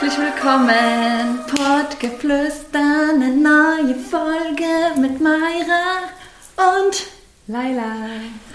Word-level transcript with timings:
Herzlich 0.00 0.26
willkommen, 0.32 1.40
Pottgeflüster, 1.46 3.10
eine 3.12 3.34
neue 3.36 3.94
Folge 3.96 4.98
mit 4.98 5.20
Mayra 5.20 6.08
und 6.56 7.06
Laila. 7.46 7.92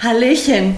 Hallöchen. 0.02 0.75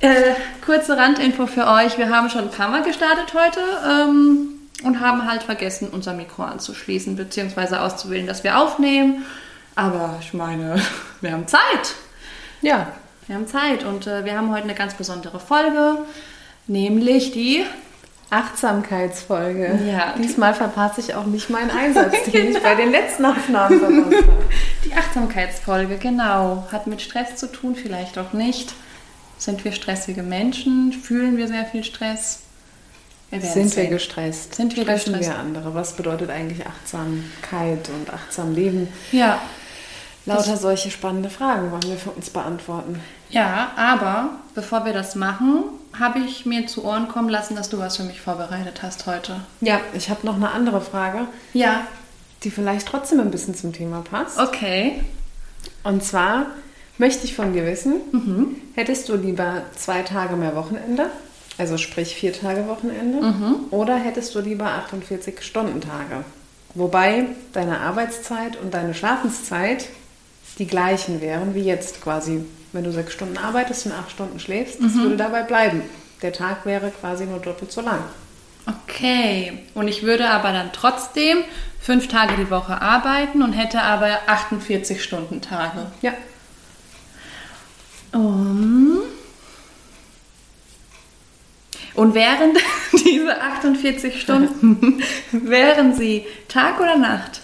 Äh, 0.00 0.32
kurze 0.64 0.96
Randinfo 0.96 1.46
für 1.46 1.66
euch. 1.66 1.98
Wir 1.98 2.08
haben 2.08 2.30
schon 2.30 2.44
ein 2.44 2.50
paar 2.50 2.70
Mal 2.70 2.82
gestartet 2.82 3.34
heute 3.34 3.60
ähm, 3.86 4.70
und 4.84 5.00
haben 5.00 5.30
halt 5.30 5.42
vergessen, 5.42 5.90
unser 5.92 6.14
Mikro 6.14 6.44
anzuschließen 6.44 7.14
bzw. 7.16 7.76
auszuwählen, 7.76 8.26
dass 8.26 8.42
wir 8.42 8.58
aufnehmen. 8.58 9.26
Aber 9.74 10.16
ich 10.22 10.32
meine, 10.32 10.80
wir 11.20 11.32
haben 11.32 11.46
Zeit. 11.46 11.94
Ja, 12.62 12.90
Wir 13.26 13.34
haben 13.34 13.46
Zeit 13.46 13.84
und 13.84 14.06
äh, 14.06 14.24
wir 14.24 14.34
haben 14.34 14.50
heute 14.50 14.64
eine 14.64 14.74
ganz 14.74 14.94
besondere 14.94 15.40
Folge, 15.40 15.98
nämlich 16.68 17.32
die 17.32 17.66
Achtsamkeitsfolge. 18.30 19.78
Ja. 19.90 20.14
Diesmal 20.16 20.54
verpasse 20.54 21.00
ich 21.00 21.14
auch 21.14 21.26
nicht 21.26 21.50
meinen 21.50 21.70
Einsatz, 21.70 22.14
den 22.32 22.52
ich 22.52 22.62
bei 22.62 22.74
den 22.74 22.90
letzten 22.90 23.24
Aufnahmen 23.24 23.78
verpasst 23.80 24.26
habe. 24.28 24.44
Die 24.84 24.94
Achtsamkeitsfolge, 24.94 25.96
genau. 25.98 26.66
Hat 26.70 26.86
mit 26.86 27.02
Stress 27.02 27.36
zu 27.36 27.50
tun, 27.50 27.74
vielleicht 27.74 28.18
auch 28.18 28.32
nicht. 28.32 28.72
Sind 29.38 29.64
wir 29.64 29.72
stressige 29.72 30.22
Menschen? 30.22 30.92
Fühlen 30.92 31.36
wir 31.36 31.48
sehr 31.48 31.64
viel 31.64 31.82
Stress? 31.84 32.40
Wir 33.30 33.40
Sind 33.40 33.64
wir 33.64 33.68
sehen. 33.84 33.90
gestresst? 33.90 34.54
Sind 34.56 34.76
wir 34.76 34.82
Stressen 34.82 35.12
gestresst? 35.14 35.30
wir 35.38 35.38
andere? 35.38 35.74
Was 35.74 35.94
bedeutet 35.94 36.30
eigentlich 36.30 36.66
Achtsamkeit 36.66 37.88
und 37.88 38.12
achtsam 38.12 38.54
Leben? 38.54 38.88
Ja, 39.12 39.40
Lauter 40.26 40.56
solche 40.58 40.90
spannende 40.90 41.30
Fragen 41.30 41.70
wollen 41.70 41.82
wir 41.84 41.96
für 41.96 42.10
uns 42.10 42.28
beantworten. 42.30 43.00
ja, 43.30 43.70
aber 43.76 44.30
bevor 44.54 44.84
wir 44.84 44.92
das 44.92 45.14
machen, 45.14 45.64
habe 45.98 46.20
ich 46.20 46.46
mir 46.46 46.66
zu 46.66 46.84
Ohren 46.84 47.08
kommen 47.08 47.28
lassen, 47.28 47.56
dass 47.56 47.68
du 47.68 47.78
was 47.78 47.96
für 47.96 48.04
mich 48.04 48.20
vorbereitet 48.20 48.82
hast 48.82 49.06
heute. 49.06 49.36
Ja, 49.60 49.80
ich 49.94 50.08
habe 50.10 50.26
noch 50.26 50.36
eine 50.36 50.50
andere 50.50 50.80
Frage, 50.80 51.26
Ja, 51.52 51.86
die 52.42 52.50
vielleicht 52.50 52.86
trotzdem 52.88 53.20
ein 53.20 53.30
bisschen 53.30 53.54
zum 53.54 53.72
Thema 53.72 54.02
passt. 54.08 54.38
okay. 54.38 55.02
Und 55.84 56.02
zwar 56.04 56.46
möchte 56.98 57.24
ich 57.24 57.34
von 57.34 57.52
dir 57.52 57.66
wissen, 57.66 58.00
hättest 58.74 59.08
du 59.08 59.16
lieber 59.16 59.62
zwei 59.76 60.02
Tage 60.02 60.36
mehr 60.36 60.54
Wochenende, 60.56 61.06
also 61.58 61.76
sprich 61.76 62.14
vier 62.14 62.32
Tage 62.32 62.66
Wochenende, 62.68 63.20
oder 63.70 63.96
hättest 63.96 64.34
du 64.34 64.40
lieber 64.40 64.66
48 64.66 65.42
Stunden 65.42 65.80
Tage? 65.80 66.24
Wobei 66.74 67.26
deine 67.52 67.80
Arbeitszeit 67.80 68.56
und 68.62 68.72
deine 68.74 68.94
Schlafenszeit 68.94 69.86
die 70.58 70.66
gleichen 70.66 71.20
wären 71.20 71.54
wie 71.54 71.62
jetzt 71.62 72.02
quasi. 72.02 72.44
Wenn 72.72 72.84
du 72.84 72.92
sechs 72.92 73.12
Stunden 73.12 73.36
arbeitest 73.36 73.86
und 73.86 73.92
acht 73.92 74.12
Stunden 74.12 74.38
schläfst, 74.38 74.80
das 74.80 74.94
würde 74.94 75.16
dabei 75.16 75.42
bleiben. 75.42 75.82
Der 76.22 76.32
Tag 76.32 76.64
wäre 76.66 76.90
quasi 76.90 77.24
nur 77.24 77.40
doppelt 77.40 77.72
so 77.72 77.80
lang. 77.80 78.04
Okay. 78.66 79.58
Und 79.74 79.88
ich 79.88 80.02
würde 80.02 80.28
aber 80.28 80.52
dann 80.52 80.70
trotzdem 80.72 81.38
fünf 81.80 82.08
Tage 82.08 82.36
die 82.36 82.50
Woche 82.50 82.80
arbeiten 82.80 83.42
und 83.42 83.54
hätte 83.54 83.82
aber 83.82 84.18
48 84.26 85.02
Stunden 85.02 85.40
Tage. 85.40 85.86
Ja. 86.02 86.12
Um. 88.12 88.98
Und 91.94 92.14
während 92.14 92.58
diese 93.04 93.40
48 93.40 94.20
Stunden, 94.20 95.02
wären 95.32 95.94
sie 95.94 96.26
Tag 96.48 96.80
oder 96.80 96.96
Nacht? 96.96 97.39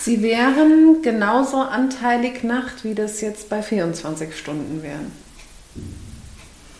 Sie 0.00 0.22
wären 0.22 1.02
genauso 1.02 1.58
anteilig 1.62 2.44
Nacht, 2.44 2.84
wie 2.84 2.94
das 2.94 3.20
jetzt 3.20 3.48
bei 3.48 3.62
24 3.62 4.36
Stunden 4.36 4.82
wären. 4.82 5.12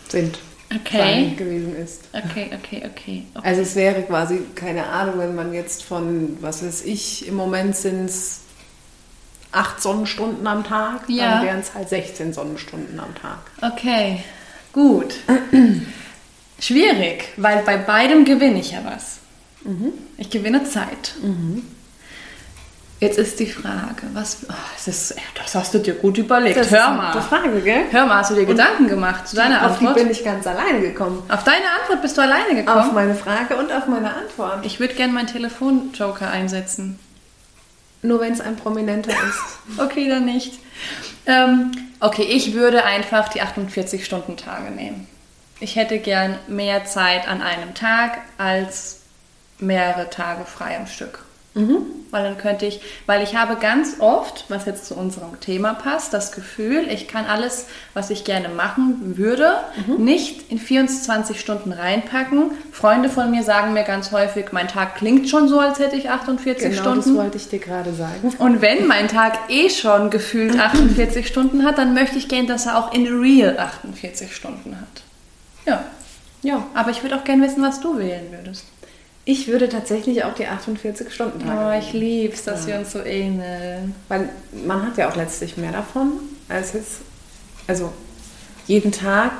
Sind. 0.08 0.38
Okay. 0.74 1.34
gewesen 1.36 1.76
ist. 1.76 2.02
Okay, 2.12 2.50
okay, 2.54 2.82
okay. 2.84 3.26
okay. 3.34 3.46
Also 3.46 3.62
es 3.62 3.74
wäre 3.76 4.02
quasi, 4.02 4.40
keine 4.54 4.86
Ahnung, 4.86 5.18
wenn 5.18 5.34
man 5.34 5.52
jetzt 5.52 5.84
von, 5.84 6.36
was 6.40 6.64
weiß 6.64 6.84
ich, 6.84 7.28
im 7.28 7.34
Moment 7.34 7.76
sind 7.76 8.06
es 8.06 8.40
acht 9.52 9.80
Sonnenstunden 9.80 10.46
am 10.46 10.64
Tag, 10.64 11.08
Ja. 11.08 11.36
dann 11.36 11.46
wären 11.46 11.60
es 11.60 11.74
halt 11.74 11.88
16 11.88 12.32
Sonnenstunden 12.32 12.98
am 12.98 13.14
Tag. 13.14 13.38
Okay, 13.62 14.22
gut. 14.72 15.14
Schwierig, 16.58 17.28
weil 17.36 17.62
bei 17.62 17.76
beidem 17.76 18.24
gewinne 18.24 18.58
ich 18.60 18.72
ja 18.72 18.80
was. 18.84 19.18
Ich 20.18 20.30
gewinne 20.30 20.64
Zeit. 20.64 21.14
Jetzt 23.04 23.18
ist 23.18 23.38
die 23.38 23.46
Frage, 23.46 24.02
was. 24.12 24.38
Oh, 24.48 24.52
das, 24.74 24.88
ist, 24.88 25.14
das 25.36 25.54
hast 25.54 25.74
du 25.74 25.78
dir 25.78 25.94
gut 25.94 26.16
überlegt. 26.18 26.56
Das 26.56 26.70
Hör 26.70 26.90
ist 26.90 26.96
mal. 26.96 27.12
gute 27.12 27.24
Frage, 27.24 27.60
gell? 27.60 27.84
Hör 27.90 28.06
mal, 28.06 28.16
hast 28.18 28.30
du 28.30 28.34
dir 28.34 28.46
Gedanken 28.46 28.88
gemacht 28.88 29.28
zu 29.28 29.36
deiner 29.36 29.66
Auf 29.66 29.78
die 29.78 29.86
Antwort? 29.86 29.94
bin 29.96 30.10
ich 30.10 30.24
ganz 30.24 30.46
alleine 30.46 30.80
gekommen. 30.80 31.22
Auf 31.28 31.44
deine 31.44 31.64
Antwort 31.80 32.00
bist 32.02 32.16
du 32.16 32.22
alleine 32.22 32.48
Auf 32.50 32.56
gekommen? 32.66 32.94
meine 32.94 33.14
Frage 33.14 33.56
und 33.56 33.70
auf 33.72 33.86
meine 33.86 34.14
Antwort. 34.14 34.64
Ich 34.64 34.80
würde 34.80 34.94
gerne 34.94 35.12
meinen 35.12 35.26
Telefonjoker 35.26 36.30
einsetzen. 36.30 36.98
Nur 38.02 38.20
wenn 38.20 38.32
es 38.32 38.40
ein 38.40 38.56
Prominenter 38.56 39.10
ist. 39.12 39.78
Okay, 39.78 40.08
dann 40.08 40.24
nicht. 40.26 40.58
Ähm, 41.26 41.72
okay, 42.00 42.22
ich 42.24 42.52
würde 42.54 42.84
einfach 42.84 43.28
die 43.30 43.40
48-Stunden-Tage 43.42 44.70
nehmen. 44.70 45.06
Ich 45.60 45.76
hätte 45.76 45.98
gern 45.98 46.38
mehr 46.46 46.84
Zeit 46.84 47.26
an 47.28 47.40
einem 47.40 47.74
Tag 47.74 48.18
als 48.38 49.00
mehrere 49.58 50.10
Tage 50.10 50.44
frei 50.44 50.76
am 50.76 50.86
Stück. 50.86 51.23
Weil 52.10 52.24
dann 52.24 52.38
könnte 52.38 52.66
ich, 52.66 52.80
weil 53.06 53.22
ich 53.22 53.36
habe 53.36 53.56
ganz 53.56 53.96
oft, 54.00 54.44
was 54.48 54.66
jetzt 54.66 54.86
zu 54.86 54.94
unserem 54.94 55.38
Thema 55.40 55.74
passt, 55.74 56.12
das 56.14 56.30
Gefühl, 56.32 56.86
ich 56.88 57.06
kann 57.08 57.26
alles, 57.26 57.66
was 57.92 58.10
ich 58.10 58.24
gerne 58.24 58.48
machen 58.48 59.16
würde, 59.16 59.54
nicht 59.98 60.50
in 60.50 60.58
24 60.58 61.38
Stunden 61.40 61.72
reinpacken. 61.72 62.52
Freunde 62.72 63.08
von 63.08 63.30
mir 63.32 63.42
sagen 63.42 63.72
mir 63.72 63.82
ganz 63.84 64.10
häufig, 64.12 64.46
mein 64.52 64.68
Tag 64.68 64.96
klingt 64.96 65.28
schon 65.28 65.48
so, 65.48 65.58
als 65.60 65.78
hätte 65.80 65.96
ich 65.96 66.08
48 66.10 66.70
Genau, 66.70 66.80
Stunden. 66.82 67.00
das 67.00 67.14
wollte 67.14 67.36
ich 67.38 67.48
dir 67.48 67.58
gerade 67.60 67.92
sagen. 67.94 68.32
Und 68.38 68.60
wenn 68.62 68.86
mein 68.86 69.08
Tag 69.08 69.38
eh 69.48 69.68
schon 69.70 70.10
gefühlt 70.10 70.58
48 70.58 71.26
Stunden 71.26 71.64
hat, 71.64 71.78
dann 71.78 71.94
möchte 71.94 72.18
ich 72.18 72.28
gern, 72.28 72.46
dass 72.46 72.66
er 72.66 72.78
auch 72.78 72.92
in 72.92 73.06
real 73.06 73.58
48 73.58 74.34
Stunden 74.34 74.76
hat. 74.80 75.02
Ja, 75.66 75.84
Ja, 76.42 76.62
aber 76.74 76.90
ich 76.90 77.02
würde 77.02 77.16
auch 77.16 77.24
gern 77.24 77.40
wissen, 77.42 77.62
was 77.62 77.80
du 77.80 77.98
wählen 77.98 78.26
würdest. 78.30 78.66
Ich 79.24 79.48
würde 79.48 79.68
tatsächlich 79.68 80.24
auch 80.24 80.34
die 80.34 80.46
48-Stunden-Tage 80.46 81.76
Oh, 81.76 81.78
ich 81.78 81.92
lieb's, 81.92 82.44
dass 82.44 82.66
wir 82.66 82.78
uns 82.78 82.92
so 82.92 83.00
ähneln. 83.00 83.94
Weil 84.08 84.28
man 84.66 84.86
hat 84.86 84.98
ja 84.98 85.08
auch 85.08 85.16
letztlich 85.16 85.56
mehr 85.56 85.72
davon, 85.72 86.12
als 86.48 86.74
es, 86.74 86.98
also 87.66 87.92
jeden 88.66 88.92
Tag 88.92 89.32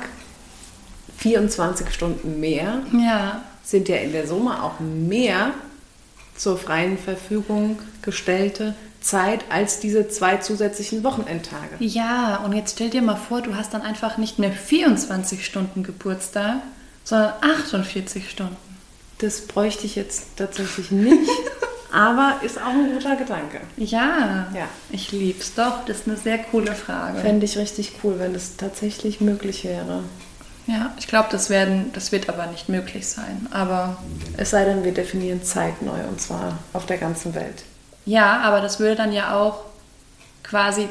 24 1.17 1.91
Stunden 1.91 2.39
mehr 2.39 2.83
Ja, 2.93 3.43
sind 3.63 3.87
ja 3.89 3.97
in 3.97 4.11
der 4.11 4.27
Summe 4.27 4.63
auch 4.63 4.79
mehr 4.79 5.51
zur 6.35 6.57
freien 6.57 6.97
Verfügung 6.97 7.79
gestellte 8.01 8.75
Zeit 9.01 9.45
als 9.49 9.79
diese 9.79 10.09
zwei 10.09 10.37
zusätzlichen 10.37 11.03
Wochenendtage. 11.03 11.75
ja, 11.79 12.37
und 12.37 12.53
jetzt 12.53 12.73
stell 12.73 12.89
dir 12.89 13.03
mal 13.03 13.15
vor, 13.15 13.41
du 13.41 13.55
hast 13.55 13.73
dann 13.73 13.83
einfach 13.83 14.17
nicht 14.17 14.39
mehr 14.39 14.51
24 14.51 15.45
Stunden 15.45 15.83
Geburtstag, 15.83 16.57
sondern 17.03 17.33
48 17.41 18.29
Stunden. 18.29 18.57
Das 19.19 19.41
bräuchte 19.41 19.85
ich 19.85 19.95
jetzt 19.95 20.35
tatsächlich 20.35 20.91
nicht, 20.91 21.29
aber 21.93 22.35
ist 22.43 22.57
auch 22.61 22.67
ein 22.67 22.93
guter 22.93 23.15
Gedanke. 23.15 23.61
Ja, 23.77 24.47
Ja. 24.53 24.67
ich 24.91 25.11
lieb's 25.11 25.53
doch. 25.55 25.85
Das 25.85 25.99
ist 26.01 26.07
eine 26.07 26.17
sehr 26.17 26.39
coole 26.39 26.73
Frage. 26.75 27.19
Fände 27.19 27.45
ich 27.45 27.57
richtig 27.57 27.93
cool, 28.03 28.15
wenn 28.19 28.33
das 28.33 28.57
tatsächlich 28.57 29.21
möglich 29.21 29.63
wäre. 29.63 30.03
Ja, 30.67 30.93
ich 30.97 31.07
glaube, 31.07 31.27
das, 31.31 31.49
werden- 31.49 31.91
das 31.93 32.11
wird 32.11 32.27
aber 32.27 32.47
nicht 32.47 32.69
möglich 32.69 33.07
sein. 33.07 33.47
Aber 33.51 33.97
Es 34.35 34.49
sei 34.49 34.65
denn, 34.65 34.83
wir 34.83 34.93
definieren 34.93 35.43
Zeit 35.43 35.81
neu 35.81 36.03
und 36.09 36.19
zwar 36.19 36.57
auf 36.73 36.85
der 36.87 36.97
ganzen 36.97 37.35
Welt. 37.35 37.63
Ja, 38.05 38.41
aber 38.41 38.61
das 38.61 38.79
würde 38.79 38.95
dann 38.95 39.13
ja 39.13 39.35
auch 39.39 39.61
quasi, 40.43 40.89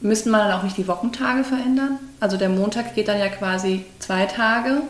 müssten 0.00 0.30
man 0.30 0.40
dann 0.48 0.58
auch 0.58 0.62
nicht 0.64 0.76
die 0.76 0.88
Wochentage 0.88 1.44
verändern? 1.44 1.98
Also 2.20 2.36
der 2.36 2.48
Montag 2.48 2.94
geht 2.94 3.08
dann 3.08 3.18
ja 3.18 3.28
quasi 3.28 3.84
zwei 4.00 4.26
Tage. 4.26 4.82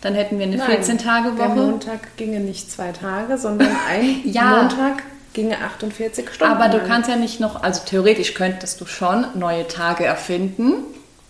Dann 0.00 0.14
hätten 0.14 0.38
wir 0.38 0.46
eine 0.46 0.56
Nein, 0.56 0.82
14-Tage-Woche. 0.82 1.36
Der 1.36 1.48
Montag 1.48 2.16
ginge 2.16 2.40
nicht 2.40 2.70
zwei 2.70 2.92
Tage, 2.92 3.36
sondern 3.38 3.68
ein 3.88 4.20
Ja. 4.24 4.62
Montag 4.62 5.02
ginge 5.32 5.58
48 5.58 6.30
Stunden. 6.30 6.52
Aber 6.54 6.68
du 6.68 6.78
lang. 6.78 6.86
kannst 6.86 7.08
ja 7.10 7.16
nicht 7.16 7.40
noch, 7.40 7.62
also 7.62 7.82
theoretisch 7.84 8.34
könntest 8.34 8.80
du 8.80 8.86
schon 8.86 9.26
neue 9.34 9.66
Tage 9.68 10.04
erfinden. 10.04 10.72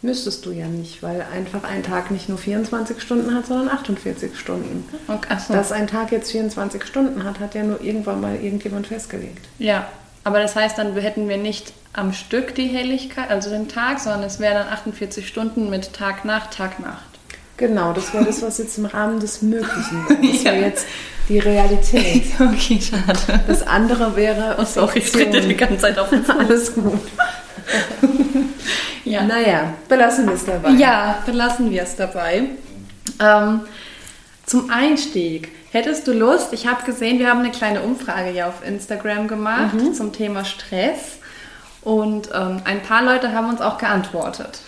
Müsstest 0.02 0.46
du 0.46 0.52
ja 0.52 0.66
nicht, 0.66 1.02
weil 1.02 1.26
einfach 1.34 1.62
ein 1.64 1.82
Tag 1.82 2.10
nicht 2.10 2.28
nur 2.30 2.38
24 2.38 3.02
Stunden 3.02 3.34
hat, 3.34 3.46
sondern 3.46 3.68
48 3.68 4.38
Stunden. 4.38 4.88
Okay, 5.08 5.36
so. 5.46 5.52
Dass 5.52 5.72
ein 5.72 5.86
Tag 5.88 6.10
jetzt 6.10 6.32
24 6.32 6.84
Stunden 6.84 7.22
hat, 7.24 7.38
hat 7.38 7.54
ja 7.54 7.62
nur 7.64 7.82
irgendwann 7.82 8.18
mal 8.20 8.36
irgendjemand 8.36 8.86
festgelegt. 8.86 9.46
Ja, 9.58 9.88
aber 10.24 10.40
das 10.40 10.56
heißt, 10.56 10.78
dann 10.78 10.96
hätten 10.96 11.28
wir 11.28 11.36
nicht 11.36 11.74
am 11.92 12.14
Stück 12.14 12.54
die 12.54 12.68
Helligkeit, 12.68 13.28
also 13.28 13.50
den 13.50 13.68
Tag, 13.68 14.00
sondern 14.00 14.22
es 14.22 14.40
wäre 14.40 14.54
dann 14.54 14.68
48 14.68 15.26
Stunden 15.28 15.68
mit 15.68 15.92
Tag, 15.92 16.24
Nacht, 16.24 16.56
Tag, 16.56 16.80
Nacht. 16.80 17.09
Genau, 17.60 17.92
das 17.92 18.12
wäre 18.14 18.24
das, 18.24 18.40
was 18.42 18.58
jetzt 18.58 18.76
im 18.78 18.86
Rahmen 18.86 19.20
des 19.20 19.42
Möglichen 19.42 20.04
wäre. 20.08 20.18
Das 20.32 20.44
wäre 20.44 20.56
Ja. 20.56 20.66
jetzt 20.66 20.86
die 21.28 21.38
Realität. 21.38 22.24
Okay, 22.40 22.80
schade. 22.80 23.40
Das 23.46 23.64
andere 23.66 24.16
wäre 24.16 24.56
Oh, 24.58 24.64
sorry, 24.64 24.98
ich 25.00 25.12
trete 25.12 25.40
die 25.42 25.54
ganze 25.56 25.78
Zeit 25.78 25.98
auf 25.98 26.08
den 26.08 26.24
Fuß. 26.24 26.34
Alles 26.38 26.74
gut. 26.74 26.98
Ja. 29.04 29.22
Naja, 29.24 29.74
belassen 29.88 30.26
wir 30.26 30.34
es 30.34 30.44
dabei. 30.44 30.70
Ja, 30.70 31.18
belassen 31.26 31.70
wir 31.70 31.82
es 31.82 31.96
dabei. 31.96 32.44
Ähm, 33.18 33.60
zum 34.46 34.70
Einstieg, 34.70 35.48
hättest 35.72 36.06
du 36.06 36.12
Lust? 36.12 36.52
Ich 36.52 36.66
habe 36.66 36.84
gesehen, 36.84 37.18
wir 37.18 37.28
haben 37.28 37.40
eine 37.40 37.50
kleine 37.50 37.80
Umfrage 37.80 38.30
hier 38.30 38.46
auf 38.46 38.64
Instagram 38.64 39.26
gemacht 39.26 39.74
Mhm. 39.74 39.94
zum 39.94 40.12
Thema 40.12 40.44
Stress. 40.44 41.18
Und 41.82 42.28
ähm, 42.34 42.60
ein 42.64 42.82
paar 42.82 43.02
Leute 43.02 43.32
haben 43.32 43.48
uns 43.48 43.60
auch 43.60 43.78
geantwortet. 43.78 44.60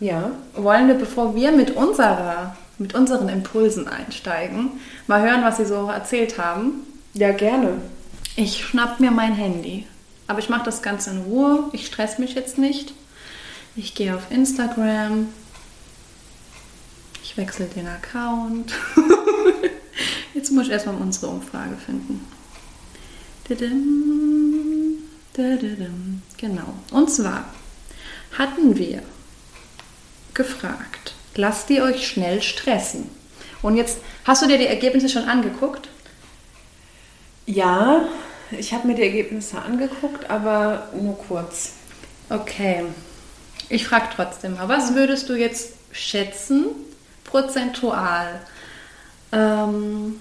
Ja. 0.00 0.30
Wollen 0.54 0.88
wir, 0.88 0.94
bevor 0.94 1.34
wir 1.34 1.52
mit, 1.52 1.72
unserer, 1.72 2.56
mit 2.78 2.94
unseren 2.94 3.28
Impulsen 3.28 3.86
einsteigen, 3.86 4.80
mal 5.06 5.22
hören, 5.22 5.44
was 5.44 5.58
sie 5.58 5.66
so 5.66 5.88
erzählt 5.88 6.38
haben? 6.38 6.86
Ja, 7.12 7.32
gerne. 7.32 7.74
Ich 8.36 8.64
schnapp 8.64 8.98
mir 8.98 9.10
mein 9.10 9.34
Handy. 9.34 9.86
Aber 10.26 10.38
ich 10.38 10.48
mache 10.48 10.64
das 10.64 10.80
Ganze 10.80 11.10
in 11.10 11.22
Ruhe. 11.22 11.64
Ich 11.72 11.86
stress 11.86 12.18
mich 12.18 12.34
jetzt 12.34 12.56
nicht. 12.56 12.94
Ich 13.76 13.94
gehe 13.94 14.14
auf 14.14 14.30
Instagram. 14.30 15.28
Ich 17.22 17.36
wechsle 17.36 17.66
den 17.66 17.86
Account. 17.86 18.72
jetzt 20.34 20.50
muss 20.50 20.66
ich 20.66 20.72
erstmal 20.72 20.94
unsere 20.96 21.28
Umfrage 21.28 21.76
finden. 21.76 22.24
Genau. 26.38 26.74
Und 26.92 27.10
zwar 27.10 27.44
hatten 28.38 28.76
wir 28.76 29.02
gefragt, 30.34 31.14
lasst 31.34 31.70
ihr 31.70 31.82
euch 31.84 32.06
schnell 32.06 32.42
stressen? 32.42 33.08
Und 33.62 33.76
jetzt 33.76 33.98
hast 34.24 34.42
du 34.42 34.46
dir 34.46 34.58
die 34.58 34.66
Ergebnisse 34.66 35.08
schon 35.08 35.24
angeguckt? 35.28 35.88
Ja, 37.46 38.02
ich 38.50 38.72
habe 38.72 38.86
mir 38.86 38.94
die 38.94 39.02
Ergebnisse 39.02 39.60
angeguckt, 39.60 40.28
aber 40.30 40.88
nur 41.00 41.18
kurz. 41.18 41.72
Okay. 42.28 42.84
Ich 43.68 43.86
frage 43.86 44.08
trotzdem 44.14 44.54
mal, 44.54 44.68
was 44.68 44.94
würdest 44.94 45.28
du 45.28 45.34
jetzt 45.34 45.74
schätzen, 45.92 46.66
prozentual? 47.24 48.40
Ähm, 49.32 50.20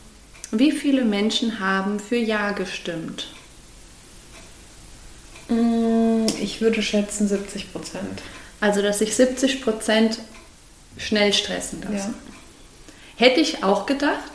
wie 0.51 0.71
viele 0.71 1.03
Menschen 1.05 1.59
haben 1.59 1.99
für 1.99 2.17
Ja 2.17 2.51
gestimmt? 2.51 3.27
Mm, 5.49 6.25
Ich 6.41 6.61
würde 6.61 6.81
schätzen 6.81 7.27
70 7.27 7.71
Prozent. 7.71 8.21
Also, 8.61 8.81
dass 8.81 8.99
sich 8.99 9.15
70 9.15 9.61
Prozent 9.61 10.19
schnell 10.97 11.31
stressen 11.33 11.81
lassen. 11.89 12.13
Hätte 13.15 13.39
ich 13.39 13.63
auch 13.63 13.85
gedacht, 13.85 14.31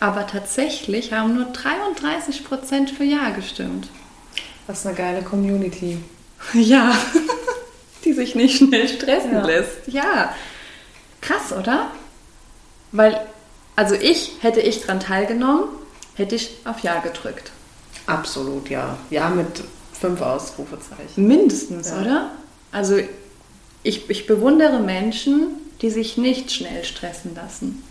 aber 0.00 0.26
tatsächlich 0.26 1.12
haben 1.12 1.34
nur 1.34 1.46
33 1.46 2.44
Prozent 2.44 2.90
für 2.90 3.04
Ja 3.04 3.30
gestimmt. 3.30 3.88
Was 4.66 4.86
eine 4.86 4.94
geile 4.96 5.22
Community. 5.22 5.98
Ja, 6.54 6.96
die 8.06 8.14
sich 8.14 8.34
nicht 8.34 8.56
schnell 8.56 8.88
stressen 8.88 9.32
Ja. 9.34 9.44
lässt. 9.44 9.76
Ja, 9.88 10.34
krass, 11.20 11.52
oder? 11.52 11.90
Weil, 12.92 13.20
also 13.76 13.94
ich, 13.94 14.32
hätte 14.40 14.60
ich 14.60 14.80
dran 14.80 15.00
teilgenommen, 15.00 15.64
hätte 16.14 16.34
ich 16.36 16.56
auf 16.64 16.78
Ja 16.80 17.00
gedrückt. 17.00 17.50
Absolut, 18.06 18.70
ja. 18.70 18.96
Ja, 19.10 19.28
mit 19.28 19.62
fünf 19.92 20.22
Ausrufezeichen. 20.22 21.26
Mindestens, 21.28 21.90
Ja. 21.90 22.00
oder? 22.00 22.30
Also 22.72 22.98
ich, 23.82 24.08
ich 24.10 24.26
bewundere 24.26 24.80
Menschen, 24.80 25.48
die 25.82 25.90
sich 25.90 26.16
nicht 26.16 26.52
schnell 26.52 26.84
stressen 26.84 27.34
lassen. 27.34 27.82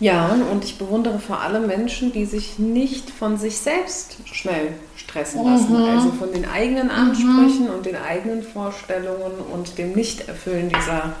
Ja, 0.00 0.36
und 0.50 0.64
ich 0.64 0.78
bewundere 0.78 1.20
vor 1.20 1.42
allem 1.42 1.68
Menschen, 1.68 2.12
die 2.12 2.24
sich 2.24 2.58
nicht 2.58 3.08
von 3.08 3.38
sich 3.38 3.58
selbst 3.58 4.16
schnell 4.24 4.72
stressen 4.96 5.44
lassen. 5.44 5.76
Also 5.76 6.10
von 6.10 6.32
den 6.32 6.44
eigenen 6.44 6.90
Ansprüchen 6.90 7.70
und 7.70 7.86
den 7.86 7.94
eigenen 7.94 8.42
Vorstellungen 8.42 9.38
und 9.52 9.78
dem 9.78 9.92
Nichterfüllen 9.92 10.70
dieser 10.70 11.14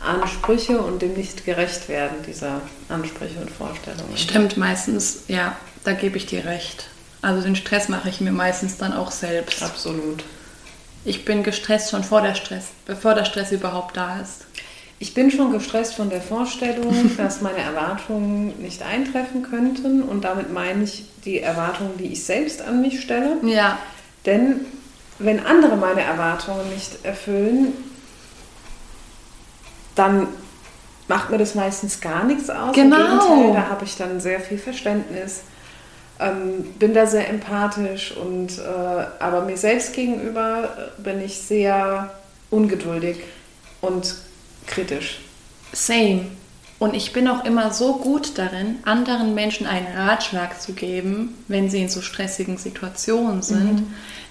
Ansprüche 0.00 0.80
und 0.80 1.00
dem 1.00 1.14
nicht 1.14 1.46
gerecht 1.46 1.88
werden 1.88 2.18
dieser 2.26 2.60
Ansprüche 2.90 3.40
und 3.40 3.50
Vorstellungen. 3.50 4.16
Stimmt 4.16 4.58
meistens, 4.58 5.22
ja, 5.28 5.56
da 5.84 5.92
gebe 5.92 6.18
ich 6.18 6.26
dir 6.26 6.44
recht. 6.44 6.88
Also 7.22 7.42
den 7.42 7.56
Stress 7.56 7.88
mache 7.88 8.10
ich 8.10 8.20
mir 8.20 8.32
meistens 8.32 8.76
dann 8.76 8.92
auch 8.92 9.12
selbst. 9.12 9.62
Absolut. 9.62 10.24
Ich 11.04 11.24
bin 11.24 11.42
gestresst 11.42 11.90
schon 11.90 12.04
vor 12.04 12.20
der 12.20 12.34
Stress, 12.34 12.66
bevor 12.86 13.14
der 13.14 13.24
Stress 13.24 13.52
überhaupt 13.52 13.96
da 13.96 14.20
ist. 14.20 14.46
Ich 14.98 15.14
bin 15.14 15.30
schon 15.30 15.50
gestresst 15.50 15.94
von 15.94 16.10
der 16.10 16.20
Vorstellung, 16.20 17.10
dass 17.16 17.40
meine 17.40 17.58
Erwartungen 17.58 18.60
nicht 18.60 18.82
eintreffen 18.82 19.42
könnten. 19.42 20.02
Und 20.02 20.24
damit 20.24 20.52
meine 20.52 20.84
ich 20.84 21.06
die 21.24 21.40
Erwartungen, 21.40 21.96
die 21.98 22.12
ich 22.12 22.24
selbst 22.24 22.60
an 22.62 22.82
mich 22.82 23.00
stelle. 23.00 23.36
Ja, 23.42 23.78
Denn 24.26 24.66
wenn 25.18 25.44
andere 25.44 25.76
meine 25.76 26.02
Erwartungen 26.02 26.68
nicht 26.70 27.04
erfüllen, 27.04 27.72
dann 29.94 30.28
macht 31.08 31.30
mir 31.30 31.38
das 31.38 31.54
meistens 31.54 32.00
gar 32.00 32.24
nichts 32.24 32.50
aus. 32.50 32.74
Genau. 32.74 32.96
Im 32.96 33.02
Gegenteil, 33.02 33.52
da 33.54 33.68
habe 33.70 33.84
ich 33.84 33.96
dann 33.96 34.20
sehr 34.20 34.40
viel 34.40 34.58
Verständnis, 34.58 35.42
ähm, 36.20 36.64
bin 36.78 36.94
da 36.94 37.06
sehr 37.06 37.28
empathisch 37.28 38.12
und 38.16 38.58
äh, 38.58 38.62
aber 39.18 39.42
mir 39.42 39.56
selbst 39.56 39.94
gegenüber 39.94 40.92
äh, 40.98 41.02
bin 41.02 41.20
ich 41.20 41.38
sehr 41.38 42.12
ungeduldig 42.50 43.18
und 43.80 44.14
kritisch. 44.66 45.20
Same. 45.72 46.26
Und 46.78 46.94
ich 46.94 47.12
bin 47.12 47.28
auch 47.28 47.44
immer 47.44 47.72
so 47.72 47.96
gut 47.96 48.38
darin, 48.38 48.78
anderen 48.84 49.34
Menschen 49.34 49.66
einen 49.66 49.86
Ratschlag 49.86 50.60
zu 50.60 50.72
geben, 50.72 51.36
wenn 51.46 51.68
sie 51.68 51.82
in 51.82 51.88
so 51.90 52.00
stressigen 52.00 52.56
Situationen 52.56 53.42
sind. 53.42 53.82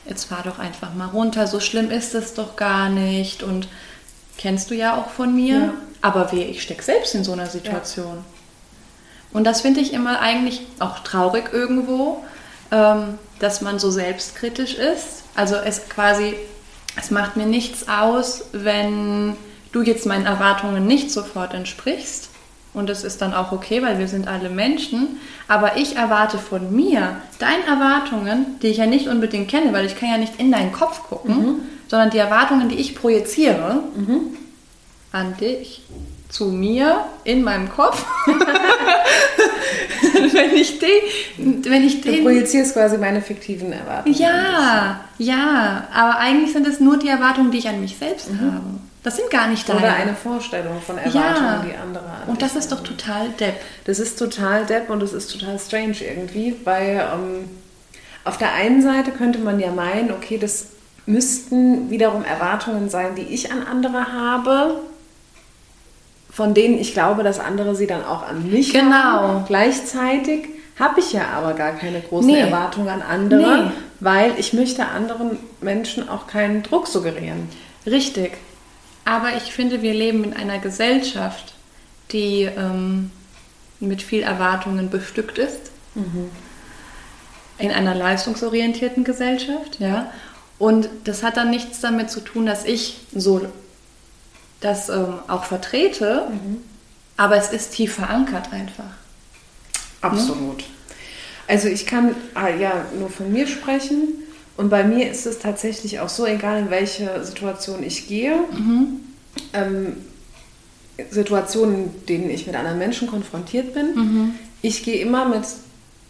Jetzt 0.08 0.26
fahr 0.26 0.42
doch 0.44 0.58
einfach 0.58 0.96
mal 0.96 1.10
runter, 1.10 1.46
so 1.46 1.60
schlimm 1.60 1.92
ist 1.92 2.16
es 2.16 2.34
doch 2.34 2.56
gar 2.56 2.90
nicht. 2.90 3.44
Und 3.44 3.68
kennst 4.38 4.72
du 4.72 4.76
ja 4.76 4.98
auch 4.98 5.10
von 5.10 5.36
mir. 5.36 5.58
Ja. 5.58 5.74
Aber 6.02 6.32
weh, 6.32 6.44
ich 6.44 6.64
stecke 6.64 6.82
selbst 6.82 7.14
in 7.14 7.24
so 7.24 7.34
einer 7.34 7.46
Situation. 7.46 8.24
Und 9.32 9.44
das 9.44 9.62
finde 9.62 9.80
ich 9.80 9.94
immer 9.94 10.20
eigentlich 10.20 10.62
auch 10.80 11.00
traurig 11.00 11.54
irgendwo, 11.54 12.24
ähm, 12.72 13.18
dass 13.40 13.62
man 13.62 13.80
so 13.80 13.92
selbstkritisch 13.92 14.76
ist. 14.76 15.24
Also 15.36 15.56
es 15.56 15.88
quasi, 15.90 16.36
es 16.98 17.12
macht 17.12 17.38
mir 17.38 17.46
nichts 17.46 17.88
aus, 17.88 18.46
wenn 18.52 19.36
du 19.72 19.82
jetzt 19.82 20.06
meinen 20.06 20.26
Erwartungen 20.26 20.88
nicht 20.88 21.12
sofort 21.12 21.54
entsprichst. 21.54 22.30
Und 22.74 22.88
das 22.88 23.04
ist 23.04 23.22
dann 23.22 23.34
auch 23.34 23.52
okay, 23.52 23.82
weil 23.82 23.98
wir 23.98 24.08
sind 24.08 24.28
alle 24.28 24.50
Menschen. 24.50 25.20
Aber 25.48 25.78
ich 25.78 25.96
erwarte 25.96 26.38
von 26.38 26.76
mir 26.76 27.18
deine 27.40 27.66
Erwartungen, 27.66 28.60
die 28.62 28.68
ich 28.68 28.78
ja 28.78 28.86
nicht 28.86 29.08
unbedingt 29.08 29.50
kenne, 29.50 29.74
weil 29.74 29.86
ich 29.86 29.96
kann 29.96 30.10
ja 30.10 30.18
nicht 30.18 30.40
in 30.40 30.52
deinen 30.52 30.72
Kopf 30.72 31.04
gucken, 31.04 31.62
sondern 31.88 32.12
die 32.12 32.20
Erwartungen, 32.20 32.70
die 32.70 32.76
ich 32.76 32.96
projiziere 32.96 33.80
an 35.12 35.38
dich, 35.38 35.82
zu 36.30 36.46
mir, 36.46 37.06
in 37.24 37.44
meinem 37.44 37.70
Kopf. 37.70 38.06
wenn 40.34 40.56
ich 40.56 40.80
den, 40.80 41.66
wenn 41.66 41.84
ich 41.84 42.02
Du 42.02 42.12
den 42.12 42.24
projizierst 42.24 42.74
quasi 42.74 42.98
meine 42.98 43.22
fiktiven 43.22 43.74
Erwartungen. 43.74 44.16
ja, 44.16 45.02
ja, 45.18 45.88
aber 45.94 46.18
eigentlich 46.20 46.54
sind 46.54 46.68
es 46.68 46.80
nur 46.80 46.98
die 46.98 47.10
Erwartungen, 47.10 47.52
die 47.52 47.58
ich 47.58 47.68
an 47.68 47.82
mich 47.82 47.98
selbst 47.98 48.30
habe. 48.30 48.62
Das 49.02 49.16
sind 49.16 49.30
gar 49.32 49.48
nicht 49.48 49.68
deine. 49.68 49.80
Oder 49.80 49.94
eine 49.94 50.14
Vorstellung 50.14 50.82
von 50.82 50.98
Erwartungen, 50.98 51.24
ja. 51.24 51.66
die 51.66 51.76
andere 51.76 52.04
an 52.04 52.28
Und 52.28 52.42
das 52.42 52.56
ist 52.56 52.72
doch 52.72 52.84
total 52.84 53.30
depp. 53.40 53.56
Das 53.86 53.98
ist 53.98 54.20
total 54.20 54.66
depp 54.66 54.90
und 54.90 55.02
das 55.02 55.14
ist 55.14 55.32
total 55.32 55.58
strange 55.58 55.98
irgendwie, 56.02 56.56
weil 56.66 57.08
ähm, 57.14 57.50
auf 58.26 58.38
der 58.38 58.54
einen 58.54 58.82
Seite 58.82 59.12
könnte 59.12 59.40
man 59.40 59.60
ja 59.60 59.72
meinen, 59.72 60.12
okay, 60.12 60.38
das 60.38 60.68
müssten 61.06 61.90
wiederum 61.90 62.24
Erwartungen 62.24 62.90
sein, 62.90 63.16
die 63.16 63.24
ich 63.24 63.52
an 63.52 63.64
andere 63.66 64.12
habe, 64.12 64.82
von 66.40 66.54
denen 66.54 66.80
ich 66.80 66.94
glaube, 66.94 67.24
dass 67.24 67.38
andere 67.38 67.76
sie 67.76 67.86
dann 67.86 68.06
auch 68.06 68.24
an 68.26 68.50
mich 68.50 68.72
Genau. 68.72 68.94
haben. 68.94 69.46
Gleichzeitig 69.46 70.48
habe 70.80 71.02
ich 71.02 71.12
ja 71.12 71.28
aber 71.36 71.52
gar 71.54 71.74
keine 71.74 72.00
großen 72.00 72.32
Nee. 72.32 72.40
Erwartungen 72.40 72.88
an 72.88 73.02
andere, 73.02 73.64
Nee. 73.66 73.72
weil 74.00 74.32
ich 74.38 74.54
möchte 74.54 74.86
anderen 74.86 75.38
Menschen 75.60 76.08
auch 76.08 76.28
keinen 76.28 76.64
Druck 76.64 76.88
suggerieren. 76.88 77.50
Richtig. 77.86 78.38
Aber 79.04 79.36
ich 79.36 79.52
finde, 79.52 79.82
wir 79.82 79.94
leben 79.94 80.24
in 80.24 80.34
einer 80.34 80.60
Gesellschaft, 80.60 81.56
die 82.14 82.44
ähm, 82.44 83.12
mit 83.82 84.02
viel 84.02 84.24
Erwartungen 84.24 84.90
bestückt 84.90 85.40
ist. 85.40 85.72
In 87.58 87.72
einer 87.72 87.96
leistungsorientierten 87.96 89.04
Gesellschaft, 89.04 89.82
ja. 89.82 90.10
Und 90.58 90.88
das 91.04 91.22
hat 91.22 91.36
dann 91.36 91.50
nichts 91.50 91.82
damit 91.82 92.10
zu 92.10 92.22
tun, 92.22 92.46
dass 92.46 92.64
ich 92.64 93.02
so 93.14 93.42
das 94.60 94.90
ähm, 94.90 95.16
auch 95.28 95.46
vertrete, 95.46 96.28
aber 97.18 97.38
es 97.38 97.50
ist 97.50 97.72
tief 97.72 97.96
verankert 97.96 98.52
einfach. 98.52 98.92
Absolut. 100.02 100.64
Also 101.48 101.68
ich 101.68 101.86
kann 101.86 102.16
ah, 102.36 102.50
ja 102.50 102.86
nur 102.98 103.10
von 103.10 103.32
mir 103.32 103.48
sprechen 103.48 104.10
und 104.58 104.70
bei 104.70 104.84
mir 104.84 105.10
ist 105.10 105.26
es 105.26 105.40
tatsächlich 105.40 106.00
auch 106.00 106.10
so, 106.10 106.26
egal 106.26 106.60
in 106.60 106.70
welche 106.70 107.24
Situation 107.26 107.84
ich 107.84 108.08
gehe, 108.08 108.44
ähm, 109.54 109.98
Situationen, 111.10 111.76
in 111.76 112.06
denen 112.06 112.30
ich 112.30 112.46
mit 112.46 112.56
anderen 112.56 112.78
Menschen 112.78 113.08
konfrontiert 113.08 113.74
bin, 113.74 114.38
ich 114.62 114.84
gehe 114.84 115.02
immer 115.02 115.26
mit 115.26 115.44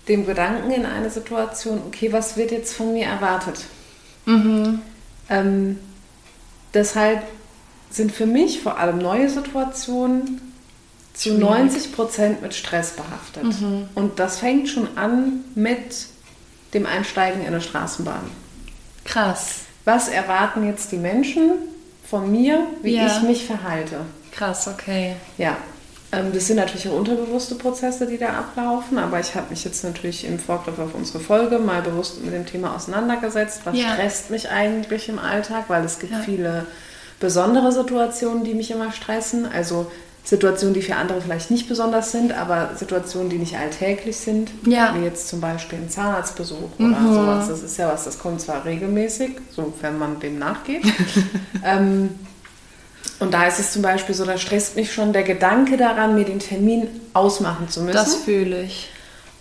dem 0.08 0.26
Gedanken 0.26 0.72
in 0.72 0.86
eine 0.86 1.10
Situation, 1.10 1.82
okay, 1.88 2.12
was 2.12 2.36
wird 2.36 2.52
jetzt 2.52 2.74
von 2.74 2.94
mir 2.94 3.06
erwartet? 3.06 3.66
Ähm, 5.30 5.78
deshalb 6.74 7.24
sind 7.90 8.12
für 8.12 8.26
mich 8.26 8.62
vor 8.62 8.78
allem 8.78 9.00
neue 9.00 9.30
Situationen 9.30 10.42
zu 11.14 11.34
90 11.34 11.94
Prozent 11.94 12.42
mit 12.42 12.54
Stress 12.54 12.92
behaftet. 12.92 13.44
Mhm. 13.44 13.90
Und 13.96 14.20
das 14.20 14.40
fängt 14.40 14.70
schon 14.70 14.98
an 14.98 15.44
mit 15.56 16.08
dem 16.74 16.86
Einsteigen 16.86 17.42
in 17.42 17.48
eine 17.48 17.62
Straßenbahn. 17.62 18.30
Krass. 19.04 19.62
Was 19.86 20.08
erwarten 20.08 20.66
jetzt 20.66 20.92
die 20.92 20.98
Menschen 20.98 21.52
von 22.08 22.32
mir, 22.32 22.68
wie 22.84 22.96
ja. 22.96 23.08
ich 23.08 23.22
mich 23.24 23.46
verhalte? 23.46 24.02
Krass, 24.32 24.68
okay. 24.68 25.16
Ja. 25.38 25.58
Ähm, 26.12 26.32
das 26.34 26.48
sind 26.48 26.58
natürlich 26.58 26.88
auch 26.88 26.98
unterbewusste 26.98 27.56
Prozesse, 27.56 28.08
die 28.08 28.18
da 28.18 28.30
ablaufen, 28.30 28.98
aber 28.98 29.20
ich 29.20 29.36
habe 29.36 29.50
mich 29.50 29.64
jetzt 29.64 29.84
natürlich 29.84 30.26
im 30.26 30.40
Vorgriff 30.40 30.80
auf 30.80 30.96
unsere 30.96 31.20
Folge 31.20 31.60
mal 31.60 31.82
bewusst 31.82 32.24
mit 32.24 32.34
dem 32.34 32.46
Thema 32.46 32.76
auseinandergesetzt. 32.76 33.62
Was 33.66 33.78
ja. 33.78 33.94
stresst 33.94 34.30
mich 34.30 34.50
eigentlich 34.50 35.10
im 35.10 35.20
Alltag? 35.20 35.66
Weil 35.68 35.84
es 35.86 36.00
gibt 36.00 36.14
ja. 36.14 36.20
viele 36.20 36.66
besondere 37.20 37.72
Situationen, 37.72 38.44
die 38.44 38.54
mich 38.54 38.72
immer 38.72 38.92
stressen. 38.92 39.46
Also 39.52 39.92
Situationen, 40.24 40.74
die 40.74 40.82
für 40.82 40.96
andere 40.96 41.22
vielleicht 41.22 41.50
nicht 41.50 41.68
besonders 41.68 42.12
sind, 42.12 42.34
aber 42.34 42.72
Situationen, 42.76 43.30
die 43.30 43.38
nicht 43.38 43.58
alltäglich 43.58 44.18
sind, 44.18 44.52
ja. 44.66 44.94
wie 44.96 45.04
jetzt 45.04 45.28
zum 45.28 45.42
Beispiel 45.42 45.80
ein 45.80 45.90
Zahnarztbesuch 45.90 46.78
mhm. 46.78 46.94
oder 46.94 47.14
sowas. 47.14 47.48
Das 47.48 47.64
ist 47.64 47.78
ja 47.78 47.92
was, 47.92 48.06
das 48.06 48.20
kommt 48.20 48.42
zwar 48.42 48.64
regelmäßig, 48.66 49.38
sofern 49.50 49.98
man 49.98 50.20
dem 50.20 50.38
nachgeht. 50.38 50.84
ähm, 51.66 52.12
und 53.20 53.34
da 53.34 53.48
ist 53.48 53.60
es 53.60 53.74
zum 53.74 53.82
Beispiel 53.82 54.14
so, 54.14 54.26
da 54.26 54.38
stresst 54.38 54.76
mich 54.76 54.94
schon 54.94 55.14
der 55.14 55.24
Gedanke 55.24 55.78
daran, 55.78 56.16
mir 56.16 56.26
den 56.26 56.40
Termin 56.40 56.88
ausmachen 57.14 57.70
zu 57.70 57.82
müssen. 57.82 57.96
Das 57.96 58.16
fühle 58.16 58.64
ich. 58.64 58.90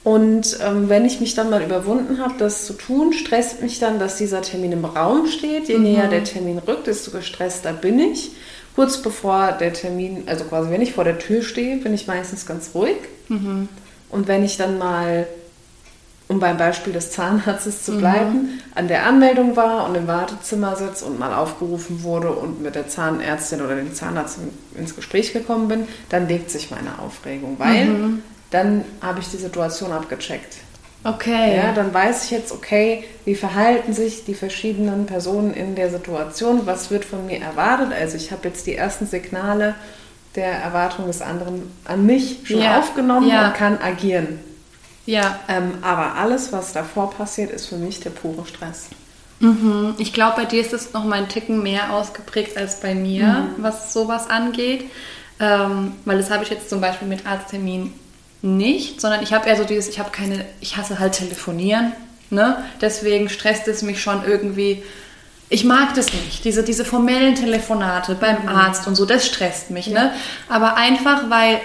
Und 0.04 0.58
ähm, 0.64 0.88
wenn 0.88 1.04
ich 1.04 1.20
mich 1.20 1.34
dann 1.34 1.50
mal 1.50 1.62
überwunden 1.62 2.20
habe, 2.20 2.34
das 2.38 2.64
zu 2.66 2.72
tun, 2.72 3.12
stresst 3.12 3.62
mich 3.62 3.78
dann, 3.78 3.98
dass 3.98 4.16
dieser 4.16 4.42
Termin 4.42 4.72
im 4.72 4.84
Raum 4.84 5.26
steht. 5.26 5.68
Je 5.68 5.76
mhm. 5.76 5.82
näher 5.82 6.08
der 6.08 6.24
Termin 6.24 6.58
rückt, 6.58 6.86
desto 6.86 7.10
gestresster 7.10 7.72
bin 7.72 7.98
ich. 7.98 8.30
Kurz 8.74 9.02
bevor 9.02 9.52
der 9.52 9.72
Termin, 9.72 10.22
also 10.26 10.44
quasi 10.44 10.70
wenn 10.70 10.80
ich 10.80 10.92
vor 10.92 11.04
der 11.04 11.18
Tür 11.18 11.42
stehe, 11.42 11.78
bin 11.78 11.94
ich 11.94 12.06
meistens 12.06 12.46
ganz 12.46 12.70
ruhig. 12.74 12.96
Mhm. 13.28 13.68
Und 14.08 14.28
wenn 14.28 14.44
ich 14.44 14.56
dann 14.56 14.78
mal, 14.78 15.26
um 16.28 16.38
beim 16.38 16.56
Beispiel 16.56 16.92
des 16.92 17.10
Zahnarztes 17.10 17.84
zu 17.84 17.92
mhm. 17.92 17.98
bleiben, 17.98 18.32
mhm. 18.32 18.48
an 18.76 18.86
der 18.86 19.04
Anmeldung 19.04 19.56
war 19.56 19.88
und 19.88 19.96
im 19.96 20.06
Wartezimmer 20.06 20.76
sitze 20.76 21.04
und 21.06 21.18
mal 21.18 21.34
aufgerufen 21.34 22.04
wurde 22.04 22.30
und 22.30 22.62
mit 22.62 22.76
der 22.76 22.88
Zahnärztin 22.88 23.60
oder 23.62 23.74
dem 23.74 23.92
Zahnarzt 23.92 24.38
ins 24.76 24.94
Gespräch 24.94 25.32
gekommen 25.32 25.66
bin, 25.66 25.88
dann 26.08 26.28
legt 26.28 26.50
sich 26.50 26.70
meine 26.70 27.00
Aufregung, 27.00 27.56
weil 27.58 27.86
mhm. 27.86 28.22
Dann 28.50 28.84
habe 29.00 29.20
ich 29.20 29.28
die 29.28 29.36
Situation 29.36 29.92
abgecheckt. 29.92 30.56
Okay. 31.04 31.56
Ja, 31.56 31.72
dann 31.72 31.94
weiß 31.94 32.24
ich 32.24 32.30
jetzt, 32.32 32.52
okay, 32.52 33.04
wie 33.24 33.34
verhalten 33.34 33.92
sich 33.92 34.24
die 34.24 34.34
verschiedenen 34.34 35.06
Personen 35.06 35.54
in 35.54 35.74
der 35.74 35.90
Situation, 35.90 36.62
was 36.66 36.90
wird 36.90 37.04
von 37.04 37.26
mir 37.26 37.40
erwartet. 37.40 37.92
Also 37.98 38.16
ich 38.16 38.32
habe 38.32 38.48
jetzt 38.48 38.66
die 38.66 38.74
ersten 38.74 39.06
Signale 39.06 39.74
der 40.34 40.50
Erwartung 40.52 41.06
des 41.06 41.22
anderen 41.22 41.70
an 41.84 42.04
mich 42.04 42.40
schon 42.44 42.60
ja. 42.60 42.78
aufgenommen 42.78 43.28
ja. 43.28 43.48
und 43.48 43.54
kann 43.54 43.78
agieren. 43.80 44.40
Ja. 45.06 45.38
Ähm, 45.48 45.78
aber 45.82 46.16
alles, 46.16 46.52
was 46.52 46.72
davor 46.72 47.10
passiert, 47.10 47.50
ist 47.50 47.66
für 47.66 47.76
mich 47.76 48.00
der 48.00 48.10
pure 48.10 48.44
Stress. 48.46 48.88
Mhm. 49.40 49.94
Ich 49.98 50.12
glaube, 50.12 50.36
bei 50.36 50.44
dir 50.44 50.60
ist 50.60 50.72
es 50.72 50.92
noch 50.92 51.04
mal 51.04 51.20
ein 51.20 51.28
Ticken 51.28 51.62
mehr 51.62 51.92
ausgeprägt 51.92 52.56
als 52.56 52.80
bei 52.80 52.94
mir, 52.94 53.24
mhm. 53.24 53.62
was 53.62 53.92
sowas 53.92 54.28
angeht. 54.28 54.84
Ähm, 55.40 55.92
weil 56.04 56.18
das 56.18 56.30
habe 56.30 56.42
ich 56.42 56.50
jetzt 56.50 56.68
zum 56.68 56.80
Beispiel 56.80 57.06
mit 57.06 57.24
Arzttermin 57.24 57.92
nicht, 58.42 59.00
sondern 59.00 59.22
ich 59.22 59.32
habe 59.32 59.48
eher 59.48 59.56
so 59.56 59.64
dieses, 59.64 59.88
ich 59.88 59.98
habe 59.98 60.10
keine, 60.10 60.44
ich 60.60 60.76
hasse 60.76 60.98
halt 60.98 61.14
telefonieren, 61.14 61.92
ne? 62.30 62.62
Deswegen 62.80 63.28
stresst 63.28 63.66
es 63.68 63.82
mich 63.82 64.00
schon 64.00 64.22
irgendwie. 64.26 64.82
Ich 65.50 65.64
mag 65.64 65.94
das 65.94 66.12
nicht, 66.12 66.44
diese, 66.44 66.62
diese 66.62 66.84
formellen 66.84 67.34
Telefonate 67.34 68.14
beim 68.14 68.42
mhm. 68.42 68.48
Arzt 68.48 68.86
und 68.86 68.94
so, 68.94 69.06
das 69.06 69.26
stresst 69.26 69.70
mich, 69.70 69.86
ja. 69.86 70.04
ne? 70.04 70.12
Aber 70.48 70.76
einfach, 70.76 71.30
weil 71.30 71.60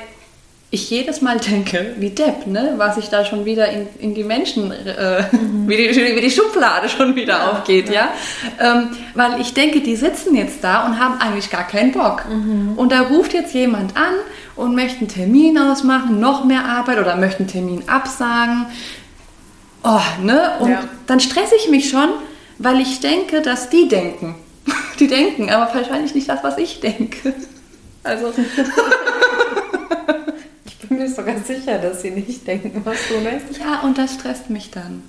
ich 0.73 0.89
jedes 0.89 1.21
Mal 1.21 1.37
denke, 1.37 1.93
wie 1.99 2.09
Depp, 2.09 2.47
ne? 2.47 2.73
was 2.77 2.97
ich 2.97 3.07
da 3.09 3.23
schon 3.23 3.45
wieder 3.45 3.69
in, 3.69 3.87
in 3.99 4.15
die 4.15 4.23
Menschen, 4.23 4.71
äh, 4.71 5.21
mhm. 5.31 5.69
wie, 5.69 5.77
die, 5.77 6.15
wie 6.15 6.19
die 6.19 6.31
Schublade 6.31 6.89
schon 6.89 7.15
wieder 7.15 7.37
ja, 7.37 7.51
aufgeht, 7.51 7.89
ja. 7.89 8.09
ja? 8.59 8.77
Ähm, 8.77 8.87
weil 9.13 9.39
ich 9.39 9.53
denke, 9.53 9.81
die 9.81 9.95
sitzen 9.95 10.35
jetzt 10.35 10.63
da 10.63 10.87
und 10.87 10.99
haben 10.99 11.21
eigentlich 11.21 11.51
gar 11.51 11.67
keinen 11.67 11.91
Bock. 11.91 12.23
Mhm. 12.27 12.73
Und 12.75 12.91
da 12.91 13.01
ruft 13.01 13.33
jetzt 13.33 13.53
jemand 13.53 13.95
an 13.95 14.15
und 14.55 14.75
möchte 14.75 14.99
einen 14.99 15.07
Termin 15.07 15.57
ausmachen, 15.57 16.19
noch 16.19 16.45
mehr 16.45 16.65
Arbeit 16.65 16.99
oder 16.99 17.15
möchte 17.15 17.39
einen 17.39 17.47
Termin 17.47 17.89
absagen. 17.89 18.65
Oh, 19.83 19.99
ne? 20.21 20.51
Und 20.59 20.71
ja. 20.71 20.83
dann 21.07 21.19
stresse 21.19 21.55
ich 21.55 21.69
mich 21.69 21.89
schon, 21.89 22.09
weil 22.57 22.79
ich 22.79 22.99
denke, 22.99 23.41
dass 23.41 23.69
die 23.69 23.87
denken. 23.87 24.35
die 24.99 25.07
denken, 25.07 25.49
aber 25.49 25.73
wahrscheinlich 25.73 26.15
nicht 26.15 26.29
das, 26.29 26.43
was 26.43 26.57
ich 26.57 26.79
denke. 26.79 27.33
Also. 28.03 28.33
bin 30.93 31.07
mir 31.07 31.13
sogar 31.13 31.39
sicher, 31.39 31.77
dass 31.79 32.01
sie 32.01 32.11
nicht 32.11 32.45
denken, 32.47 32.81
was 32.83 32.97
du 33.09 33.19
möchtest. 33.19 33.59
Ja, 33.59 33.81
und 33.81 33.97
das 33.97 34.15
stresst 34.15 34.49
mich 34.49 34.71
dann. 34.71 35.03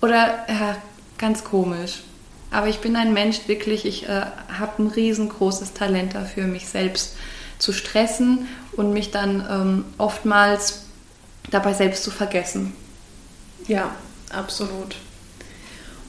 Oder, 0.00 0.44
ja, 0.48 0.76
ganz 1.16 1.44
komisch. 1.44 2.02
Aber 2.50 2.68
ich 2.68 2.78
bin 2.78 2.96
ein 2.96 3.12
Mensch, 3.12 3.40
wirklich, 3.46 3.84
ich 3.84 4.08
äh, 4.08 4.22
habe 4.58 4.82
ein 4.82 4.86
riesengroßes 4.88 5.74
Talent 5.74 6.14
dafür, 6.14 6.44
mich 6.44 6.68
selbst 6.68 7.16
zu 7.58 7.72
stressen 7.72 8.46
und 8.78 8.92
mich 8.92 9.10
dann 9.10 9.44
ähm, 9.50 9.84
oftmals 9.98 10.84
dabei 11.50 11.74
selbst 11.74 12.04
zu 12.04 12.10
vergessen. 12.10 12.72
Ja, 13.66 13.90
absolut. 14.30 14.96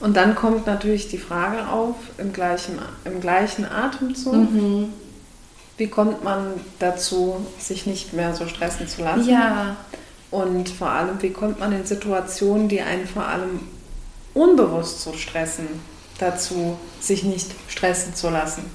Und 0.00 0.16
dann 0.16 0.34
kommt 0.34 0.66
natürlich 0.66 1.08
die 1.08 1.18
Frage 1.18 1.68
auf, 1.68 1.96
im 2.16 2.32
gleichen, 2.32 2.78
im 3.04 3.20
gleichen 3.20 3.66
Atemzug, 3.66 4.50
mhm. 4.50 4.92
Wie 5.80 5.88
kommt 5.88 6.22
man 6.22 6.60
dazu, 6.78 7.46
sich 7.58 7.86
nicht 7.86 8.12
mehr 8.12 8.34
so 8.34 8.46
stressen 8.46 8.86
zu 8.86 9.00
lassen? 9.00 9.26
Ja. 9.26 9.76
Und 10.30 10.68
vor 10.68 10.90
allem, 10.90 11.22
wie 11.22 11.30
kommt 11.30 11.58
man 11.58 11.72
in 11.72 11.86
Situationen, 11.86 12.68
die 12.68 12.82
einen 12.82 13.06
vor 13.06 13.26
allem 13.26 13.60
unbewusst 14.34 15.00
so 15.00 15.14
stressen, 15.14 15.66
dazu, 16.18 16.78
sich 17.00 17.22
nicht 17.22 17.52
stressen 17.66 18.14
zu 18.14 18.28
lassen? 18.28 18.66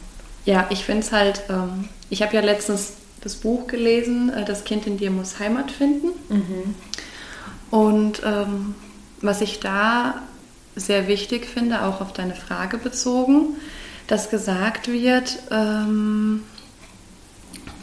Ja, 0.45 0.65
ich 0.71 0.83
finde 0.83 1.01
es 1.01 1.11
halt, 1.11 1.43
ähm, 1.47 1.89
ich 2.09 2.23
habe 2.23 2.33
ja 2.33 2.41
letztens 2.41 2.93
das 3.25 3.35
Buch 3.35 3.67
gelesen, 3.67 4.31
äh, 4.31 4.45
Das 4.45 4.63
Kind 4.63 4.87
in 4.87 4.97
dir 4.97 5.09
muss 5.09 5.39
Heimat 5.39 5.71
finden. 5.71 6.09
Mhm. 6.29 6.75
Und 7.71 8.21
ähm, 8.23 8.75
was 9.19 9.41
ich 9.41 9.59
da 9.59 10.21
sehr 10.75 11.07
wichtig 11.07 11.47
finde, 11.47 11.83
auch 11.83 12.01
auf 12.01 12.13
deine 12.13 12.35
Frage 12.35 12.77
bezogen, 12.77 13.55
dass 14.07 14.29
gesagt 14.29 14.87
wird, 14.87 15.39
ähm, 15.49 16.43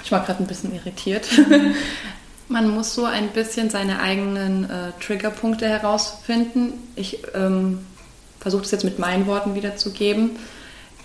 ich 0.05 0.13
war 0.13 0.25
gerade 0.25 0.45
ein 0.45 0.47
bisschen 0.47 0.75
irritiert. 0.75 1.27
Mhm. 1.37 1.75
Man 2.49 2.69
muss 2.69 2.95
so 2.95 3.05
ein 3.05 3.29
bisschen 3.31 3.71
seine 3.71 4.01
eigenen 4.01 4.65
äh, 4.65 4.93
Triggerpunkte 5.01 5.67
herausfinden. 5.67 6.75
Ich 6.95 7.19
ähm, 7.35 7.81
versuche 8.39 8.63
das 8.63 8.71
jetzt 8.71 8.85
mit 8.85 8.99
meinen 8.99 9.27
Worten 9.27 9.55
wiederzugeben, 9.55 10.33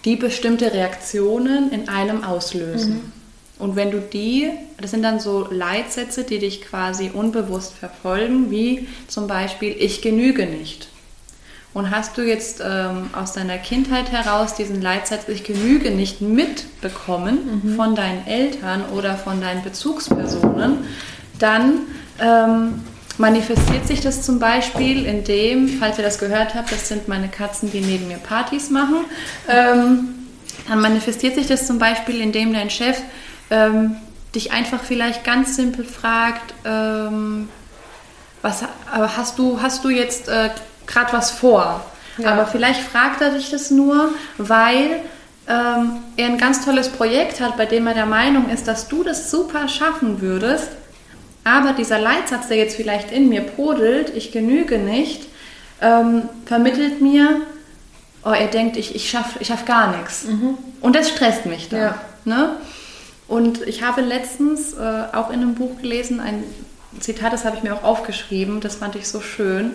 die 0.05 0.15
bestimmte 0.15 0.73
Reaktionen 0.73 1.71
in 1.71 1.89
einem 1.89 2.23
auslösen. 2.23 2.93
Mhm. 2.95 3.16
Und 3.59 3.75
wenn 3.75 3.91
du 3.91 3.99
die, 3.99 4.49
das 4.79 4.91
sind 4.91 5.03
dann 5.03 5.19
so 5.19 5.47
Leitsätze, 5.49 6.23
die 6.23 6.39
dich 6.39 6.61
quasi 6.61 7.09
unbewusst 7.13 7.73
verfolgen, 7.73 8.51
wie 8.51 8.87
zum 9.07 9.27
Beispiel, 9.27 9.75
ich 9.77 10.01
genüge 10.01 10.45
nicht. 10.45 10.89
Und 11.73 11.91
hast 11.91 12.17
du 12.17 12.21
jetzt 12.21 12.61
ähm, 12.65 13.09
aus 13.13 13.33
deiner 13.33 13.57
Kindheit 13.57 14.11
heraus 14.11 14.55
diesen 14.55 14.81
Leitsatz, 14.81 15.27
ich 15.27 15.43
genüge 15.43 15.91
nicht 15.91 16.21
mitbekommen 16.21 17.61
mhm. 17.63 17.75
von 17.75 17.95
deinen 17.95 18.25
Eltern 18.25 18.83
oder 18.95 19.15
von 19.15 19.41
deinen 19.41 19.63
Bezugspersonen, 19.63 20.85
dann 21.39 21.81
ähm, 22.19 22.81
manifestiert 23.17 23.87
sich 23.87 24.01
das 24.01 24.23
zum 24.23 24.39
Beispiel 24.39 25.05
in 25.05 25.23
dem, 25.23 25.67
falls 25.67 25.97
ihr 25.97 26.03
das 26.03 26.19
gehört 26.19 26.55
habt, 26.55 26.71
das 26.71 26.87
sind 26.87 27.07
meine 27.07 27.27
Katzen, 27.27 27.71
die 27.71 27.81
neben 27.81 28.07
mir 28.07 28.17
Partys 28.17 28.69
machen, 28.69 29.05
ähm, 29.47 30.09
dann 30.67 30.81
manifestiert 30.81 31.35
sich 31.35 31.47
das 31.47 31.67
zum 31.67 31.79
Beispiel, 31.79 32.21
indem 32.21 32.53
dein 32.53 32.69
Chef 32.69 32.97
ähm, 33.49 33.95
dich 34.35 34.51
einfach 34.51 34.83
vielleicht 34.83 35.23
ganz 35.23 35.55
simpel 35.55 35.85
fragt, 35.85 36.53
ähm, 36.65 37.49
was, 38.41 38.63
aber 38.91 39.17
hast 39.17 39.39
du, 39.39 39.61
hast 39.61 39.83
du 39.83 39.89
jetzt 39.89 40.27
äh, 40.27 40.49
gerade 40.85 41.13
was 41.13 41.31
vor. 41.31 41.85
Ja. 42.17 42.31
Aber 42.31 42.47
vielleicht 42.47 42.81
fragt 42.81 43.21
er 43.21 43.31
dich 43.31 43.51
das 43.51 43.71
nur, 43.71 44.09
weil 44.37 45.01
ähm, 45.47 45.97
er 46.17 46.27
ein 46.27 46.37
ganz 46.37 46.63
tolles 46.63 46.89
Projekt 46.89 47.39
hat, 47.39 47.57
bei 47.57 47.65
dem 47.65 47.87
er 47.87 47.93
der 47.93 48.05
Meinung 48.05 48.49
ist, 48.49 48.67
dass 48.67 48.87
du 48.87 49.03
das 49.03 49.31
super 49.31 49.67
schaffen 49.67 50.21
würdest. 50.21 50.69
Aber 51.43 51.73
dieser 51.73 51.99
Leitsatz, 51.99 52.49
der 52.49 52.57
jetzt 52.57 52.75
vielleicht 52.75 53.11
in 53.11 53.29
mir 53.29 53.41
brodelt, 53.41 54.13
ich 54.15 54.31
genüge 54.31 54.77
nicht, 54.77 55.27
ähm, 55.81 56.23
vermittelt 56.45 57.01
mir, 57.01 57.41
oh, 58.25 58.31
er 58.31 58.47
denkt, 58.47 58.75
ich, 58.75 58.95
ich 58.95 59.09
schaffe 59.09 59.39
ich 59.39 59.47
schaff 59.47 59.65
gar 59.65 59.95
nichts. 59.95 60.25
Mhm. 60.25 60.57
Und 60.81 60.95
das 60.95 61.09
stresst 61.09 61.45
mich 61.45 61.69
dann. 61.69 61.79
Ja. 61.79 61.95
Ne? 62.25 62.49
Und 63.27 63.61
ich 63.67 63.83
habe 63.83 64.01
letztens 64.01 64.73
äh, 64.73 65.03
auch 65.13 65.29
in 65.29 65.41
einem 65.41 65.55
Buch 65.55 65.81
gelesen, 65.81 66.19
ein 66.19 66.43
Zitat, 66.99 67.33
das 67.33 67.45
habe 67.45 67.57
ich 67.57 67.63
mir 67.63 67.73
auch 67.73 67.83
aufgeschrieben, 67.83 68.61
das 68.61 68.75
fand 68.75 68.95
ich 68.95 69.07
so 69.07 69.21
schön. 69.21 69.71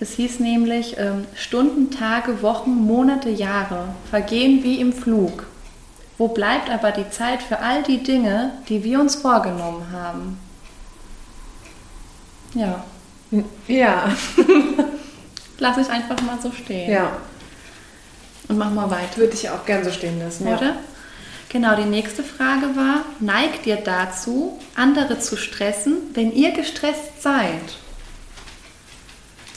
Es 0.00 0.12
hieß 0.12 0.40
nämlich, 0.40 0.96
ähm, 0.98 1.24
Stunden, 1.34 1.90
Tage, 1.90 2.42
Wochen, 2.42 2.70
Monate, 2.70 3.30
Jahre 3.30 3.88
vergehen 4.10 4.62
wie 4.62 4.80
im 4.80 4.92
Flug. 4.92 5.46
Wo 6.18 6.28
bleibt 6.28 6.70
aber 6.70 6.92
die 6.92 7.08
Zeit 7.10 7.42
für 7.42 7.58
all 7.60 7.82
die 7.82 8.02
Dinge, 8.02 8.52
die 8.68 8.82
wir 8.84 9.00
uns 9.00 9.16
vorgenommen 9.16 9.86
haben? 9.92 10.38
Ja. 12.54 12.84
Ja. 13.68 14.10
Lass 15.58 15.78
ich 15.78 15.90
einfach 15.90 16.20
mal 16.22 16.38
so 16.42 16.50
stehen. 16.52 16.90
Ja. 16.90 17.12
Und 18.48 18.58
mach 18.58 18.70
mal 18.70 18.90
weiter. 18.90 19.16
Würde 19.16 19.34
ich 19.34 19.50
auch 19.50 19.64
gern 19.66 19.84
so 19.84 19.90
stehen 19.90 20.18
lassen. 20.18 20.46
Ja. 20.46 20.76
Genau, 21.48 21.76
die 21.76 21.84
nächste 21.84 22.22
Frage 22.22 22.74
war, 22.74 23.04
neigt 23.20 23.66
ihr 23.66 23.76
dazu, 23.76 24.58
andere 24.74 25.18
zu 25.20 25.36
stressen, 25.36 25.98
wenn 26.14 26.32
ihr 26.32 26.52
gestresst 26.52 27.22
seid? 27.22 27.78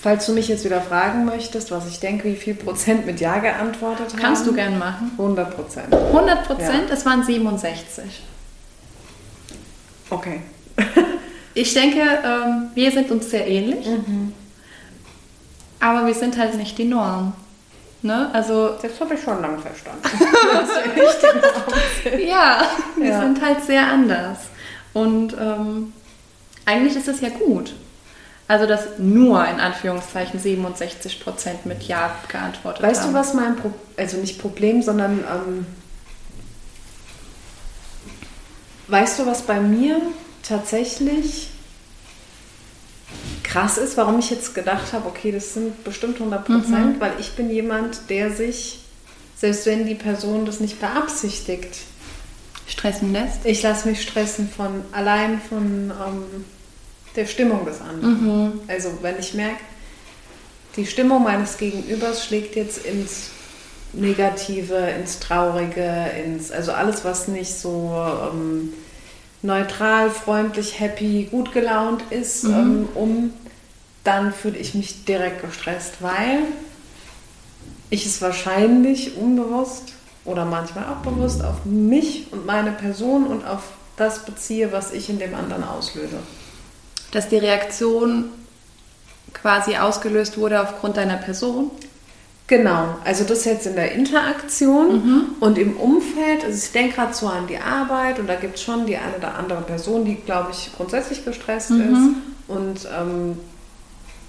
Falls 0.02 0.26
du 0.28 0.34
mich 0.34 0.48
jetzt 0.48 0.64
wieder 0.64 0.80
fragen 0.82 1.26
möchtest, 1.26 1.72
was 1.72 1.88
ich 1.88 2.00
denke, 2.00 2.30
wie 2.30 2.36
viel 2.36 2.54
Prozent 2.54 3.06
mit 3.06 3.20
Ja 3.20 3.40
geantwortet 3.40 4.14
haben. 4.14 4.20
Kannst 4.20 4.48
du 4.48 4.54
gern 4.54 4.80
machen. 4.80 5.12
100 5.18 5.56
Prozent. 5.56 5.94
100 5.94 6.48
Prozent, 6.48 6.90
es 6.90 7.06
waren 7.06 7.24
67. 7.24 8.04
Okay. 10.10 10.42
Ich 11.56 11.74
denke, 11.74 12.00
ähm, 12.00 12.70
wir 12.76 12.92
sind 12.92 13.10
uns 13.12 13.32
sehr 13.32 13.46
ähnlich, 13.46 13.86
aber 15.80 16.06
wir 16.06 16.14
sind 16.14 16.38
halt 16.38 16.56
nicht 16.56 16.78
die 16.78 16.86
Norm. 16.86 17.34
Ne? 18.02 18.30
Also 18.34 18.78
Das 18.82 19.00
habe 19.02 19.16
ich 19.16 19.22
schon 19.22 19.42
lange 19.42 19.60
verstanden. 19.60 20.02
ja, 22.28 22.62
wir 22.96 23.08
Ja. 23.10 23.22
sind 23.22 23.42
halt 23.42 23.64
sehr 23.66 23.88
anders. 23.88 24.38
Und 24.94 25.36
ähm, 25.40 25.94
eigentlich 26.66 26.96
ist 26.96 27.08
es 27.08 27.22
ja 27.22 27.30
gut. 27.30 27.74
Also, 28.48 28.66
dass 28.66 28.98
nur 28.98 29.46
in 29.46 29.60
Anführungszeichen 29.60 30.40
67 30.40 31.24
Prozent 31.24 31.68
mit 31.68 31.84
Ja 31.84 32.16
geantwortet 32.30 32.82
Weißt 32.82 33.04
haben. 33.04 33.14
du, 33.14 33.20
was 33.20 33.34
mein 33.36 33.56
Pro 33.58 33.72
also 33.96 34.18
nicht 34.18 34.42
Problem, 34.42 34.82
sondern 34.82 35.20
ähm, 35.20 35.68
weißt 38.88 39.20
du, 39.20 39.28
was 39.28 39.44
bei 39.44 39.60
mir 39.60 40.02
tatsächlich 40.42 41.52
krass 43.50 43.78
ist, 43.78 43.98
warum 43.98 44.20
ich 44.20 44.30
jetzt 44.30 44.54
gedacht 44.54 44.94
habe, 44.94 45.08
okay, 45.08 45.32
das 45.32 45.54
sind 45.54 45.84
bestimmt 45.84 46.16
100 46.16 46.46
Prozent, 46.46 47.00
weil 47.00 47.14
ich 47.20 47.32
bin 47.32 47.50
jemand, 47.50 48.10
der 48.10 48.32
sich, 48.32 48.80
selbst 49.36 49.66
wenn 49.66 49.88
die 49.88 49.96
Person 49.96 50.46
das 50.46 50.60
nicht 50.60 50.80
beabsichtigt, 50.80 51.78
Stressen 52.68 53.12
lässt? 53.12 53.46
ich 53.46 53.64
lasse 53.64 53.88
mich 53.90 54.04
stressen 54.04 54.48
von 54.48 54.84
allein 54.92 55.42
von 55.42 55.92
ähm, 55.92 56.46
der 57.16 57.26
Stimmung 57.26 57.66
des 57.66 57.82
anderen. 57.82 58.60
Also 58.68 59.00
wenn 59.02 59.18
ich 59.18 59.34
merke, 59.34 59.62
die 60.76 60.86
Stimmung 60.86 61.24
meines 61.24 61.58
Gegenübers 61.58 62.24
schlägt 62.24 62.56
jetzt 62.56 62.86
ins 62.86 63.32
Negative, 63.94 64.76
ins 64.76 65.20
Traurige, 65.20 66.12
ins 66.24 66.52
also 66.52 66.72
alles, 66.74 67.04
was 67.04 67.28
nicht 67.28 67.52
so 67.52 67.92
ähm, 68.32 68.72
neutral, 69.42 70.10
freundlich, 70.10 70.80
happy, 70.80 71.28
gut 71.32 71.52
gelaunt 71.52 72.04
ist, 72.10 72.44
ähm, 72.44 72.90
um, 72.96 73.34
dann 74.04 74.34
fühle 74.34 74.58
ich 74.58 74.74
mich 74.74 75.06
direkt 75.06 75.42
gestresst, 75.42 76.02
weil 76.02 76.40
ich 77.90 78.06
es 78.06 78.22
wahrscheinlich 78.22 79.18
unbewusst 79.18 79.94
oder 80.26 80.46
manchmal 80.46 80.86
auch 80.86 80.98
bewusst 80.98 81.44
auf 81.44 81.66
mich 81.66 82.28
und 82.32 82.46
meine 82.46 82.72
Person 82.72 83.26
und 83.26 83.46
auf 83.46 83.64
das 83.98 84.26
beziehe, 84.26 84.72
was 84.72 84.92
ich 84.92 85.10
in 85.10 85.20
dem 85.20 85.36
anderen 85.36 85.64
auslöse. 85.64 86.20
Dass 87.12 87.30
die 87.30 87.38
Reaktion 87.38 88.26
quasi 89.34 89.78
ausgelöst 89.78 90.38
wurde 90.38 90.62
aufgrund 90.62 90.98
deiner 90.98 91.18
Person? 91.18 91.72
Genau, 92.50 92.96
also 93.06 93.24
das 93.26 93.46
jetzt 93.46 93.68
in 93.68 93.76
der 93.76 93.92
Interaktion 93.92 95.36
und 95.40 95.58
im 95.60 95.78
Umfeld. 95.78 96.44
Also 96.44 96.58
ich 96.66 96.72
denke 96.72 96.96
gerade 96.96 97.14
so 97.14 97.28
an 97.28 97.46
die 97.46 97.60
Arbeit 97.60 98.18
und 98.18 98.26
da 98.28 98.36
gibt 98.36 98.56
es 98.56 98.64
schon 98.64 98.88
die 98.88 98.98
eine 98.98 99.16
oder 99.18 99.36
andere 99.36 99.62
Person, 99.62 100.04
die, 100.04 100.16
glaube 100.16 100.50
ich, 100.52 100.72
grundsätzlich 100.76 101.24
gestresst 101.24 101.70
ist. 101.70 102.10
Und 102.48 102.88
ähm, 103.00 103.38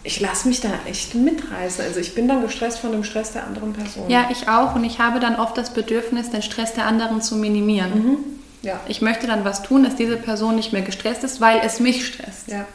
ich 0.02 0.20
lasse 0.20 0.48
mich 0.48 0.60
da 0.60 0.68
echt 0.86 1.14
mitreißen. 1.14 1.82
Also 1.82 1.98
ich 1.98 2.14
bin 2.14 2.28
dann 2.28 2.42
gestresst 2.42 2.80
von 2.80 2.92
dem 2.92 3.04
Stress 3.04 3.32
der 3.32 3.46
anderen 3.46 3.72
Person. 3.72 4.10
Ja, 4.10 4.28
ich 4.30 4.48
auch. 4.48 4.74
Und 4.74 4.84
ich 4.84 4.98
habe 4.98 5.18
dann 5.18 5.36
oft 5.36 5.56
das 5.56 5.70
Bedürfnis, 5.70 6.28
den 6.28 6.42
Stress 6.42 6.74
der 6.74 6.86
anderen 6.86 7.22
zu 7.22 7.36
minimieren. 7.36 8.18
Ja. 8.60 8.80
Ich 8.86 9.00
möchte 9.00 9.26
dann 9.26 9.46
was 9.46 9.62
tun, 9.62 9.82
dass 9.82 9.96
diese 9.96 10.18
Person 10.18 10.56
nicht 10.56 10.74
mehr 10.74 10.82
gestresst 10.82 11.24
ist, 11.24 11.40
weil 11.40 11.62
es 11.64 11.80
mich 11.80 12.06
stresst. 12.06 12.48
ja. 12.48 12.66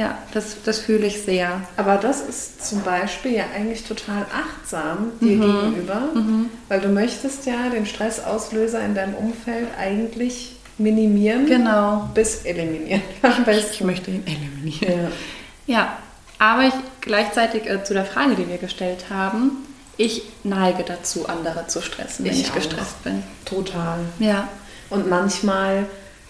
Ja, 0.00 0.16
das, 0.32 0.56
das 0.64 0.78
fühle 0.78 1.06
ich 1.06 1.22
sehr. 1.22 1.60
Aber 1.76 1.96
das 1.96 2.22
ist 2.22 2.66
zum 2.66 2.80
Beispiel 2.82 3.32
ja 3.32 3.44
eigentlich 3.54 3.84
total 3.84 4.24
achtsam 4.34 5.12
dir 5.20 5.36
gegenüber, 5.38 6.02
weil 6.68 6.80
du 6.80 6.88
möchtest 6.88 7.44
ja 7.44 7.68
den 7.70 7.84
Stressauslöser 7.84 8.80
in 8.82 8.94
deinem 8.94 9.14
Umfeld 9.14 9.68
eigentlich 9.78 10.56
minimieren 10.78 11.44
Genau. 11.44 12.08
bis 12.14 12.44
eliminieren. 12.46 13.02
Ich 13.70 13.80
möchte 13.82 14.10
ihn 14.10 14.24
eliminieren. 14.26 15.10
Ja. 15.66 15.76
Ja, 15.76 15.98
aber 16.38 16.62
ich, 16.68 16.74
gleichzeitig 17.02 17.68
äh, 17.68 17.84
zu 17.84 17.92
der 17.92 18.06
Frage, 18.06 18.34
die 18.36 18.48
wir 18.48 18.56
gestellt 18.56 19.04
haben, 19.10 19.52
ich 19.98 20.22
neige 20.44 20.82
dazu, 20.82 21.28
andere 21.28 21.66
zu 21.66 21.82
stressen, 21.82 22.24
wenn 22.24 22.32
Ich 22.32 22.40
ich, 22.44 22.54
gestresst 22.54 23.04
bin. 23.04 23.22
Total. 23.44 23.98
Ja, 24.18 24.48
Und 24.88 25.10
manchmal 25.10 25.84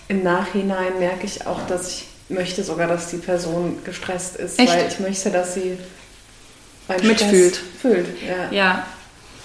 im 0.09 0.24
Nachhinein 0.24 0.98
merke 0.98 1.24
ich 1.26 1.46
auch, 1.46 1.64
dass 1.68 1.88
ich 1.88 2.09
möchte 2.30 2.62
sogar, 2.64 2.88
dass 2.88 3.10
die 3.10 3.18
Person 3.18 3.78
gestresst 3.84 4.36
ist, 4.36 4.58
Echt? 4.58 4.72
weil 4.72 4.88
ich 4.88 5.00
möchte, 5.00 5.30
dass 5.30 5.54
sie 5.54 5.78
Mitfühlt. 7.02 7.56
Fühlt. 7.56 8.08
Ja. 8.26 8.50
ja. 8.50 8.86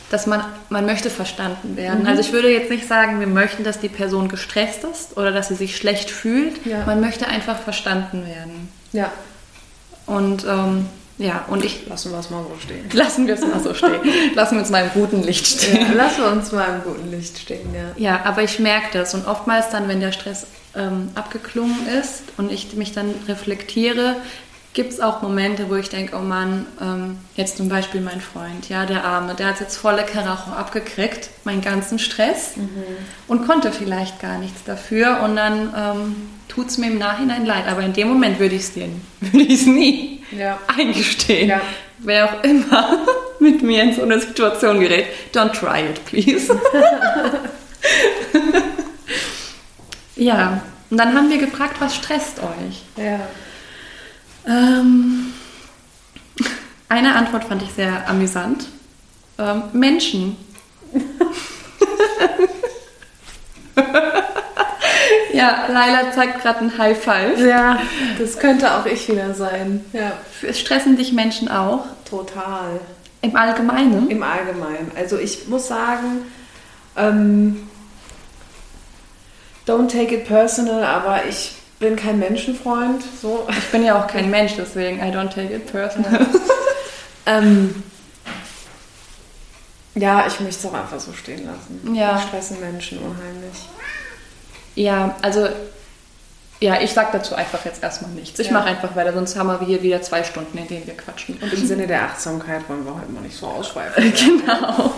Dass 0.10 0.28
man, 0.28 0.44
man 0.70 0.86
möchte 0.86 1.10
verstanden 1.10 1.78
werden. 1.78 2.02
Mhm. 2.02 2.08
Also 2.08 2.22
ich 2.22 2.32
würde 2.32 2.50
jetzt 2.52 2.70
nicht 2.70 2.88
sagen, 2.88 3.20
wir 3.20 3.28
möchten, 3.28 3.64
dass 3.64 3.80
die 3.80 3.90
Person 3.90 4.30
gestresst 4.30 4.84
ist 4.84 5.18
oder 5.18 5.32
dass 5.32 5.50
sie 5.50 5.56
sich 5.56 5.76
schlecht 5.76 6.10
fühlt. 6.10 6.66
Ja. 6.66 6.86
Man 6.86 7.02
möchte 7.02 7.28
einfach 7.28 7.60
verstanden 7.60 8.26
werden. 8.26 8.70
ja. 8.92 9.12
Und 10.08 10.46
ähm, 10.46 10.86
ja, 11.18 11.46
und 11.48 11.64
ich 11.64 11.88
Lassen 11.88 12.12
wir 12.12 12.20
es 12.20 12.30
mal 12.30 12.44
so 12.44 12.56
stehen. 12.60 12.90
lassen 12.94 13.28
wir 13.28 13.36
es 13.36 13.42
mal 13.42 13.60
so 13.60 13.74
stehen. 13.74 14.02
Lassen 14.34 14.56
wir 14.56 14.62
uns 14.62 14.70
mal 14.70 14.84
im 14.84 14.92
guten 14.92 15.24
Licht 15.24 15.48
stehen. 15.48 15.82
Ja, 15.82 15.94
lassen 15.94 16.24
wir 16.24 16.32
uns 16.32 16.52
mal 16.52 16.76
im 16.76 16.84
guten 16.84 17.10
Licht 17.10 17.38
stehen, 17.38 17.74
ja. 17.74 17.92
Ja, 17.96 18.26
aber 18.26 18.44
ich 18.44 18.60
merke 18.60 18.98
das 18.98 19.14
und 19.14 19.28
oftmals 19.28 19.70
dann, 19.70 19.88
wenn 19.88 20.02
der 20.02 20.12
Stress 20.12 20.46
ähm, 20.76 21.10
abgeklungen 21.16 21.88
ist 21.88 22.24
und 22.38 22.52
ich 22.52 22.74
mich 22.74 22.92
dann 22.92 23.14
reflektiere, 23.28 24.18
gibt 24.74 24.92
es 24.92 25.00
auch 25.00 25.22
Momente, 25.22 25.70
wo 25.70 25.76
ich 25.76 25.88
denke, 25.88 26.18
oh 26.18 26.22
Mann, 26.22 26.66
ähm, 26.82 27.18
jetzt 27.36 27.56
zum 27.56 27.70
Beispiel 27.70 28.02
mein 28.02 28.20
Freund, 28.20 28.68
ja, 28.68 28.86
der 28.86 29.06
Arme, 29.06 29.34
der 29.34 29.48
hat 29.48 29.62
jetzt 29.62 29.78
volle 29.78 30.04
Karacho 30.04 30.52
abgekriegt, 30.52 31.30
meinen 31.46 31.62
ganzen 31.62 31.98
Stress 31.98 32.56
und 33.28 33.48
konnte 33.48 33.72
vielleicht 33.72 34.20
gar 34.20 34.38
nichts 34.38 34.66
dafür 34.66 35.22
und 35.22 35.38
dann 35.38 35.74
ähm, 35.78 36.16
tut 36.50 36.68
es 36.68 36.78
mir 36.78 36.88
im 36.88 36.98
Nachhinein 36.98 37.46
leid, 37.46 37.68
aber 37.70 37.84
in 37.84 37.94
dem 37.94 38.10
Moment 38.10 38.38
würde 38.38 38.56
ich 38.56 38.64
es 38.64 38.76
ich's 39.34 39.66
nie 39.66 40.25
Ja. 40.32 40.60
eingestehen. 40.68 41.50
Ja. 41.50 41.62
Wer 42.00 42.26
auch 42.26 42.44
immer 42.44 43.06
mit 43.40 43.62
mir 43.62 43.84
in 43.84 43.94
so 43.94 44.02
eine 44.02 44.20
Situation 44.20 44.80
gerät, 44.80 45.08
don't 45.34 45.52
try 45.52 45.82
it, 45.90 46.04
please. 46.06 46.54
ja, 50.16 50.62
und 50.90 50.98
dann 50.98 51.16
haben 51.16 51.30
wir 51.30 51.38
gefragt, 51.38 51.76
was 51.80 51.96
stresst 51.96 52.40
euch? 52.40 52.84
Ja. 52.98 53.20
Ähm, 54.48 55.34
eine 56.90 57.16
Antwort 57.16 57.46
fand 57.46 57.62
ich 57.64 57.72
sehr 57.72 58.08
amüsant. 58.08 58.68
Ähm, 59.38 59.64
Menschen. 59.74 60.38
ja, 65.36 65.68
Laila 65.68 66.12
zeigt 66.12 66.42
gerade 66.42 66.60
ein 66.60 66.78
High 66.78 66.98
Five. 66.98 67.40
Ja, 67.40 67.80
das 68.20 68.38
könnte 68.38 68.74
auch 68.74 68.86
ich 68.86 69.10
wieder 69.10 69.34
sein. 69.34 69.84
Ja, 69.94 70.14
Stressen 70.54 70.98
dich 70.98 71.14
Menschen 71.14 71.50
auch? 71.50 71.86
total. 72.10 72.80
Im 73.22 73.36
Allgemeinen? 73.36 74.10
Im 74.10 74.24
Allgemeinen. 74.24 74.92
Also 74.96 75.18
ich 75.18 75.48
muss 75.48 75.68
sagen, 75.68 76.26
ähm, 76.96 77.68
don't 79.68 79.88
take 79.88 80.16
it 80.16 80.28
personal, 80.28 80.84
aber 80.84 81.26
ich 81.26 81.56
bin 81.80 81.96
kein 81.96 82.20
Menschenfreund. 82.20 83.04
So. 83.22 83.48
Ich 83.50 83.72
bin 83.72 83.84
ja 83.84 84.00
auch 84.00 84.08
kein 84.08 84.30
Mensch, 84.30 84.54
deswegen 84.58 85.00
I 85.00 85.12
don't 85.12 85.30
take 85.30 85.54
it 85.54 85.72
personal. 85.72 86.26
Ähm, 87.28 87.82
ja, 89.96 90.28
ich 90.28 90.40
möchte 90.42 90.60
es 90.60 90.66
auch 90.72 90.78
einfach 90.78 91.00
so 91.00 91.12
stehen 91.12 91.44
lassen. 91.44 91.96
Ja. 91.96 92.14
Mich 92.14 92.24
stressen 92.26 92.60
Menschen 92.60 93.00
unheimlich. 93.00 93.68
Ja, 94.76 95.16
also 95.22 95.48
ja, 96.62 96.82
ich 96.82 96.94
sag 96.94 97.12
dazu 97.12 97.36
einfach 97.36 97.64
jetzt 97.66 97.84
erstmal 97.84 98.12
nichts. 98.12 98.40
Ich 98.40 98.48
Ja. 98.48 98.54
mache 98.54 98.66
einfach 98.66 98.96
weiter, 98.96 99.14
sonst 99.14 99.36
haben 99.36 99.48
wir 99.48 99.60
hier 99.66 99.82
wieder 99.84 100.02
zwei 100.02 100.24
Stunden, 100.24 100.58
in 100.58 100.68
denen 100.68 100.88
wir 100.88 100.96
quatschen. 100.96 101.38
Und 101.42 101.52
im 101.52 101.66
Sinne 101.68 101.86
der 101.88 102.04
Achtsamkeit 102.04 102.68
wollen 102.70 102.86
wir 102.86 102.96
heute 102.96 103.12
mal 103.12 103.22
nicht 103.22 103.38
so 103.38 103.48
ausschweifen. 103.48 104.14
genau. 104.14 104.94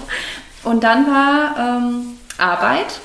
Und 0.63 0.84
dann 0.84 1.08
war 1.08 1.56
ähm, 1.80 2.20
Arbeit 2.38 3.00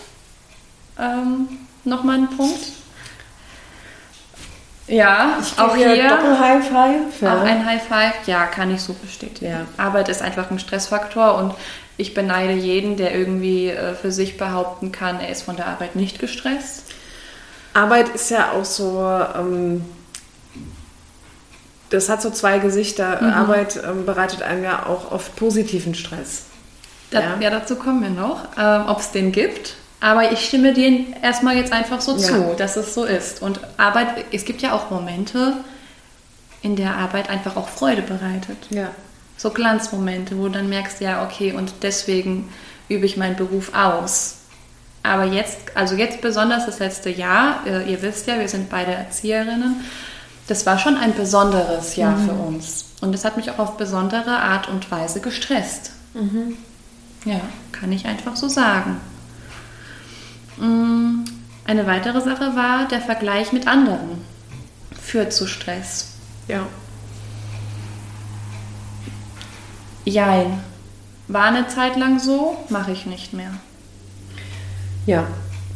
ähm, 0.99 1.49
nochmal 1.85 2.19
ein 2.19 2.29
Punkt. 2.37 2.61
Ja, 4.93 5.39
Ich 5.41 5.59
auch 5.59 5.75
hier 5.75 5.95
hier 5.95 6.09
Doppel-High 6.09 6.69
Five. 6.69 7.21
Ja. 7.23 7.37
auch 7.37 7.41
ein 7.43 7.65
High 7.65 7.83
Five. 7.83 8.27
Ja, 8.27 8.45
kann 8.45 8.73
ich 8.75 8.83
so 8.83 8.93
bestätigen. 8.93 9.51
Ja. 9.51 9.67
Arbeit 9.83 10.11
ist 10.11 10.21
einfach 10.21 10.51
ein 10.51 10.59
Stressfaktor 10.59 11.37
und 11.37 11.55
ich 11.97 12.13
beneide 12.13 12.53
jeden, 12.53 12.97
der 12.99 13.15
irgendwie 13.15 13.69
äh, 13.69 13.95
für 13.95 14.13
sich 14.13 14.37
behaupten 14.37 14.93
kann, 14.93 15.19
er 15.19 15.31
ist 15.31 15.43
von 15.43 15.57
der 15.57 15.67
Arbeit 15.67 15.97
nicht 15.97 16.19
gestresst. 16.19 16.85
Arbeit 17.73 18.11
ist 18.11 18.31
ja 18.31 18.53
auch 18.53 18.67
so, 18.67 19.03
ähm, 19.35 19.85
das 21.89 22.11
hat 22.11 22.21
so 22.21 22.29
zwei 22.31 22.59
Gesichter. 22.59 23.23
Arbeit 23.23 23.81
ähm, 23.83 24.05
bereitet 24.05 24.43
einem 24.43 24.63
ja 24.63 24.85
auch 24.87 25.11
oft 25.11 25.35
positiven 25.37 25.95
Stress. 25.95 26.45
Da, 27.11 27.21
Ja. 27.21 27.37
ja. 27.41 27.51
dazu 27.51 27.77
kommen 27.77 28.03
wir 28.03 28.11
noch, 28.11 28.45
ähm, 28.59 28.85
ob 28.89 29.01
es 29.01 29.11
den 29.11 29.33
gibt. 29.33 29.77
Aber 30.03 30.33
ich 30.33 30.45
stimme 30.45 30.75
denen 30.75 31.15
erstmal 31.23 31.57
jetzt 31.57 31.73
einfach 31.73 32.01
so 32.01 32.17
Ja. 32.17 32.27
zu, 32.27 32.55
dass 32.59 32.77
es 32.77 32.93
so 32.93 33.05
ist. 33.05 33.41
Und 33.41 33.61
Arbeit, 33.77 34.25
es 34.33 34.45
gibt 34.45 34.61
ja 34.61 34.73
auch 34.73 34.91
Momente, 34.91 35.55
in 36.61 36.75
der 36.75 36.97
Arbeit 36.97 37.31
einfach 37.31 37.57
auch 37.57 37.69
Freude 37.69 38.03
bereitet. 38.03 38.59
Ja. 38.71 38.89
So 39.37 39.51
Glanzmomente, 39.51 40.37
wo 40.39 40.45
du 40.47 40.51
dann 40.51 40.69
merkst, 40.69 41.01
ja, 41.01 41.25
okay, 41.25 41.53
und 41.53 41.73
deswegen 41.83 42.49
übe 42.89 43.07
ich 43.07 43.17
meinen 43.17 43.37
Beruf 43.37 43.73
aus. 43.75 44.39
Aber 45.05 45.25
jetzt, 45.25 45.59
also 45.75 45.95
jetzt 45.95 46.21
besonders 46.21 46.67
das 46.67 46.81
letzte 46.81 47.09
Jahr, 47.11 47.65
äh, 47.65 47.89
ihr 47.91 48.03
wisst 48.03 48.27
ja, 48.27 48.39
wir 48.41 48.49
sind 48.49 48.71
beide 48.71 48.93
Erzieherinnen, 48.93 49.85
das 50.49 50.67
war 50.67 50.79
schon 50.81 50.97
ein 50.97 51.15
besonderes 51.15 51.95
Jahr 51.95 52.17
für 52.19 52.33
uns. 52.33 52.87
Und 53.01 53.15
es 53.15 53.25
hat 53.25 53.37
mich 53.37 53.51
auch 53.53 53.59
auf 53.61 53.77
besondere 53.77 54.37
Art 54.37 54.69
und 54.69 54.91
Weise 54.91 55.21
gestresst. 55.21 55.93
Ja, 57.25 57.41
kann 57.71 57.93
ich 57.93 58.07
einfach 58.07 58.35
so 58.35 58.49
sagen. 58.49 59.01
Mm, 60.59 61.25
Eine 61.65 61.87
weitere 61.87 62.21
Sache 62.21 62.57
war 62.57 62.89
der 62.89 63.01
Vergleich 63.01 63.53
mit 63.53 63.67
anderen 63.67 64.33
führt 65.03 65.33
zu 65.33 65.47
Stress. 65.47 66.13
Ja. 66.49 66.67
Jein. 70.05 70.61
War 71.29 71.45
eine 71.45 71.67
Zeit 71.69 71.97
lang 71.97 72.19
so, 72.19 72.57
mache 72.71 72.93
ich 72.93 73.05
nicht 73.07 73.33
mehr. 73.35 73.51
Ja, 75.07 75.27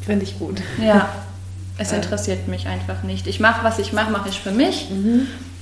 finde 0.04 0.24
ich 0.24 0.38
gut. 0.38 0.62
Ja, 0.82 1.08
es 1.78 1.92
interessiert 1.92 2.48
mich 2.48 2.66
einfach 2.66 3.02
nicht. 3.02 3.26
Ich 3.26 3.40
mache, 3.40 3.62
was 3.62 3.78
ich 3.78 3.92
mache, 3.92 4.10
mache 4.10 4.28
ich 4.28 4.40
für 4.40 4.52
mich. 4.52 4.88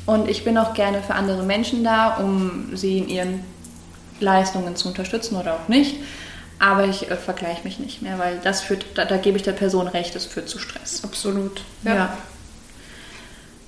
Und 0.07 0.29
ich 0.29 0.45
bin 0.45 0.57
auch 0.59 0.75
gerne 0.75 1.03
für 1.03 1.15
andere 1.15 1.43
Menschen 1.43 1.83
da, 1.83 2.17
um 2.17 2.77
sie 2.77 2.99
in 2.99 3.09
ihren 3.09 3.41
Leistungen 4.21 4.77
zu 4.77 4.89
unterstützen 4.89 5.37
oder 5.37 5.55
auch 5.55 5.69
nicht. 5.69 5.97
Aber 6.59 6.85
ich 6.87 7.11
äh, 7.11 7.17
vergleiche 7.17 7.63
mich 7.65 7.79
nicht 7.79 8.01
mehr, 8.03 8.19
weil 8.19 8.39
das 8.45 8.63
führt, 8.63 8.87
da, 8.95 9.05
da 9.05 9.17
gebe 9.17 9.37
ich 9.37 9.43
der 9.43 9.53
Person 9.53 9.89
recht, 9.89 10.15
es 10.17 10.25
führt 10.27 10.49
zu 10.49 10.59
Stress. 10.59 11.03
Absolut. 11.05 11.63
Ja. 11.83 12.17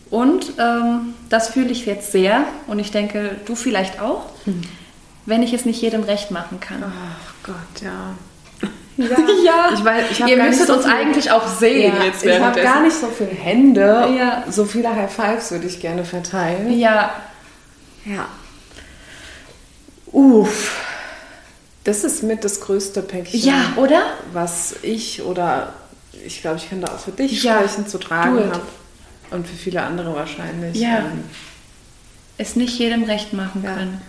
Und 0.09 0.53
ähm, 0.59 1.15
das 1.29 1.49
fühle 1.49 1.71
ich 1.71 1.85
jetzt 1.85 2.13
sehr 2.13 2.45
und 2.69 2.79
ich 2.79 2.93
denke, 2.93 3.37
du 3.45 3.57
vielleicht 3.57 4.01
auch, 4.01 4.27
wenn 5.27 5.43
ich 5.43 5.53
es 5.53 5.65
nicht 5.65 5.83
jedem 5.83 6.05
recht 6.05 6.31
machen 6.31 6.61
kann. 6.61 6.85
Ach 6.87 7.35
Gott, 7.43 7.83
ja. 7.83 8.15
Ja, 8.97 9.17
Ich 9.75 9.85
weiß, 9.85 10.05
ich 10.13 10.21
ihr 10.21 10.27
gar 10.37 10.37
nicht 10.37 10.47
müsstet 10.51 10.69
so 10.69 10.75
uns 10.75 10.85
viel- 10.85 10.95
eigentlich 10.95 11.31
auch 11.33 11.47
sehen 11.49 11.93
Ja, 11.99 12.05
jetzt 12.05 12.25
ich 12.25 12.41
habe 12.41 12.63
gar 12.63 12.83
nicht 12.83 12.97
so 12.97 13.09
viele 13.09 13.31
Hände. 13.31 14.09
Ja. 14.17 14.45
So 14.49 14.65
viele 14.65 14.95
High 14.95 15.13
Fives 15.13 15.51
würde 15.51 15.67
ich 15.67 15.81
gerne 15.81 16.05
verteilen. 16.05 16.79
Ja, 16.79 17.11
Ja. 18.05 18.27
Uff. 20.13 20.81
Das 21.87 22.03
ist 22.03 22.23
mit 22.25 22.43
das 22.45 22.61
größte 22.61 23.01
Päckchen, 23.01 23.41
ja, 23.41 23.73
oder? 23.77 24.03
was 24.33 24.75
ich 24.83 25.23
oder 25.23 25.73
ich 26.25 26.41
glaube, 26.41 26.57
ich 26.57 26.69
kann 26.69 26.81
da 26.81 26.89
auch 26.93 26.99
für 26.99 27.13
dich 27.13 27.43
Ja, 27.45 27.59
sprechen, 27.59 27.87
zu 27.87 27.99
tragen 27.99 28.39
habe. 28.51 28.63
Und 29.31 29.47
für 29.47 29.55
viele 29.57 29.83
andere 29.83 30.15
wahrscheinlich. 30.15 30.77
Ja. 30.77 30.99
Ähm, 30.99 31.25
Es 32.39 32.57
nicht 32.57 32.79
jedem 32.79 33.05
recht 33.05 33.33
machen 33.33 33.63
Ja. 33.65 33.75
können. 33.75 34.01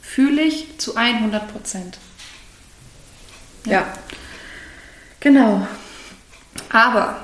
Fühle 0.00 0.42
ich 0.42 0.78
zu 0.78 0.96
100 0.96 1.52
Prozent. 1.52 1.98
ja. 3.66 3.86
Genau. 5.20 5.66
Aber 6.70 7.18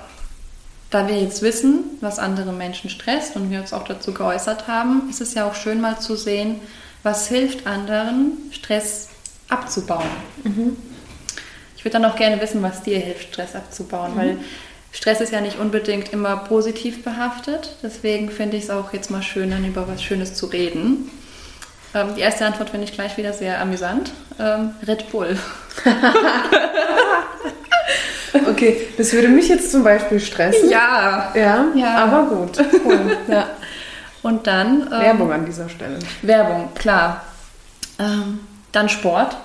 da 0.91 1.09
wir 1.09 1.21
jetzt 1.21 1.43
wissen, 1.43 1.85
was 2.01 2.19
andere 2.19 2.53
Menschen 2.53 2.91
stresst 2.91 3.35
und 3.35 3.51
wir 3.51 3.61
uns 3.61 3.73
auch 3.73 3.85
dazu 3.85 4.13
geäußert 4.15 4.69
haben, 4.69 5.09
ist 5.11 5.21
es 5.21 5.35
ja 5.35 5.47
auch 5.49 5.55
schön 5.55 5.81
mal 5.81 5.99
zu 5.99 6.17
sehen, 6.17 6.61
was 7.03 7.29
hilft 7.29 7.67
anderen, 7.67 8.33
Stress 8.53 9.09
abzubauen. 9.49 10.07
Ich 11.77 11.85
würde 11.85 11.99
dann 11.99 12.05
auch 12.05 12.17
gerne 12.17 12.41
wissen, 12.41 12.63
was 12.63 12.83
dir 12.83 12.99
hilft, 12.99 13.33
Stress 13.33 13.55
abzubauen, 13.55 14.13
weil 14.17 14.39
Stress 14.93 15.21
ist 15.21 15.33
ja 15.33 15.41
nicht 15.41 15.59
unbedingt 15.59 16.13
immer 16.13 16.37
positiv 16.37 17.05
behaftet. 17.05 17.77
Deswegen 17.83 18.31
finde 18.31 18.57
ich 18.57 18.65
es 18.65 18.71
auch 18.71 18.93
jetzt 18.93 19.11
mal 19.11 19.23
schön, 19.23 19.51
dann 19.51 19.65
über 19.65 19.87
was 19.89 20.03
Schönes 20.03 20.35
zu 20.35 20.47
reden. 20.47 21.11
Ähm, 21.95 22.15
die 22.17 22.21
erste 22.21 22.45
Antwort 22.47 22.71
finde 22.71 22.85
ich 22.85 22.93
gleich 22.93 23.17
wieder 23.17 23.33
sehr 23.33 23.61
amüsant. 23.61 24.13
Ähm, 24.39 24.71
Red 24.87 25.11
Bull. 25.11 25.39
Okay, 28.47 28.89
das 28.97 29.13
würde 29.13 29.29
mich 29.29 29.49
jetzt 29.49 29.73
zum 29.73 29.83
Beispiel 29.83 30.21
stressen. 30.21 30.69
Ja. 30.71 31.33
Ja, 31.35 31.67
Ja. 31.75 31.95
aber 32.05 32.23
gut. 32.35 32.59
Cool. 32.85 33.17
Ja. 33.29 33.49
Und 34.23 34.47
dann 34.47 34.83
ähm, 34.83 34.91
Werbung 34.91 35.33
an 35.33 35.47
dieser 35.47 35.69
Stelle. 35.69 35.99
Werbung, 36.23 36.71
klar. 36.75 37.25
Ähm, 37.99 38.41
dann 38.79 38.88
Sport. 38.88 39.37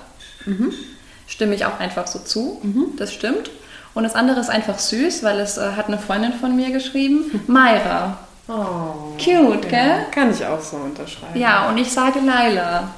Stimme 1.27 1.55
ich 1.55 1.65
auch 1.65 1.79
einfach 1.79 2.07
so 2.07 2.19
zu. 2.19 2.61
Das 2.97 3.11
stimmt. 3.13 3.49
Und 3.93 4.03
das 4.03 4.15
andere 4.15 4.39
ist 4.39 4.49
einfach 4.49 4.79
süß, 4.79 5.23
weil 5.23 5.39
es 5.39 5.57
äh, 5.57 5.73
hat 5.75 5.87
eine 5.87 5.99
Freundin 5.99 6.33
von 6.33 6.55
mir 6.55 6.71
geschrieben. 6.71 7.41
Mayra. 7.47 8.17
Oh. 8.47 9.15
Cute, 9.23 9.69
gell? 9.69 10.05
Kann 10.11 10.31
ich 10.31 10.45
auch 10.45 10.59
so 10.59 10.77
unterschreiben. 10.77 11.39
Ja, 11.39 11.69
und 11.69 11.77
ich 11.77 11.91
sage 11.91 12.19
Laila. 12.19 12.89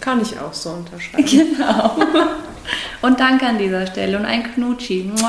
Kann 0.00 0.20
ich 0.20 0.38
auch 0.38 0.52
so 0.52 0.70
unterschreiben. 0.70 1.24
Genau. 1.56 1.96
Und 3.00 3.20
danke 3.20 3.46
an 3.46 3.58
dieser 3.58 3.86
Stelle 3.86 4.18
und 4.18 4.24
ein 4.24 4.42
Knutschi. 4.42 5.12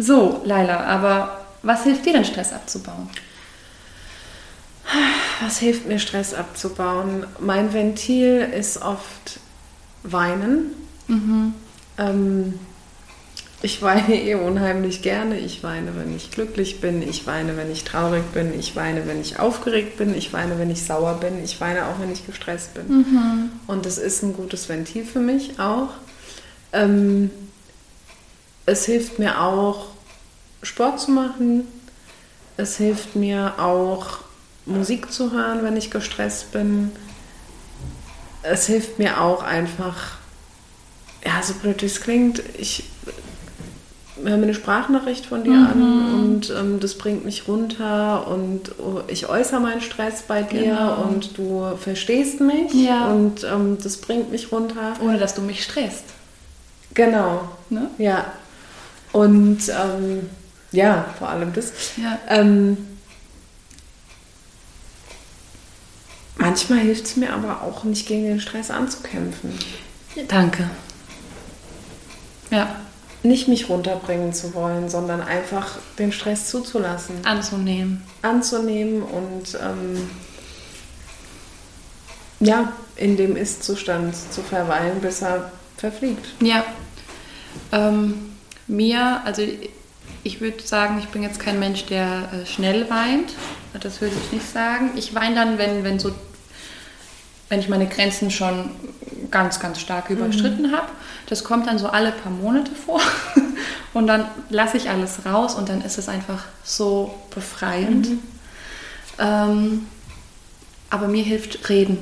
So, 0.00 0.42
Laila, 0.44 0.84
aber 0.84 1.40
was 1.62 1.82
hilft 1.82 2.06
dir 2.06 2.12
denn, 2.12 2.24
Stress 2.24 2.52
abzubauen? 2.52 3.10
Was 5.40 5.58
hilft 5.58 5.86
mir, 5.86 5.98
Stress 5.98 6.34
abzubauen? 6.34 7.26
Mein 7.40 7.72
Ventil 7.72 8.40
ist 8.40 8.82
oft 8.82 9.40
Weinen. 10.02 10.72
Ähm, 11.98 12.54
ich 13.60 13.82
weine 13.82 14.14
eh 14.14 14.34
unheimlich 14.34 15.02
gerne. 15.02 15.38
Ich 15.38 15.62
weine, 15.62 15.96
wenn 15.96 16.14
ich 16.14 16.30
glücklich 16.30 16.80
bin. 16.80 17.02
Ich 17.02 17.26
weine, 17.26 17.56
wenn 17.56 17.70
ich 17.72 17.84
traurig 17.84 18.24
bin. 18.32 18.58
Ich 18.58 18.76
weine, 18.76 19.06
wenn 19.06 19.20
ich 19.20 19.38
aufgeregt 19.38 19.96
bin. 19.98 20.14
Ich 20.14 20.32
weine, 20.32 20.58
wenn 20.58 20.70
ich 20.70 20.84
sauer 20.84 21.14
bin. 21.14 21.42
Ich 21.42 21.60
weine 21.60 21.86
auch, 21.86 22.00
wenn 22.00 22.12
ich 22.12 22.24
gestresst 22.24 22.74
bin. 22.74 22.84
Und 23.66 23.84
das 23.84 23.98
ist 23.98 24.22
ein 24.22 24.32
gutes 24.34 24.68
Ventil 24.68 25.04
für 25.04 25.20
mich 25.20 25.58
auch. 25.58 25.88
Ähm, 26.72 27.30
es 28.66 28.84
hilft 28.84 29.18
mir 29.18 29.40
auch, 29.40 29.86
Sport 30.62 31.00
zu 31.00 31.10
machen. 31.10 31.64
Es 32.56 32.76
hilft 32.76 33.16
mir 33.16 33.54
auch, 33.58 34.18
Musik 34.68 35.12
zu 35.12 35.32
hören, 35.32 35.62
wenn 35.62 35.76
ich 35.76 35.90
gestresst 35.90 36.52
bin. 36.52 36.92
Es 38.42 38.66
hilft 38.66 38.98
mir 38.98 39.20
auch 39.20 39.42
einfach, 39.42 40.18
ja, 41.24 41.42
so 41.42 41.54
blöd 41.54 41.82
wie 41.82 41.86
es 41.86 42.00
klingt, 42.00 42.42
ich 42.56 42.84
höre 44.22 44.36
mir 44.36 44.44
eine 44.44 44.54
Sprachnachricht 44.54 45.26
von 45.26 45.44
dir 45.44 45.52
an 45.54 46.14
und 46.14 46.50
ähm, 46.50 46.80
das 46.80 46.96
bringt 46.98 47.24
mich 47.24 47.46
runter 47.46 48.26
und 48.26 48.72
oh, 48.78 49.00
ich 49.06 49.28
äußere 49.28 49.60
meinen 49.60 49.80
Stress 49.80 50.22
bei 50.22 50.42
dir 50.42 50.62
Genau. 50.62 51.02
und 51.02 51.38
du 51.38 51.76
verstehst 51.76 52.40
mich 52.40 52.72
Ja. 52.74 53.06
und 53.12 53.44
ähm, 53.44 53.78
das 53.82 53.96
bringt 53.98 54.30
mich 54.32 54.50
runter. 54.50 54.94
Ohne 55.00 55.18
dass 55.18 55.34
du 55.34 55.42
mich 55.42 55.62
stresst. 55.62 56.04
Genau, 56.94 57.48
Ne? 57.70 57.90
ja. 57.98 58.24
Und 59.12 59.60
ähm, 59.68 60.28
ja, 60.72 61.06
vor 61.18 61.28
allem 61.28 61.52
das. 61.52 61.72
Ja. 61.96 62.18
Ähm, 62.28 62.76
manchmal 66.38 66.80
hilft 66.80 67.04
es 67.06 67.16
mir 67.16 67.32
aber 67.32 67.62
auch 67.62 67.84
nicht 67.84 68.06
gegen 68.06 68.24
den 68.24 68.40
Stress 68.40 68.70
anzukämpfen. 68.70 69.52
Danke. 70.28 70.68
Ja, 72.50 72.76
Nicht 73.22 73.46
mich 73.48 73.68
runterbringen 73.68 74.32
zu 74.32 74.54
wollen, 74.54 74.88
sondern 74.88 75.20
einfach 75.20 75.76
den 75.98 76.12
Stress 76.12 76.48
zuzulassen, 76.48 77.16
anzunehmen. 77.24 78.02
anzunehmen 78.22 79.02
und 79.02 79.58
ähm, 79.60 80.08
ja, 82.40 82.72
in 82.96 83.16
dem 83.16 83.36
Ist-Zustand 83.36 84.14
zu 84.14 84.40
verweilen, 84.42 85.00
bis 85.00 85.22
er 85.22 85.52
verfliegt. 85.76 86.24
Ja. 86.40 86.64
Ähm, 87.72 88.32
mir, 88.66 89.20
also 89.24 89.42
ich 90.22 90.40
würde 90.40 90.62
sagen, 90.62 90.98
ich 90.98 91.08
bin 91.08 91.22
jetzt 91.22 91.40
kein 91.40 91.58
Mensch, 91.58 91.84
der 91.86 92.28
äh, 92.32 92.46
schnell 92.46 92.88
weint. 92.88 93.32
Das 93.80 94.00
würde 94.00 94.14
ich 94.24 94.32
nicht 94.32 94.50
sagen. 94.50 94.90
Ich 94.96 95.14
weine 95.14 95.34
dann, 95.34 95.58
wenn, 95.58 95.84
wenn 95.84 95.98
so 95.98 96.12
wenn 97.48 97.60
ich 97.60 97.68
meine 97.68 97.86
Grenzen 97.86 98.30
schon 98.30 98.70
ganz, 99.30 99.60
ganz 99.60 99.80
stark 99.80 100.10
überschritten 100.10 100.72
habe. 100.72 100.88
Das 101.26 101.44
kommt 101.44 101.66
dann 101.66 101.78
so 101.78 101.88
alle 101.88 102.12
paar 102.12 102.32
Monate 102.32 102.72
vor. 102.72 103.00
Und 103.94 104.06
dann 104.06 104.26
lasse 104.50 104.76
ich 104.76 104.90
alles 104.90 105.24
raus 105.24 105.54
und 105.54 105.70
dann 105.70 105.80
ist 105.80 105.96
es 105.98 106.08
einfach 106.08 106.44
so 106.62 107.14
befreiend. 107.34 108.06
Ähm, 109.18 109.86
aber 110.90 111.08
mir 111.08 111.24
hilft 111.24 111.68
Reden. 111.68 111.98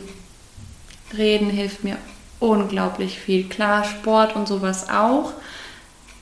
Reden 1.16 1.48
hilft 1.48 1.84
mir 1.84 1.96
unglaublich 2.40 3.18
viel. 3.18 3.48
Klar, 3.48 3.84
Sport 3.84 4.34
und 4.34 4.48
sowas 4.48 4.90
auch. 4.90 5.32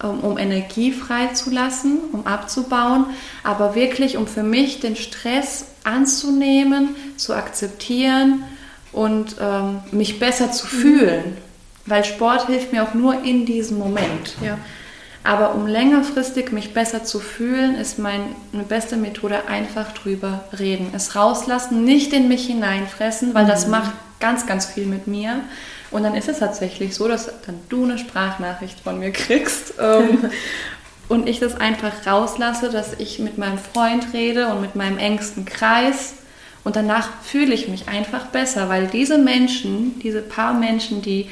um, 0.02 0.20
um 0.20 0.38
Energie 0.38 0.92
freizulassen, 0.92 1.98
um 2.12 2.26
abzubauen, 2.26 3.06
aber 3.42 3.74
wirklich, 3.74 4.16
um 4.18 4.26
für 4.26 4.42
mich 4.42 4.80
den 4.80 4.96
Stress 4.96 5.64
anzunehmen, 5.82 6.94
zu 7.16 7.34
akzeptieren 7.34 8.44
und 8.94 9.36
ähm, 9.40 9.80
mich 9.92 10.18
besser 10.18 10.52
zu 10.52 10.66
fühlen. 10.66 11.36
Weil 11.86 12.04
Sport 12.04 12.46
hilft 12.46 12.72
mir 12.72 12.82
auch 12.82 12.94
nur 12.94 13.24
in 13.24 13.44
diesem 13.44 13.78
Moment. 13.78 14.36
Ja. 14.42 14.58
Aber 15.24 15.54
um 15.54 15.66
längerfristig 15.66 16.52
mich 16.52 16.74
besser 16.74 17.02
zu 17.02 17.18
fühlen, 17.18 17.76
ist 17.76 17.98
meine 17.98 18.28
beste 18.68 18.96
Methode 18.96 19.48
einfach 19.48 19.92
drüber 19.92 20.44
reden. 20.58 20.90
Es 20.94 21.16
rauslassen, 21.16 21.84
nicht 21.84 22.12
in 22.12 22.28
mich 22.28 22.46
hineinfressen, 22.46 23.34
weil 23.34 23.46
das 23.46 23.66
macht 23.66 23.92
ganz, 24.20 24.46
ganz 24.46 24.66
viel 24.66 24.84
mit 24.84 25.06
mir. 25.06 25.40
Und 25.90 26.02
dann 26.02 26.14
ist 26.14 26.28
es 26.28 26.40
tatsächlich 26.40 26.94
so, 26.94 27.08
dass 27.08 27.26
dann 27.46 27.58
du 27.70 27.84
eine 27.84 27.98
Sprachnachricht 27.98 28.80
von 28.80 28.98
mir 28.98 29.12
kriegst 29.12 29.74
ähm, 29.80 30.30
und 31.08 31.26
ich 31.28 31.40
das 31.40 31.58
einfach 31.58 32.06
rauslasse, 32.06 32.68
dass 32.68 32.94
ich 32.98 33.18
mit 33.18 33.38
meinem 33.38 33.58
Freund 33.58 34.08
rede 34.12 34.48
und 34.48 34.60
mit 34.60 34.74
meinem 34.74 34.98
engsten 34.98 35.46
Kreis. 35.46 36.14
Und 36.64 36.76
danach 36.76 37.22
fühle 37.22 37.54
ich 37.54 37.68
mich 37.68 37.88
einfach 37.88 38.26
besser, 38.26 38.70
weil 38.70 38.86
diese 38.86 39.18
Menschen, 39.18 39.98
diese 40.00 40.22
paar 40.22 40.54
Menschen, 40.54 41.02
die, 41.02 41.28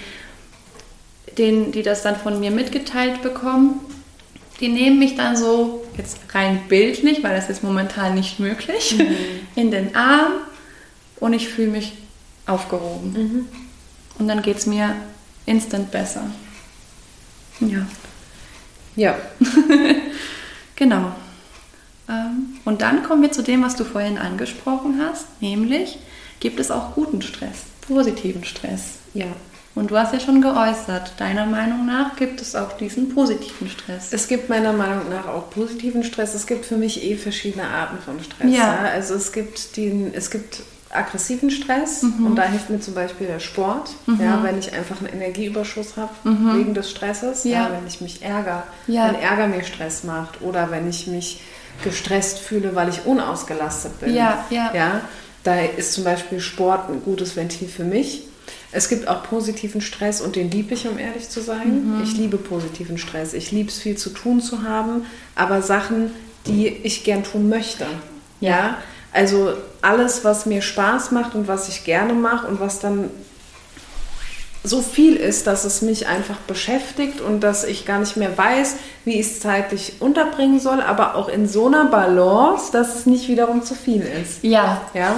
denen, 1.39 1.73
die 1.73 1.83
das 1.83 2.03
dann 2.03 2.17
von 2.17 2.39
mir 2.39 2.51
mitgeteilt 2.51 3.23
bekommen, 3.23 3.81
die 4.61 4.69
nehmen 4.69 4.99
mich 4.99 5.17
dann 5.17 5.37
so, 5.37 5.85
jetzt 5.97 6.19
rein 6.35 6.61
bildlich, 6.69 7.25
weil 7.25 7.35
das 7.35 7.49
ist 7.49 7.65
momentan 7.65 8.15
nicht 8.15 8.39
möglich, 8.39 8.97
mhm. 8.97 9.17
in 9.57 9.71
den 9.71 9.97
Arm 9.97 10.33
und 11.19 11.33
ich 11.33 11.49
fühle 11.49 11.71
mich 11.71 11.95
aufgehoben. 12.47 13.13
Mhm. 13.13 13.49
Und 14.19 14.29
dann 14.29 14.43
geht 14.43 14.59
es 14.59 14.67
mir 14.67 14.95
instant 15.47 15.91
besser. 15.91 16.25
Ja. 17.61 17.87
Ja. 18.95 19.17
genau. 20.77 21.13
Ähm, 22.13 22.59
und 22.65 22.83
dann 22.83 23.03
kommen 23.03 23.23
wir 23.23 23.33
zu 23.33 23.43
dem, 23.43 23.63
was 23.63 23.77
du 23.77 23.85
vorhin 23.85 24.19
angesprochen 24.19 25.01
hast, 25.03 25.27
nämlich 25.41 25.99
gibt 26.41 26.61
es 26.61 26.71
auch 26.71 26.95
guten 26.95 27.23
Stress, 27.23 27.65
positiven 27.87 28.45
Stress. 28.45 28.99
Ja. 29.15 29.27
Und 29.75 29.91
du 29.91 29.97
hast 29.97 30.13
ja 30.13 30.21
schon 30.21 30.43
geäußert, 30.43 31.15
deiner 31.17 31.47
Meinung 31.47 31.87
nach 31.87 32.17
gibt 32.17 32.43
es 32.43 32.55
auch 32.55 32.77
diesen 32.77 33.15
positiven 33.15 33.71
Stress. 33.71 34.13
Es 34.13 34.29
gibt 34.29 34.51
meiner 34.51 34.75
Meinung 34.75 35.09
nach 35.09 35.27
auch 35.27 35.49
positiven 35.49 36.05
Stress. 36.05 36.35
Es 36.35 36.47
gibt 36.47 36.67
für 36.67 36.77
mich 36.77 37.03
eh 37.03 37.17
verschiedene 37.17 37.67
Arten 37.67 37.97
von 37.99 38.23
Stress. 38.23 38.51
Ja. 38.51 38.59
ja. 38.59 38.79
Also 38.93 39.15
es 39.15 39.33
gibt 39.33 39.79
den, 39.79 40.13
es 40.13 40.31
gibt 40.31 40.63
aggressiven 40.91 41.51
Stress 41.51 42.03
mhm. 42.03 42.27
und 42.27 42.37
da 42.37 42.43
hilft 42.43 42.69
mir 42.69 42.81
zum 42.81 42.95
Beispiel 42.95 43.27
der 43.27 43.41
Sport, 43.41 43.91
mhm. 44.07 44.21
ja, 44.21 44.43
wenn 44.43 44.59
ich 44.59 44.75
einfach 44.75 44.99
einen 44.99 45.09
Energieüberschuss 45.09 45.97
habe 45.97 46.13
mhm. 46.25 46.59
wegen 46.59 46.75
des 46.75 46.91
Stresses, 46.91 47.45
ja. 47.45 47.63
ja. 47.63 47.71
wenn 47.73 47.87
ich 47.87 48.03
mich 48.03 48.23
ärgere, 48.23 48.65
ja. 48.87 49.09
wenn 49.09 49.15
Ärger 49.15 49.47
mir 49.47 49.65
Stress 49.65 50.05
macht 50.05 50.43
oder 50.43 50.71
wenn 50.71 50.89
ich 50.89 51.07
mich 51.07 51.41
gestresst 51.83 52.39
fühle, 52.39 52.75
weil 52.75 52.89
ich 52.89 53.05
unausgelastet 53.05 54.01
bin. 54.01 54.15
Ja, 54.15 54.45
ja. 54.51 54.73
ja, 54.75 55.01
da 55.45 55.61
ist 55.61 55.93
zum 55.93 56.05
Beispiel 56.05 56.41
Sport 56.41 56.89
ein 56.89 57.03
gutes 57.05 57.37
Ventil 57.37 57.69
für 57.69 57.85
mich. 57.85 58.25
Es 58.73 58.89
gibt 58.89 59.07
auch 59.07 59.23
positiven 59.23 59.81
Stress 59.81 60.21
und 60.21 60.35
den 60.35 60.51
liebe 60.51 60.75
ich, 60.75 60.89
um 60.89 60.99
ehrlich 60.99 61.29
zu 61.29 61.41
sein. 61.43 61.97
Mhm. 61.97 62.03
Ich 62.03 62.17
liebe 62.17 62.39
positiven 62.39 62.97
Stress. 62.97 63.35
Ich 63.35 63.53
liebe 63.53 63.69
es, 63.69 63.79
viel 63.79 63.97
zu 63.97 64.11
tun 64.11 64.41
zu 64.41 64.63
haben, 64.63 65.05
aber 65.35 65.61
Sachen, 65.61 66.11
die 66.47 66.69
ich 66.69 67.05
gern 67.05 67.23
tun 67.23 67.49
möchte. 67.49 67.87
Ja, 68.41 68.79
also 69.13 69.53
alles, 69.83 70.25
was 70.25 70.47
mir 70.47 70.63
Spaß 70.63 71.11
macht 71.11 71.35
und 71.35 71.47
was 71.47 71.69
ich 71.69 71.85
gerne 71.85 72.15
mache 72.15 72.47
und 72.47 72.61
was 72.61 72.81
dann 72.81 73.11
so 74.65 74.81
viel 74.81 75.17
ist, 75.17 75.47
dass 75.47 75.65
es 75.65 75.83
mich 75.83 76.07
einfach 76.07 76.37
beschäftigt 76.37 77.21
und 77.21 77.41
dass 77.41 77.65
ich 77.65 77.85
gar 77.85 77.99
nicht 77.99 78.17
mehr 78.17 78.37
weiß, 78.37 78.77
wie 79.05 79.19
ich 79.19 79.27
es 79.27 79.41
zeitlich 79.41 79.95
unterbringen 80.01 80.61
soll, 80.61 80.81
aber 80.81 81.17
auch 81.17 81.29
in 81.29 81.49
so 81.49 81.67
einer 81.67 81.87
Balance, 81.87 82.71
dass 82.71 82.95
es 82.95 83.07
nicht 83.07 83.29
wiederum 83.29 83.65
zu 83.65 83.75
viel 83.75 84.03
ist. 84.03 84.43
Ja. 84.43 84.83
Ja. 84.95 85.17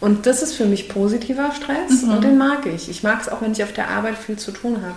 Und 0.00 0.26
das 0.26 0.42
ist 0.42 0.54
für 0.54 0.64
mich 0.64 0.88
positiver 0.88 1.52
Stress 1.52 2.02
mhm. 2.02 2.12
und 2.12 2.24
den 2.24 2.38
mag 2.38 2.66
ich. 2.66 2.88
Ich 2.88 3.02
mag 3.02 3.20
es 3.20 3.28
auch, 3.28 3.42
wenn 3.42 3.52
ich 3.52 3.62
auf 3.62 3.72
der 3.72 3.88
Arbeit 3.88 4.16
viel 4.16 4.38
zu 4.38 4.50
tun 4.50 4.76
habe. 4.82 4.96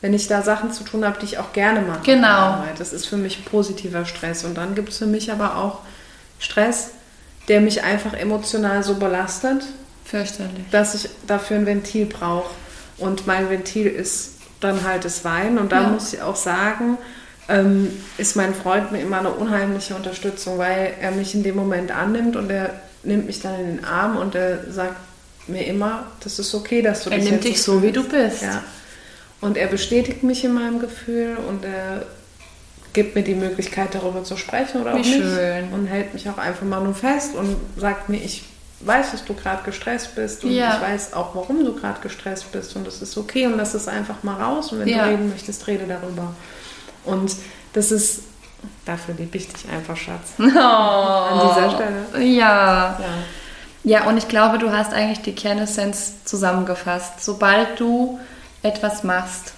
Wenn 0.00 0.14
ich 0.14 0.28
da 0.28 0.42
Sachen 0.42 0.72
zu 0.72 0.82
tun 0.82 1.04
habe, 1.04 1.18
die 1.20 1.26
ich 1.26 1.38
auch 1.38 1.52
gerne 1.52 1.82
mache. 1.82 2.00
Genau. 2.04 2.64
Das 2.78 2.92
ist 2.92 3.06
für 3.06 3.16
mich 3.16 3.44
positiver 3.44 4.06
Stress. 4.06 4.44
Und 4.44 4.56
dann 4.56 4.74
gibt 4.74 4.88
es 4.90 4.98
für 4.98 5.06
mich 5.06 5.30
aber 5.30 5.56
auch 5.56 5.80
Stress, 6.38 6.92
der 7.48 7.60
mich 7.60 7.84
einfach 7.84 8.14
emotional 8.14 8.82
so 8.82 8.94
belastet, 8.94 9.62
Fürchterlich. 10.04 10.64
dass 10.70 10.94
ich 10.94 11.10
dafür 11.26 11.58
ein 11.58 11.66
Ventil 11.66 12.06
brauche. 12.06 12.50
Und 13.00 13.26
mein 13.26 13.50
Ventil 13.50 13.86
ist 13.86 14.34
dann 14.60 14.84
halt 14.84 15.04
das 15.04 15.24
Weinen. 15.24 15.58
Und 15.58 15.72
da 15.72 15.82
ja. 15.82 15.88
muss 15.88 16.12
ich 16.12 16.22
auch 16.22 16.36
sagen, 16.36 16.98
ähm, 17.48 17.90
ist 18.16 18.36
mein 18.36 18.54
Freund 18.54 18.92
mir 18.92 19.00
immer 19.00 19.18
eine 19.18 19.30
unheimliche 19.30 19.94
Unterstützung, 19.94 20.58
weil 20.58 20.94
er 21.00 21.10
mich 21.10 21.34
in 21.34 21.42
dem 21.42 21.56
Moment 21.56 21.90
annimmt 21.90 22.36
und 22.36 22.50
er 22.50 22.74
nimmt 23.02 23.26
mich 23.26 23.40
dann 23.40 23.58
in 23.58 23.76
den 23.76 23.84
Arm 23.84 24.16
und 24.16 24.34
er 24.34 24.70
sagt 24.70 24.96
mir 25.48 25.66
immer, 25.66 26.06
das 26.22 26.38
ist 26.38 26.54
okay, 26.54 26.82
dass 26.82 27.04
du 27.04 27.10
er 27.10 27.18
das 27.18 27.28
nimmt 27.28 27.44
dich 27.44 27.62
so, 27.62 27.82
wie 27.82 27.92
du 27.92 28.04
bist. 28.04 28.42
Ja. 28.42 28.62
Und 29.40 29.56
er 29.56 29.66
bestätigt 29.66 30.22
mich 30.22 30.44
in 30.44 30.52
meinem 30.52 30.78
Gefühl 30.78 31.36
und 31.48 31.64
er 31.64 32.04
gibt 32.92 33.14
mir 33.14 33.22
die 33.22 33.34
Möglichkeit, 33.34 33.94
darüber 33.94 34.22
zu 34.22 34.36
sprechen 34.36 34.82
oder 34.82 34.94
Wie 34.94 35.00
auch 35.00 35.04
nicht. 35.04 35.14
Schön. 35.14 35.72
Und 35.72 35.86
hält 35.86 36.12
mich 36.12 36.28
auch 36.28 36.38
einfach 36.38 36.66
mal 36.66 36.82
nur 36.82 36.94
fest 36.94 37.34
und 37.34 37.56
sagt 37.76 38.08
mir, 38.08 38.18
ich 38.18 38.44
weiß, 38.80 39.12
dass 39.12 39.24
du 39.24 39.34
gerade 39.34 39.62
gestresst 39.62 40.14
bist 40.14 40.44
und 40.44 40.52
ja. 40.52 40.74
ich 40.74 40.80
weiß 40.80 41.12
auch, 41.12 41.34
warum 41.34 41.64
du 41.64 41.74
gerade 41.74 42.00
gestresst 42.00 42.50
bist 42.52 42.76
und 42.76 42.86
das 42.86 43.02
ist 43.02 43.16
okay 43.18 43.46
und 43.46 43.56
lass 43.56 43.74
es 43.74 43.88
einfach 43.88 44.22
mal 44.22 44.40
raus 44.40 44.72
und 44.72 44.80
wenn 44.80 44.88
ja. 44.88 45.04
du 45.04 45.10
reden 45.10 45.28
möchtest, 45.28 45.66
rede 45.66 45.86
darüber. 45.86 46.34
Und 47.04 47.34
das 47.72 47.92
ist, 47.92 48.22
dafür 48.84 49.14
liebe 49.14 49.36
ich 49.36 49.48
dich 49.48 49.68
einfach, 49.70 49.96
Schatz. 49.96 50.32
Oh. 50.38 50.42
An 50.42 51.48
dieser 51.48 51.70
Stelle. 51.70 52.24
Ja. 52.24 52.98
ja. 52.98 53.08
Ja, 53.82 54.06
und 54.08 54.18
ich 54.18 54.28
glaube, 54.28 54.58
du 54.58 54.72
hast 54.72 54.92
eigentlich 54.92 55.22
die 55.22 55.34
Kernessenz 55.34 56.24
zusammengefasst. 56.24 57.24
Sobald 57.24 57.80
du 57.80 58.20
etwas 58.62 59.04
machst, 59.04 59.54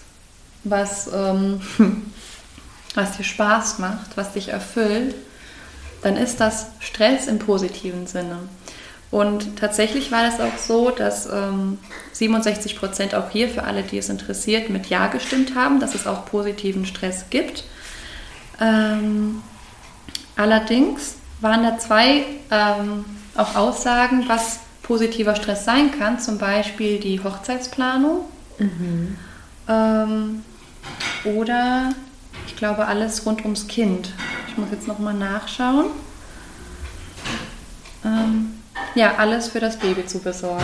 was 0.62 1.10
ähm, 1.12 1.60
was 2.94 3.16
dir 3.16 3.24
Spaß 3.24 3.78
macht, 3.78 4.16
was 4.16 4.32
dich 4.32 4.48
erfüllt, 4.48 5.14
dann 6.02 6.16
ist 6.16 6.40
das 6.40 6.66
Stress 6.80 7.26
im 7.26 7.38
positiven 7.38 8.06
Sinne. 8.06 8.38
Und 9.12 9.56
tatsächlich 9.56 10.10
war 10.10 10.24
das 10.24 10.40
auch 10.40 10.56
so, 10.56 10.90
dass 10.90 11.26
ähm, 11.26 11.78
67 12.12 12.78
Prozent 12.78 13.14
auch 13.14 13.28
hier 13.28 13.48
für 13.50 13.64
alle, 13.64 13.82
die 13.82 13.98
es 13.98 14.08
interessiert, 14.08 14.70
mit 14.70 14.86
Ja 14.86 15.08
gestimmt 15.08 15.54
haben, 15.54 15.80
dass 15.80 15.94
es 15.94 16.06
auch 16.06 16.24
positiven 16.24 16.86
Stress 16.86 17.26
gibt. 17.28 17.64
Ähm, 18.58 19.42
allerdings 20.34 21.16
waren 21.42 21.62
da 21.62 21.78
zwei 21.78 22.24
ähm, 22.50 23.04
auch 23.34 23.54
Aussagen, 23.54 24.24
was 24.28 24.60
positiver 24.82 25.36
Stress 25.36 25.66
sein 25.66 25.90
kann, 25.98 26.18
zum 26.18 26.38
Beispiel 26.38 26.98
die 26.98 27.22
Hochzeitsplanung 27.22 28.24
mhm. 28.58 29.18
Ähm, 29.68 30.42
oder 31.24 31.90
ich 32.46 32.56
glaube, 32.56 32.86
alles 32.86 33.24
rund 33.26 33.42
ums 33.42 33.68
Kind. 33.68 34.12
Ich 34.48 34.56
muss 34.56 34.68
jetzt 34.72 34.88
nochmal 34.88 35.14
nachschauen. 35.14 35.86
Ähm, 38.04 38.51
ja, 38.94 39.14
alles 39.18 39.48
für 39.48 39.60
das 39.60 39.78
Baby 39.78 40.06
zu 40.06 40.18
besorgen. 40.20 40.62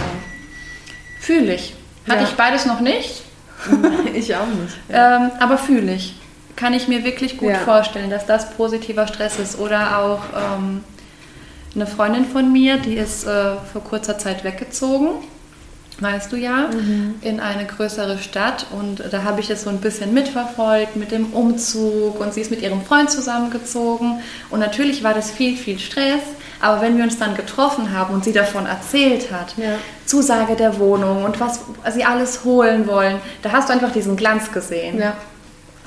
Fühle 1.21 1.55
ich. 1.55 1.75
Hatte 2.09 2.23
ja. 2.23 2.29
ich 2.29 2.35
beides 2.35 2.67
noch 2.67 2.81
nicht. 2.81 3.23
ich 4.15 4.35
auch 4.37 4.47
nicht. 4.47 4.77
Ja. 4.89 5.17
Ähm, 5.17 5.31
aber 5.41 5.59
fühle 5.59 5.93
ich. 5.95 6.15
Kann 6.57 6.75
ich 6.75 6.89
mir 6.89 7.05
wirklich 7.05 7.37
gut 7.39 7.51
ja. 7.51 7.59
vorstellen, 7.59 8.11
dass 8.11 8.27
das 8.27 8.51
positiver 8.53 9.07
Stress 9.07 9.39
ist. 9.39 9.59
Oder 9.59 9.99
auch 9.99 10.21
ähm, 10.35 10.85
eine 11.75 11.87
Freundin 11.87 12.25
von 12.25 12.53
mir, 12.53 12.79
die 12.79 12.95
ist 12.95 13.25
äh, 13.25 13.57
vor 13.73 13.85
kurzer 13.85 14.19
Zeit 14.19 14.45
weggezogen 14.45 15.23
weißt 16.01 16.33
du 16.33 16.37
ja, 16.37 16.69
mhm. 16.73 17.17
in 17.23 17.41
eine 17.41 17.65
größere 17.67 18.19
Stadt. 18.19 18.67
Und 18.71 19.03
da 19.11 19.25
habe 19.25 19.41
ich 19.41 19.51
es 19.51 19.63
so 19.63 19.71
ein 19.71 19.79
bisschen 19.79 20.15
mitverfolgt 20.15 20.97
mit 20.97 21.11
dem 21.11 21.33
Umzug 21.33 22.21
und 22.21 22.35
sie 22.35 22.41
ist 22.41 22.51
mit 22.51 22.63
ihrem 22.63 22.83
Freund 22.83 23.11
zusammengezogen. 23.11 24.21
Und 24.51 24.61
natürlich 24.61 25.03
war 25.03 25.15
das 25.15 25.31
viel, 25.31 25.57
viel 25.57 25.79
Stress. 25.79 26.23
Aber 26.61 26.83
wenn 26.83 26.97
wir 26.97 27.05
uns 27.05 27.19
dann 27.19 27.37
getroffen 27.37 27.93
haben 27.93 28.15
und 28.15 28.25
sie 28.25 28.33
davon 28.33 28.67
erzählt 28.67 29.31
hat, 29.31 29.55
ja. 29.57 29.77
Zusage 30.07 30.57
der 30.57 30.79
Wohnung 30.79 31.25
und 31.25 31.39
was 31.39 31.61
sie 31.93 32.05
alles 32.05 32.45
holen 32.45 32.87
wollen, 32.87 33.17
da 33.43 33.53
hast 33.53 33.69
du 33.69 33.75
einfach 33.75 33.93
diesen 33.93 34.17
Glanz 34.17 34.51
gesehen. 34.51 34.99
Ja. 34.99 35.17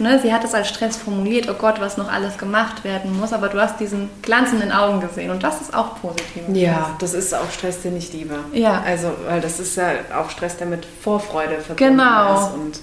Ne, 0.02 0.20
sie 0.20 0.34
hat 0.34 0.44
es 0.44 0.56
als 0.56 0.68
Stress 0.68 0.98
formuliert, 0.98 1.48
oh 1.48 1.54
Gott, 1.54 1.80
was 1.80 1.96
noch 1.96 2.12
alles 2.12 2.40
gemacht 2.40 2.84
werden 2.84 3.16
muss, 3.20 3.34
aber 3.34 3.50
du 3.50 3.62
hast 3.62 3.80
diesen 3.80 4.10
Glanz 4.24 4.52
in 4.52 4.60
den 4.60 4.72
Augen 4.72 5.00
gesehen 5.00 5.30
und 5.30 5.44
das 5.44 5.62
ist 5.62 5.76
auch 5.76 6.02
positiv. 6.02 6.42
Ja, 6.54 6.96
das 6.98 7.14
ist 7.14 7.36
auch 7.36 7.52
Stress, 7.52 7.84
den 7.84 7.96
ich 7.96 8.12
liebe. 8.12 8.40
Ja. 8.52 8.82
Also, 8.82 9.14
weil 9.28 9.42
das 9.42 9.60
ist 9.60 9.78
ja 9.78 9.92
auch 10.20 10.32
Stress, 10.32 10.58
der 10.58 10.66
mit 10.66 10.88
Vorfreude 11.04 11.60
verbunden 11.60 11.98
genau. 11.98 12.48
ist 12.48 12.54
und 12.56 12.80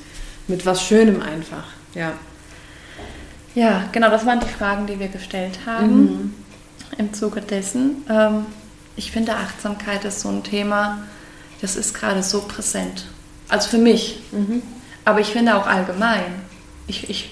mit 0.46 0.64
was 0.64 0.81
Schönem 0.81 1.20
einfach. 1.20 1.64
Ja. 1.92 2.12
Ja, 3.57 3.87
genau, 3.90 4.11
das 4.11 4.24
waren 4.24 4.38
die 4.38 4.46
Fragen, 4.46 4.87
die 4.87 5.00
wir 5.00 5.09
gestellt 5.09 5.59
haben 5.66 6.00
mhm. 6.00 6.35
im 6.98 7.12
Zuge 7.14 7.40
dessen. 7.40 8.04
Ähm, 8.09 8.46
ich 8.94 9.11
finde, 9.11 9.35
Achtsamkeit 9.35 10.04
ist 10.04 10.20
so 10.20 10.28
ein 10.28 10.44
Thema, 10.44 10.98
das 11.61 11.74
ist 11.74 11.94
gerade 11.94 12.22
so 12.22 12.42
präsent. 12.42 13.07
Also 13.48 13.70
für 13.70 13.78
mich. 13.78 14.20
Mhm. 14.31 14.62
Aber 15.04 15.18
ich 15.18 15.28
finde 15.28 15.57
auch 15.57 15.66
allgemein 15.66 16.47
ich, 16.88 17.09
ich 17.11 17.31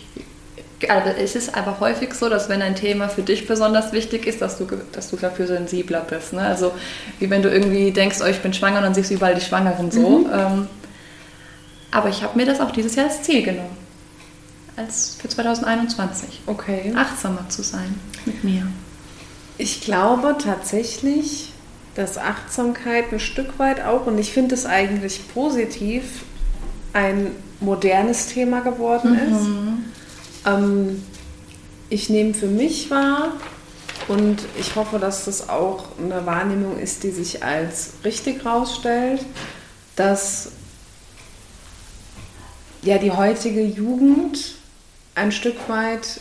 Also 0.89 1.11
es 1.19 1.35
ist 1.35 1.57
aber 1.57 1.81
häufig 1.81 2.15
so, 2.15 2.29
dass 2.29 2.49
wenn 2.49 2.63
ein 2.63 2.77
Thema 2.77 3.09
für 3.09 3.23
dich 3.23 3.47
besonders 3.47 3.93
wichtig 3.93 4.27
ist, 4.27 4.43
dass 4.43 4.59
du, 4.59 4.67
dass 4.93 5.11
du 5.11 5.17
dafür 5.17 5.47
sensibler 5.47 6.01
bist. 6.01 6.35
Ne? 6.35 6.43
Also 6.43 6.73
wie 7.19 7.31
wenn 7.31 7.43
du 7.43 7.51
irgendwie 7.51 7.91
denkst, 7.91 8.19
oh, 8.23 8.27
ich 8.27 8.41
bin 8.41 8.53
schwanger 8.53 8.79
und 8.79 8.85
dann 8.85 8.95
siehst 8.95 9.11
du 9.11 9.15
überall 9.15 9.35
die 9.35 9.41
Schwangeren 9.41 9.91
so. 9.91 10.21
Mhm. 10.21 10.31
Ähm, 10.33 10.67
aber 11.91 12.11
ich 12.11 12.23
habe 12.23 12.37
mir 12.39 12.47
das 12.47 12.61
auch 12.61 12.71
dieses 12.71 12.95
Jahr 12.95 13.07
als 13.07 13.23
Ziel 13.23 13.43
genommen. 13.43 13.77
Als 14.77 15.17
für 15.19 15.29
2021. 15.29 16.43
Okay. 16.47 16.93
Achtsamer 16.95 17.49
zu 17.49 17.63
sein 17.63 17.99
mit 18.27 18.45
mir. 18.45 18.67
Ich 19.57 19.81
glaube 19.81 20.37
tatsächlich, 20.39 21.55
dass 21.95 22.19
Achtsamkeit 22.19 23.11
ein 23.11 23.21
Stück 23.21 23.59
weit 23.59 23.83
auch, 23.83 24.07
und 24.07 24.19
ich 24.19 24.33
finde 24.33 24.55
es 24.55 24.67
eigentlich 24.67 25.33
positiv, 25.33 26.25
ein 26.93 27.31
modernes 27.61 28.29
Thema 28.29 28.61
geworden 28.61 29.13
mhm. 29.13 29.35
ist. 29.35 29.47
Ähm, 30.47 31.03
ich 31.89 32.11
nehme 32.11 32.35
für 32.35 32.47
mich 32.47 32.91
wahr 32.91 33.33
und 34.09 34.39
ich 34.59 34.77
hoffe, 34.77 34.99
dass 34.99 35.25
das 35.25 35.49
auch 35.49 35.87
eine 35.99 36.27
Wahrnehmung 36.27 36.79
ist, 36.79 37.03
die 37.03 37.11
sich 37.11 37.43
als 37.43 37.95
richtig 38.05 38.45
herausstellt, 38.45 39.25
dass 39.95 40.51
ja 42.83 42.99
die 42.99 43.13
heutige 43.13 43.63
Jugend 43.63 44.57
ein 45.15 45.33
Stück 45.33 45.57
weit 45.69 46.21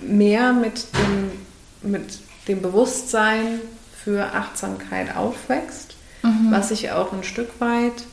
mehr 0.00 0.52
mit 0.52 0.86
dem, 0.94 1.90
mit 1.90 2.20
dem 2.46 2.62
Bewusstsein 2.62 3.60
für 4.04 4.32
Achtsamkeit 4.32 5.16
aufwächst, 5.16 5.96
mhm. 6.22 6.50
was 6.50 6.70
ich 6.70 6.90
auch 6.92 7.12
ein 7.12 7.24
Stück 7.24 7.60
weit 7.60 8.04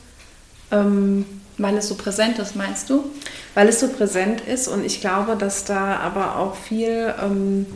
ähm, 0.70 1.24
weil 1.58 1.76
es 1.76 1.88
so 1.88 1.94
präsent 1.94 2.38
ist, 2.38 2.56
meinst 2.56 2.90
du? 2.90 3.04
Weil 3.54 3.68
es 3.68 3.80
so 3.80 3.88
präsent 3.88 4.42
ist 4.42 4.68
und 4.68 4.84
ich 4.84 5.00
glaube, 5.00 5.36
dass 5.36 5.64
da 5.64 5.96
aber 5.96 6.36
auch 6.38 6.54
viel, 6.54 7.14
ähm, 7.22 7.66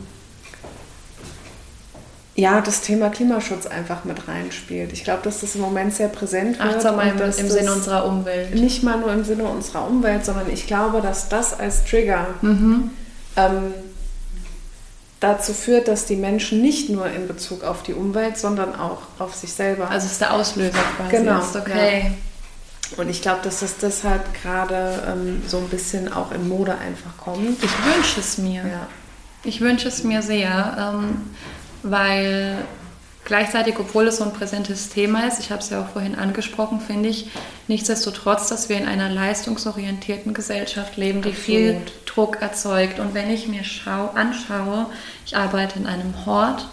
ja, 2.35 2.61
das 2.61 2.81
Thema 2.81 3.09
Klimaschutz 3.09 3.65
einfach 3.65 4.03
mit 4.05 4.27
reinspielt. 4.27 4.93
Ich 4.93 5.03
glaube, 5.03 5.21
dass 5.23 5.41
das 5.41 5.55
im 5.55 5.61
Moment 5.61 5.93
sehr 5.93 6.07
präsent 6.07 6.59
wird. 6.59 6.75
Achtsam 6.75 6.99
im, 6.99 7.19
im 7.19 7.49
Sinne 7.49 7.73
unserer 7.73 8.05
Umwelt. 8.05 8.53
Nicht 8.55 8.83
mal 8.83 8.99
nur 8.99 9.11
im 9.11 9.23
Sinne 9.23 9.43
unserer 9.43 9.87
Umwelt, 9.87 10.25
sondern 10.25 10.49
ich 10.49 10.67
glaube, 10.67 11.01
dass 11.01 11.29
das 11.29 11.59
als 11.59 11.83
Trigger 11.83 12.27
mhm. 12.41 12.91
ähm, 13.35 13.73
dazu 15.19 15.53
führt, 15.53 15.87
dass 15.87 16.05
die 16.05 16.15
Menschen 16.15 16.61
nicht 16.61 16.89
nur 16.89 17.07
in 17.07 17.27
Bezug 17.27 17.63
auf 17.63 17.83
die 17.83 17.93
Umwelt, 17.93 18.37
sondern 18.37 18.75
auch 18.75 19.01
auf 19.19 19.35
sich 19.35 19.53
selber. 19.53 19.89
Also 19.89 20.07
ist 20.07 20.21
der 20.21 20.33
Auslöser 20.33 20.79
quasi. 20.97 21.17
Genau. 21.17 21.39
Ist 21.39 21.55
okay. 21.55 22.03
Ja. 22.05 22.11
Und 22.97 23.09
ich 23.09 23.21
glaube, 23.21 23.39
dass 23.43 23.61
es 23.61 23.77
deshalb 23.77 24.21
gerade 24.41 25.03
ähm, 25.07 25.41
so 25.47 25.57
ein 25.57 25.69
bisschen 25.69 26.11
auch 26.11 26.31
in 26.31 26.47
Mode 26.49 26.77
einfach 26.77 27.17
kommt. 27.17 27.63
Ich 27.63 27.85
wünsche 27.85 28.19
es 28.19 28.37
mir. 28.37 28.61
Ja. 28.67 28.87
Ich 29.43 29.61
wünsche 29.61 29.87
es 29.87 30.03
mir 30.03 30.21
sehr, 30.21 30.93
ähm, 30.93 31.21
weil 31.83 32.57
gleichzeitig, 33.23 33.79
obwohl 33.79 34.07
es 34.07 34.17
so 34.17 34.25
ein 34.25 34.33
präsentes 34.33 34.89
Thema 34.89 35.25
ist, 35.27 35.39
ich 35.39 35.51
habe 35.51 35.61
es 35.61 35.69
ja 35.69 35.81
auch 35.81 35.87
vorhin 35.87 36.15
angesprochen, 36.15 36.81
finde 36.81 37.09
ich 37.09 37.31
nichtsdestotrotz, 37.67 38.49
dass 38.49 38.67
wir 38.67 38.77
in 38.77 38.87
einer 38.87 39.09
leistungsorientierten 39.09 40.33
Gesellschaft 40.33 40.97
leben, 40.97 41.21
die 41.21 41.29
Absolut. 41.29 41.45
viel 41.45 41.81
Druck 42.05 42.41
erzeugt. 42.41 42.99
Und 42.99 43.13
wenn 43.13 43.29
ich 43.29 43.47
mir 43.47 43.63
schau, 43.63 44.11
anschaue, 44.13 44.87
ich 45.25 45.37
arbeite 45.37 45.79
in 45.79 45.87
einem 45.87 46.25
Hort, 46.25 46.67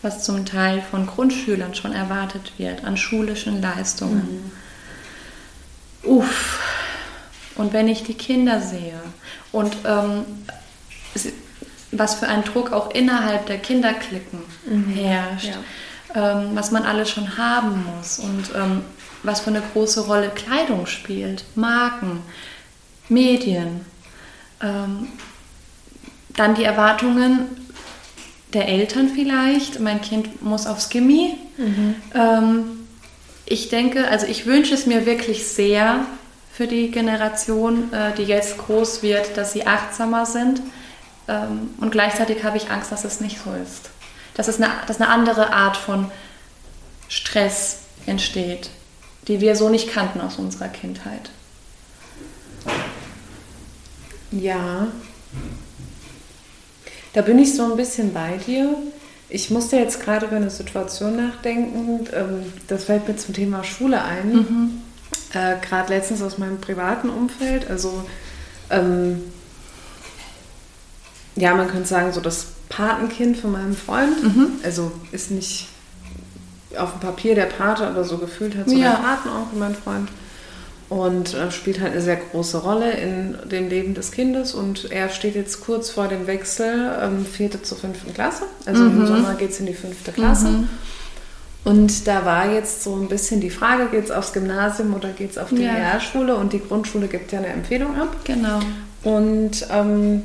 was 0.00 0.22
zum 0.22 0.46
Teil 0.46 0.80
von 0.80 1.06
Grundschülern 1.06 1.74
schon 1.74 1.92
erwartet 1.92 2.52
wird, 2.56 2.84
an 2.84 2.96
schulischen 2.96 3.60
Leistungen. 3.60 4.42
Mhm 4.44 4.59
uff. 6.02 6.60
Und 7.56 7.72
wenn 7.72 7.88
ich 7.88 8.04
die 8.04 8.14
Kinder 8.14 8.60
sehe 8.60 9.00
und 9.52 9.76
ähm, 9.84 10.24
was 11.92 12.14
für 12.14 12.28
ein 12.28 12.44
Druck 12.44 12.72
auch 12.72 12.90
innerhalb 12.92 13.46
der 13.46 13.58
Kinderklicken 13.58 14.40
mhm. 14.66 14.94
herrscht, 14.94 15.50
ja. 16.14 16.32
ähm, 16.40 16.50
was 16.54 16.70
man 16.70 16.84
alles 16.84 17.10
schon 17.10 17.36
haben 17.36 17.84
muss 17.96 18.18
und 18.18 18.50
ähm, 18.54 18.82
was 19.22 19.40
für 19.40 19.50
eine 19.50 19.62
große 19.72 20.06
Rolle 20.06 20.30
Kleidung 20.30 20.86
spielt, 20.86 21.44
Marken, 21.54 22.22
Medien, 23.08 23.84
ähm, 24.62 25.08
dann 26.36 26.54
die 26.54 26.64
Erwartungen 26.64 27.46
der 28.52 28.68
Eltern 28.68 29.08
vielleicht, 29.08 29.80
mein 29.80 30.00
Kind 30.00 30.42
muss 30.42 30.66
aufs 30.66 30.88
Gimmi. 30.88 31.36
Mhm. 31.58 31.94
Ich 33.50 33.68
denke, 33.68 34.06
also 34.06 34.26
ich 34.26 34.46
wünsche 34.46 34.74
es 34.74 34.86
mir 34.86 35.06
wirklich 35.06 35.44
sehr 35.44 36.06
für 36.52 36.68
die 36.68 36.92
Generation, 36.92 37.92
äh, 37.92 38.14
die 38.14 38.22
jetzt 38.22 38.58
groß 38.58 39.02
wird, 39.02 39.36
dass 39.36 39.52
sie 39.52 39.66
achtsamer 39.66 40.24
sind. 40.24 40.62
Ähm, 41.26 41.70
und 41.80 41.90
gleichzeitig 41.90 42.44
habe 42.44 42.58
ich 42.58 42.70
Angst, 42.70 42.92
dass 42.92 43.04
es 43.04 43.20
nicht 43.20 43.40
so 43.42 43.52
ist. 43.52 43.90
Dass, 44.34 44.46
es 44.46 44.62
eine, 44.62 44.70
dass 44.86 45.00
eine 45.00 45.10
andere 45.10 45.52
Art 45.52 45.76
von 45.76 46.12
Stress 47.08 47.78
entsteht, 48.06 48.70
die 49.26 49.40
wir 49.40 49.56
so 49.56 49.68
nicht 49.68 49.92
kannten 49.92 50.20
aus 50.20 50.36
unserer 50.36 50.68
Kindheit. 50.68 51.30
Ja, 54.30 54.86
da 57.14 57.22
bin 57.22 57.40
ich 57.40 57.56
so 57.56 57.64
ein 57.64 57.76
bisschen 57.76 58.12
bei 58.12 58.36
dir. 58.46 58.76
Ich 59.30 59.50
musste 59.50 59.76
jetzt 59.76 60.02
gerade 60.02 60.26
über 60.26 60.36
eine 60.36 60.50
Situation 60.50 61.16
nachdenken, 61.16 62.08
ähm, 62.12 62.52
das 62.68 62.84
fällt 62.84 63.08
mir 63.08 63.16
zum 63.16 63.34
Thema 63.34 63.64
Schule 63.64 64.02
ein. 64.02 64.32
Mhm. 64.32 64.70
Äh, 65.32 65.56
gerade 65.64 65.94
letztens 65.94 66.20
aus 66.22 66.38
meinem 66.38 66.60
privaten 66.60 67.08
Umfeld. 67.08 67.70
Also, 67.70 68.04
ähm, 68.70 69.20
ja, 71.36 71.54
man 71.54 71.68
könnte 71.68 71.88
sagen, 71.88 72.12
so 72.12 72.20
das 72.20 72.46
Patenkind 72.68 73.36
von 73.36 73.52
meinem 73.52 73.76
Freund. 73.76 74.22
Mhm. 74.22 74.48
Also 74.64 74.90
ist 75.12 75.30
nicht 75.30 75.68
auf 76.76 76.92
dem 76.92 77.00
Papier 77.00 77.34
der 77.34 77.46
Pate, 77.46 77.86
aber 77.86 78.04
so 78.04 78.18
gefühlt 78.18 78.56
hat 78.56 78.68
so 78.68 78.76
ja. 78.76 78.90
der 78.90 78.98
Patenonkel 78.98 79.58
mein 79.58 79.74
Freund 79.74 80.08
und 80.90 81.34
äh, 81.34 81.52
spielt 81.52 81.80
halt 81.80 81.92
eine 81.92 82.02
sehr 82.02 82.16
große 82.16 82.58
Rolle 82.58 82.90
in 82.90 83.36
dem 83.48 83.68
Leben 83.68 83.94
des 83.94 84.10
Kindes. 84.10 84.54
Und 84.54 84.90
er 84.90 85.08
steht 85.08 85.36
jetzt 85.36 85.60
kurz 85.60 85.88
vor 85.88 86.08
dem 86.08 86.26
Wechsel, 86.26 86.90
ähm, 87.00 87.24
vierte 87.24 87.62
zur 87.62 87.78
fünften 87.78 88.12
Klasse. 88.12 88.42
Also 88.66 88.82
mhm. 88.82 89.00
im 89.00 89.06
Sommer 89.06 89.34
geht 89.34 89.50
es 89.50 89.60
in 89.60 89.66
die 89.66 89.74
fünfte 89.74 90.10
Klasse. 90.10 90.48
Mhm. 90.48 90.68
Und 91.62 92.08
da 92.08 92.24
war 92.24 92.50
jetzt 92.52 92.82
so 92.82 92.96
ein 92.96 93.08
bisschen 93.08 93.40
die 93.40 93.50
Frage, 93.50 93.86
geht 93.86 94.04
es 94.04 94.10
aufs 94.10 94.32
Gymnasium 94.32 94.92
oder 94.92 95.10
geht 95.10 95.30
es 95.30 95.38
auf 95.38 95.50
die 95.50 95.62
ja. 95.62 95.74
Realschule? 95.74 96.34
Und 96.34 96.52
die 96.52 96.60
Grundschule 96.60 97.06
gibt 97.06 97.30
ja 97.30 97.38
eine 97.38 97.48
Empfehlung 97.48 97.94
ab. 97.94 98.16
Genau. 98.24 98.58
Und 99.04 99.66
ähm, 99.70 100.22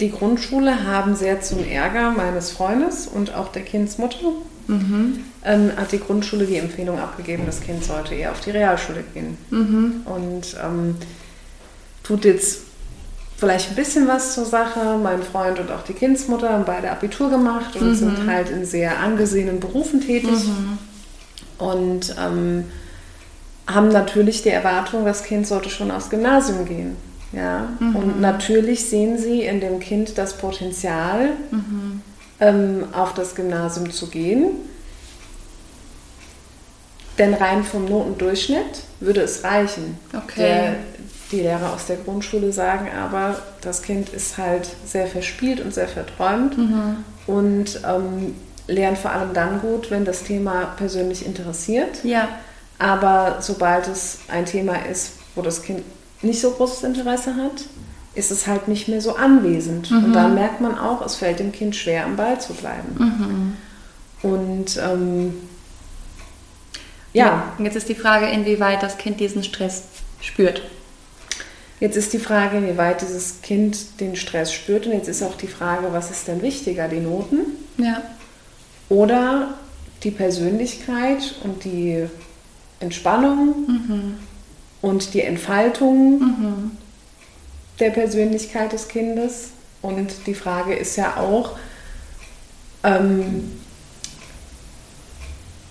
die 0.00 0.10
Grundschule 0.10 0.84
haben 0.84 1.14
sehr 1.14 1.40
zum 1.42 1.64
Ärger 1.64 2.10
meines 2.10 2.50
Freundes 2.50 3.06
und 3.06 3.34
auch 3.34 3.52
der 3.52 3.62
Kindsmutter 3.62 4.32
mhm. 4.66 5.24
ähm, 5.44 5.72
hat 5.76 5.92
die 5.92 6.00
Grundschule 6.00 6.46
die 6.46 6.56
Empfehlung 6.56 6.98
abgegeben, 6.98 7.44
das 7.46 7.60
Kind 7.60 7.84
sollte 7.84 8.14
eher 8.14 8.32
auf 8.32 8.40
die 8.40 8.50
Realschule 8.50 9.04
gehen. 9.14 9.36
Mhm. 9.50 10.02
Und 10.04 10.56
ähm, 10.62 10.96
tut 12.02 12.24
jetzt 12.24 12.60
vielleicht 13.36 13.70
ein 13.70 13.76
bisschen 13.76 14.08
was 14.08 14.34
zur 14.34 14.44
Sache. 14.44 14.98
Mein 15.02 15.22
Freund 15.22 15.58
und 15.58 15.70
auch 15.70 15.82
die 15.82 15.92
Kindsmutter 15.92 16.50
haben 16.50 16.64
beide 16.64 16.90
Abitur 16.90 17.30
gemacht 17.30 17.76
und 17.76 17.88
mhm. 17.88 17.94
sind 17.94 18.26
halt 18.26 18.50
in 18.50 18.64
sehr 18.64 18.98
angesehenen 18.98 19.60
Berufen 19.60 20.00
tätig. 20.00 20.30
Mhm. 20.30 20.78
Und 21.58 22.14
ähm, 22.18 22.64
haben 23.66 23.88
natürlich 23.88 24.42
die 24.42 24.50
Erwartung, 24.50 25.04
das 25.04 25.24
Kind 25.24 25.46
sollte 25.46 25.70
schon 25.70 25.90
aufs 25.90 26.10
Gymnasium 26.10 26.64
gehen. 26.66 26.96
Ja? 27.32 27.68
Mhm. 27.80 27.96
Und 27.96 28.20
natürlich 28.20 28.84
sehen 28.84 29.18
sie 29.18 29.42
in 29.42 29.60
dem 29.60 29.80
Kind 29.80 30.18
das 30.18 30.36
Potenzial, 30.38 31.30
mhm 31.50 32.02
auf 32.92 33.14
das 33.14 33.34
Gymnasium 33.34 33.90
zu 33.90 34.08
gehen. 34.08 34.52
Denn 37.18 37.32
rein 37.32 37.64
vom 37.64 37.86
Notendurchschnitt 37.86 38.82
würde 39.00 39.22
es 39.22 39.42
reichen. 39.42 39.98
Okay. 40.14 40.34
Der, 40.36 40.74
die 41.32 41.40
Lehrer 41.40 41.72
aus 41.72 41.86
der 41.86 41.96
Grundschule 41.96 42.52
sagen 42.52 42.88
aber, 42.94 43.40
das 43.62 43.82
Kind 43.82 44.10
ist 44.10 44.38
halt 44.38 44.68
sehr 44.84 45.06
verspielt 45.06 45.60
und 45.60 45.72
sehr 45.72 45.88
verträumt 45.88 46.58
mhm. 46.58 47.04
und 47.26 47.80
ähm, 47.86 48.34
lernt 48.68 48.98
vor 48.98 49.12
allem 49.12 49.32
dann 49.32 49.60
gut, 49.60 49.90
wenn 49.90 50.04
das 50.04 50.24
Thema 50.24 50.74
persönlich 50.76 51.24
interessiert. 51.24 52.04
Ja. 52.04 52.28
Aber 52.78 53.38
sobald 53.40 53.88
es 53.88 54.18
ein 54.28 54.44
Thema 54.44 54.76
ist, 54.86 55.12
wo 55.34 55.42
das 55.42 55.62
Kind 55.62 55.82
nicht 56.22 56.40
so 56.40 56.50
großes 56.50 56.82
Interesse 56.82 57.34
hat, 57.36 57.64
ist 58.16 58.30
es 58.30 58.46
halt 58.46 58.66
nicht 58.66 58.88
mehr 58.88 59.00
so 59.00 59.14
anwesend. 59.16 59.90
Mhm. 59.90 60.04
Und 60.04 60.12
da 60.14 60.28
merkt 60.28 60.60
man 60.60 60.78
auch, 60.78 61.04
es 61.04 61.16
fällt 61.16 61.38
dem 61.38 61.52
Kind 61.52 61.76
schwer, 61.76 62.04
am 62.04 62.16
Ball 62.16 62.40
zu 62.40 62.54
bleiben. 62.54 63.56
Mhm. 64.22 64.30
Und 64.30 64.76
ähm, 64.78 65.34
ja. 67.12 67.26
ja. 67.58 67.64
Jetzt 67.64 67.76
ist 67.76 67.88
die 67.88 67.94
Frage, 67.94 68.26
inwieweit 68.26 68.82
das 68.82 68.96
Kind 68.96 69.20
diesen 69.20 69.44
Stress 69.44 69.84
spürt. 70.20 70.62
Jetzt 71.78 71.96
ist 71.96 72.14
die 72.14 72.18
Frage, 72.18 72.56
inwieweit 72.56 73.02
dieses 73.02 73.42
Kind 73.42 74.00
den 74.00 74.16
Stress 74.16 74.50
spürt. 74.50 74.86
Und 74.86 74.92
jetzt 74.92 75.08
ist 75.08 75.22
auch 75.22 75.36
die 75.36 75.46
Frage, 75.46 75.88
was 75.92 76.10
ist 76.10 76.26
denn 76.26 76.40
wichtiger, 76.40 76.88
die 76.88 77.00
Noten? 77.00 77.40
Ja. 77.76 78.00
Oder 78.88 79.54
die 80.02 80.10
Persönlichkeit 80.10 81.34
und 81.44 81.64
die 81.64 82.06
Entspannung 82.80 83.54
mhm. 83.66 84.14
und 84.80 85.12
die 85.12 85.20
Entfaltung 85.20 86.18
mhm 86.18 86.70
der 87.78 87.90
Persönlichkeit 87.90 88.72
des 88.72 88.88
Kindes. 88.88 89.48
Und 89.82 90.12
die 90.26 90.34
Frage 90.34 90.74
ist 90.74 90.96
ja 90.96 91.16
auch, 91.18 91.56
ähm, 92.82 93.52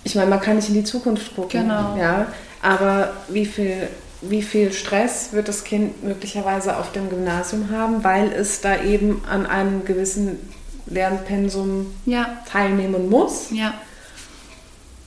ich 0.04 0.14
meine, 0.14 0.30
man 0.30 0.40
kann 0.40 0.56
nicht 0.56 0.68
in 0.68 0.74
die 0.74 0.84
Zukunft 0.84 1.34
gucken, 1.34 1.62
Genau. 1.62 1.96
ja, 1.98 2.26
aber 2.62 3.12
wie 3.28 3.44
viel, 3.46 3.88
wie 4.22 4.42
viel 4.42 4.72
Stress 4.72 5.32
wird 5.32 5.48
das 5.48 5.64
Kind 5.64 6.02
möglicherweise 6.04 6.76
auf 6.76 6.92
dem 6.92 7.10
Gymnasium 7.10 7.70
haben, 7.70 8.04
weil 8.04 8.32
es 8.32 8.60
da 8.60 8.80
eben 8.82 9.22
an 9.28 9.46
einem 9.46 9.84
gewissen 9.84 10.38
Lernpensum 10.86 11.92
Ja, 12.06 12.38
teilnehmen 12.50 13.10
muss? 13.10 13.50
ja, 13.50 13.74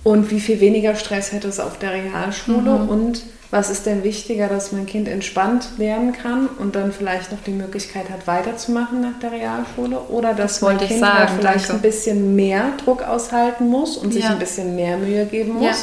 Und 0.04 0.30
wie 0.32 0.40
viel 0.42 0.60
weniger 0.60 0.96
Stress 0.96 1.32
hätte 1.32 1.48
es 1.48 1.60
auf 1.60 1.80
der 1.80 1.92
Realschule? 1.94 2.72
Mhm. 2.80 2.90
Und 2.90 3.24
was 3.52 3.70
ist 3.72 3.86
denn 3.88 4.04
wichtiger, 4.04 4.48
dass 4.48 4.72
mein 4.72 4.86
Kind 4.86 5.08
entspannt 5.08 5.70
lernen 5.78 6.14
kann 6.14 6.48
und 6.60 6.76
dann 6.76 6.92
vielleicht 6.92 7.32
noch 7.32 7.42
die 7.46 7.52
Möglichkeit 7.52 8.10
hat, 8.12 8.28
weiterzumachen 8.28 9.02
nach 9.02 9.18
der 9.22 9.32
Realschule? 9.32 10.00
Oder 10.10 10.34
dass 10.36 10.60
Das 10.60 10.62
mein 10.62 10.78
Kind 10.78 11.00
sagen, 11.00 11.34
vielleicht 11.40 11.70
danke. 11.70 11.74
ein 11.74 11.82
bisschen 11.82 12.36
mehr 12.36 12.74
Druck 12.84 13.02
aushalten 13.02 13.68
muss 13.68 13.98
und 13.98 14.14
sich 14.14 14.24
Ja. 14.24 14.32
ein 14.32 14.40
bisschen 14.40 14.76
mehr 14.76 14.98
Mühe 14.98 15.26
geben 15.26 15.54
muss? 15.54 15.64
Ja. 15.66 15.76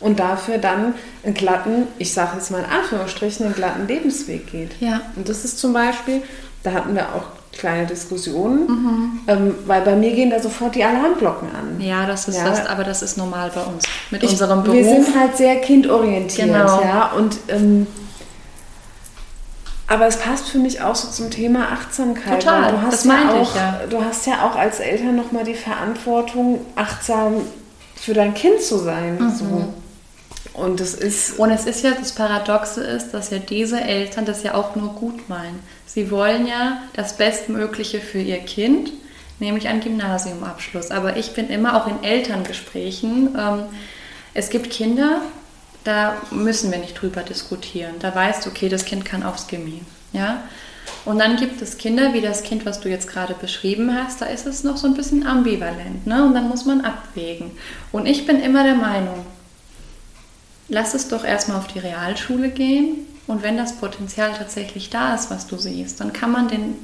Und 0.00 0.18
dafür 0.18 0.58
dann 0.58 0.94
einen 1.22 1.34
glatten, 1.34 1.86
ich 1.98 2.12
sage 2.12 2.32
jetzt 2.36 2.50
mal 2.50 2.58
in 2.58 2.64
Anführungsstrichen, 2.70 3.46
einen 3.46 3.54
glatten 3.54 3.86
Lebensweg 3.86 4.50
geht. 4.50 4.72
Ja. 4.80 5.02
Und 5.14 5.28
das 5.28 5.44
ist 5.44 5.60
zum 5.60 5.72
Beispiel, 5.72 6.22
da 6.64 6.72
hatten 6.72 6.94
wir 6.96 7.14
auch 7.14 7.26
kleine 7.52 7.86
Diskussionen, 7.86 8.66
Mhm. 8.66 9.20
ähm, 9.26 9.54
weil 9.66 9.82
bei 9.82 9.94
mir 9.94 10.12
gehen 10.14 10.30
da 10.30 10.40
sofort 10.40 10.74
die 10.74 10.82
Alarmglocken 10.84 11.48
an. 11.54 11.80
ja, 11.80 12.06
das 12.06 12.26
ist 12.28 12.38
Ja. 12.38 12.44
das, 12.48 12.64
aber 12.66 12.82
das 12.84 13.02
ist 13.02 13.16
normal 13.18 13.50
bei 13.54 13.62
uns. 13.62 13.84
Mit 14.10 14.22
Ich- 14.22 14.30
unserem 14.30 14.64
Wir 14.66 14.72
Beruf. 14.82 15.04
sind 15.06 15.18
halt 15.18 15.36
sehr 15.36 15.56
kindorientiert, 15.60 16.48
Genau. 16.48 16.80
ja. 16.80 17.12
Und 17.16 17.36
ähm, 17.48 17.86
aber 19.86 20.06
es 20.06 20.16
passt 20.16 20.48
für 20.48 20.58
mich 20.58 20.80
auch 20.80 20.94
so 20.94 21.08
zum 21.08 21.30
Thema 21.30 21.68
Achtsamkeit. 21.72 22.40
Total, 22.42 22.72
Du 22.72 22.80
hast 22.82 22.92
das 22.92 23.04
ja 23.04 23.12
meinte 23.12 23.34
ich, 23.42 23.48
auch, 23.48 23.56
ja. 23.56 23.80
Du 23.90 24.02
hast 24.02 24.26
ja 24.26 24.46
auch 24.46 24.56
als 24.56 24.80
Eltern 24.80 25.16
nochmal 25.16 25.44
die 25.44 25.54
Verantwortung, 25.54 26.60
achtsam 26.76 27.34
für 27.96 28.14
dein 28.14 28.32
Kind 28.32 28.62
zu 28.62 28.78
sein. 28.78 29.18
Mhm. 29.20 29.30
So. 29.30 29.74
Und 30.54 30.80
das 30.80 30.94
ist 30.94 31.38
Und 31.38 31.50
es 31.50 31.64
ist 31.64 31.82
ja, 31.82 31.92
das 31.92 32.12
Paradoxe 32.12 32.82
ist, 32.82 33.12
dass 33.12 33.30
ja 33.30 33.38
diese 33.38 33.80
Eltern 33.80 34.24
das 34.24 34.42
ja 34.42 34.54
auch 34.54 34.76
nur 34.76 34.90
gut 34.94 35.28
meinen. 35.28 35.60
Sie 35.86 36.10
wollen 36.10 36.46
ja 36.46 36.82
das 36.94 37.16
Bestmögliche 37.16 38.00
für 38.00 38.20
ihr 38.20 38.38
Kind, 38.38 38.92
nämlich 39.38 39.68
einen 39.68 39.80
Gymnasiumabschluss. 39.80 40.90
Aber 40.90 41.16
ich 41.16 41.32
bin 41.32 41.48
immer 41.48 41.76
auch 41.76 41.86
in 41.86 42.02
Elterngesprächen, 42.02 43.36
ähm, 43.38 43.64
es 44.34 44.48
gibt 44.48 44.70
Kinder, 44.70 45.20
da 45.84 46.16
müssen 46.30 46.70
wir 46.70 46.78
nicht 46.78 46.94
drüber 46.94 47.22
diskutieren. 47.22 47.94
Da 48.00 48.14
weißt 48.14 48.46
du, 48.46 48.50
okay, 48.50 48.68
das 48.68 48.84
Kind 48.84 49.04
kann 49.04 49.22
aufs 49.22 49.46
Gimmi. 49.46 49.82
Ja? 50.12 50.44
Und 51.04 51.18
dann 51.18 51.36
gibt 51.36 51.60
es 51.60 51.78
Kinder, 51.78 52.14
wie 52.14 52.20
das 52.20 52.42
Kind, 52.42 52.64
was 52.64 52.80
du 52.80 52.88
jetzt 52.88 53.08
gerade 53.08 53.34
beschrieben 53.34 53.94
hast, 53.94 54.20
da 54.20 54.26
ist 54.26 54.46
es 54.46 54.64
noch 54.64 54.76
so 54.76 54.86
ein 54.86 54.94
bisschen 54.94 55.26
ambivalent. 55.26 56.06
Ne? 56.06 56.24
Und 56.24 56.34
dann 56.34 56.48
muss 56.48 56.64
man 56.64 56.82
abwägen. 56.82 57.50
Und 57.90 58.06
ich 58.06 58.26
bin 58.26 58.40
immer 58.40 58.62
der 58.64 58.74
Meinung, 58.74 59.26
lass 60.68 60.94
es 60.94 61.08
doch 61.08 61.24
erstmal 61.24 61.58
auf 61.58 61.66
die 61.66 61.78
Realschule 61.78 62.50
gehen 62.50 63.06
und 63.26 63.42
wenn 63.42 63.56
das 63.56 63.76
Potenzial 63.76 64.32
tatsächlich 64.36 64.90
da 64.90 65.14
ist, 65.14 65.30
was 65.30 65.46
du 65.46 65.56
siehst, 65.58 66.00
dann 66.00 66.12
kann 66.12 66.32
man 66.32 66.48
den, 66.48 66.74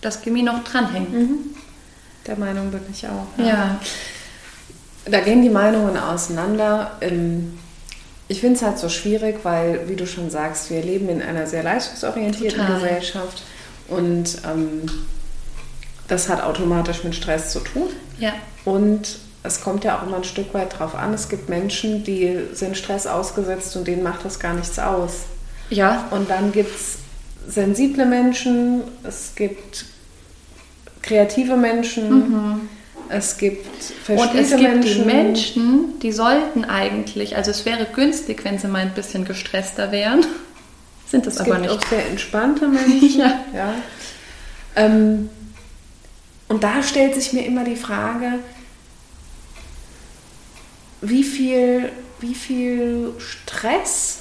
das 0.00 0.22
Gimmi 0.22 0.42
noch 0.42 0.64
dranhängen. 0.64 1.54
der 2.26 2.36
Meinung 2.36 2.70
bin 2.70 2.80
ich 2.92 3.06
auch. 3.06 3.26
Ja. 3.36 3.78
Da 5.04 5.20
gehen 5.20 5.42
die 5.42 5.50
Meinungen 5.50 5.96
auseinander. 5.96 6.96
Ähm, 7.00 7.58
Ich 8.28 8.40
finde 8.40 8.56
es 8.56 8.62
halt 8.62 8.78
so 8.78 8.88
schwierig, 8.88 9.40
weil, 9.42 9.88
wie 9.88 9.96
du 9.96 10.06
schon 10.06 10.30
sagst, 10.30 10.70
wir 10.70 10.80
leben 10.82 11.08
in 11.08 11.20
einer 11.20 11.46
sehr 11.46 11.62
leistungsorientierten 11.64 12.60
Total. 12.60 12.74
Gesellschaft 12.80 13.42
und 13.88 14.38
ähm, 14.48 14.88
das 16.08 16.28
hat 16.28 16.42
automatisch 16.42 17.04
mit 17.04 17.14
Stress 17.14 17.52
zu 17.52 17.60
tun. 17.60 17.88
ja, 18.18 18.32
Und 18.64 19.18
es 19.42 19.60
kommt 19.60 19.84
ja 19.84 19.98
auch 19.98 20.06
immer 20.06 20.16
ein 20.18 20.24
Stück 20.24 20.54
weit 20.54 20.78
drauf 20.78 20.94
an. 20.94 21.12
Es 21.14 21.28
gibt 21.28 21.48
Menschen, 21.48 22.04
die 22.04 22.38
sind 22.52 22.76
Stress 22.76 23.06
ausgesetzt 23.06 23.74
und 23.76 23.86
denen 23.88 24.02
macht 24.02 24.24
das 24.24 24.38
gar 24.38 24.54
nichts 24.54 24.78
aus. 24.78 25.22
ja, 25.70 26.06
Und 26.10 26.30
dann 26.30 26.52
gibt 26.52 26.74
es 26.74 26.98
sensible 27.48 28.06
Menschen, 28.06 28.82
es 29.02 29.32
gibt 29.34 29.86
kreative 31.02 31.56
Menschen, 31.56 32.68
es 33.08 33.36
gibt 33.36 33.66
Mhm. 34.08 34.16
Und 34.18 34.34
es 34.34 34.50
gibt 34.50 34.62
Menschen. 34.62 34.82
die 35.02 35.04
Menschen, 35.04 35.98
die 36.00 36.12
sollten 36.12 36.64
eigentlich, 36.64 37.36
also 37.36 37.50
es 37.50 37.64
wäre 37.66 37.86
günstig, 37.94 38.44
wenn 38.44 38.58
sie 38.58 38.68
mal 38.68 38.78
ein 38.82 38.94
bisschen 38.94 39.24
gestresster 39.24 39.90
wären, 39.92 40.24
sind 41.08 41.26
es 41.26 41.34
Es 41.34 41.40
aber 41.40 41.56
gibt 41.56 41.60
nicht. 41.62 41.70
auch 41.72 41.88
sehr 41.88 42.06
entspannte 42.08 42.68
Menschen. 42.68 43.18
Ja. 43.18 43.40
ja. 43.54 43.74
Ähm, 44.76 45.28
und 46.48 46.62
da 46.62 46.82
stellt 46.82 47.14
sich 47.14 47.32
mir 47.32 47.44
immer 47.44 47.64
die 47.64 47.76
Frage, 47.76 48.38
wie 51.02 51.24
viel, 51.24 51.90
wie 52.20 52.34
viel 52.34 53.12
Stress 53.18 54.18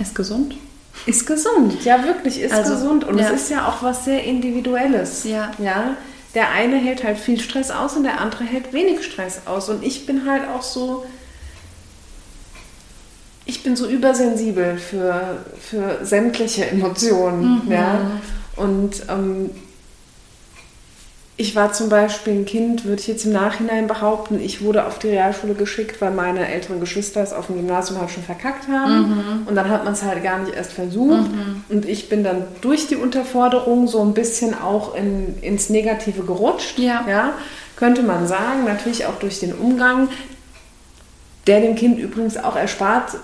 Ist 0.00 0.14
gesund? 0.14 0.56
ist 1.06 1.26
gesund? 1.26 1.82
Ja, 1.84 2.04
wirklich 2.04 2.40
ist 2.40 2.52
Also, 2.52 2.74
gesund. 2.74 3.04
Und 3.04 3.18
ja. 3.18 3.26
es 3.30 3.42
ist 3.42 3.50
ja 3.50 3.68
auch 3.68 3.82
was 3.82 4.04
sehr 4.04 4.24
Individuelles. 4.24 5.24
Ja. 5.24 5.50
ja. 5.58 5.96
Der 6.34 6.50
eine 6.50 6.76
hält 6.76 7.04
halt 7.04 7.18
viel 7.18 7.40
Stress 7.40 7.70
aus 7.70 7.96
und 7.96 8.04
der 8.04 8.20
andere 8.20 8.44
hält 8.44 8.72
wenig 8.72 9.04
Stress 9.04 9.42
aus. 9.46 9.68
Und 9.68 9.82
ich 9.82 10.06
bin 10.06 10.28
halt 10.28 10.48
auch 10.48 10.62
so, 10.62 11.04
ich 13.46 13.62
bin 13.62 13.76
so 13.76 13.88
übersensibel 13.88 14.78
für, 14.78 15.44
für 15.60 16.04
sämtliche 16.04 16.66
Emotionen. 16.66 17.62
Mhm. 17.64 17.72
Ja? 17.72 18.10
Und 18.56 19.02
ähm, 19.08 19.50
ich 21.40 21.56
war 21.56 21.72
zum 21.72 21.88
Beispiel 21.88 22.34
ein 22.34 22.44
Kind, 22.44 22.84
würde 22.84 23.00
ich 23.00 23.08
jetzt 23.08 23.24
im 23.24 23.32
Nachhinein 23.32 23.86
behaupten, 23.86 24.38
ich 24.38 24.62
wurde 24.62 24.86
auf 24.86 24.98
die 24.98 25.08
Realschule 25.08 25.54
geschickt, 25.54 25.98
weil 26.02 26.10
meine 26.10 26.46
älteren 26.46 26.80
Geschwister 26.80 27.22
es 27.22 27.32
auf 27.32 27.46
dem 27.46 27.56
Gymnasium 27.56 27.98
halt 27.98 28.10
schon 28.10 28.22
verkackt 28.22 28.68
haben. 28.68 29.08
Mhm. 29.08 29.46
Und 29.46 29.54
dann 29.54 29.70
hat 29.70 29.84
man 29.84 29.94
es 29.94 30.02
halt 30.02 30.22
gar 30.22 30.38
nicht 30.40 30.54
erst 30.54 30.74
versucht. 30.74 31.30
Und 31.70 31.86
ich 31.86 32.10
bin 32.10 32.24
dann 32.24 32.44
durch 32.60 32.88
die 32.88 32.96
Unterforderung 32.96 33.88
so 33.88 34.02
ein 34.02 34.12
bisschen 34.12 34.54
auch 34.54 34.94
in, 34.94 35.40
ins 35.40 35.70
Negative 35.70 36.24
gerutscht. 36.24 36.78
Ja. 36.78 37.06
ja. 37.08 37.32
Könnte 37.74 38.02
man 38.02 38.26
sagen, 38.26 38.64
natürlich 38.66 39.06
auch 39.06 39.18
durch 39.18 39.40
den 39.40 39.54
Umgang, 39.54 40.08
der 41.46 41.62
dem 41.62 41.74
Kind 41.74 41.98
übrigens 41.98 42.36
auch 42.36 42.54
erspart 42.54 43.16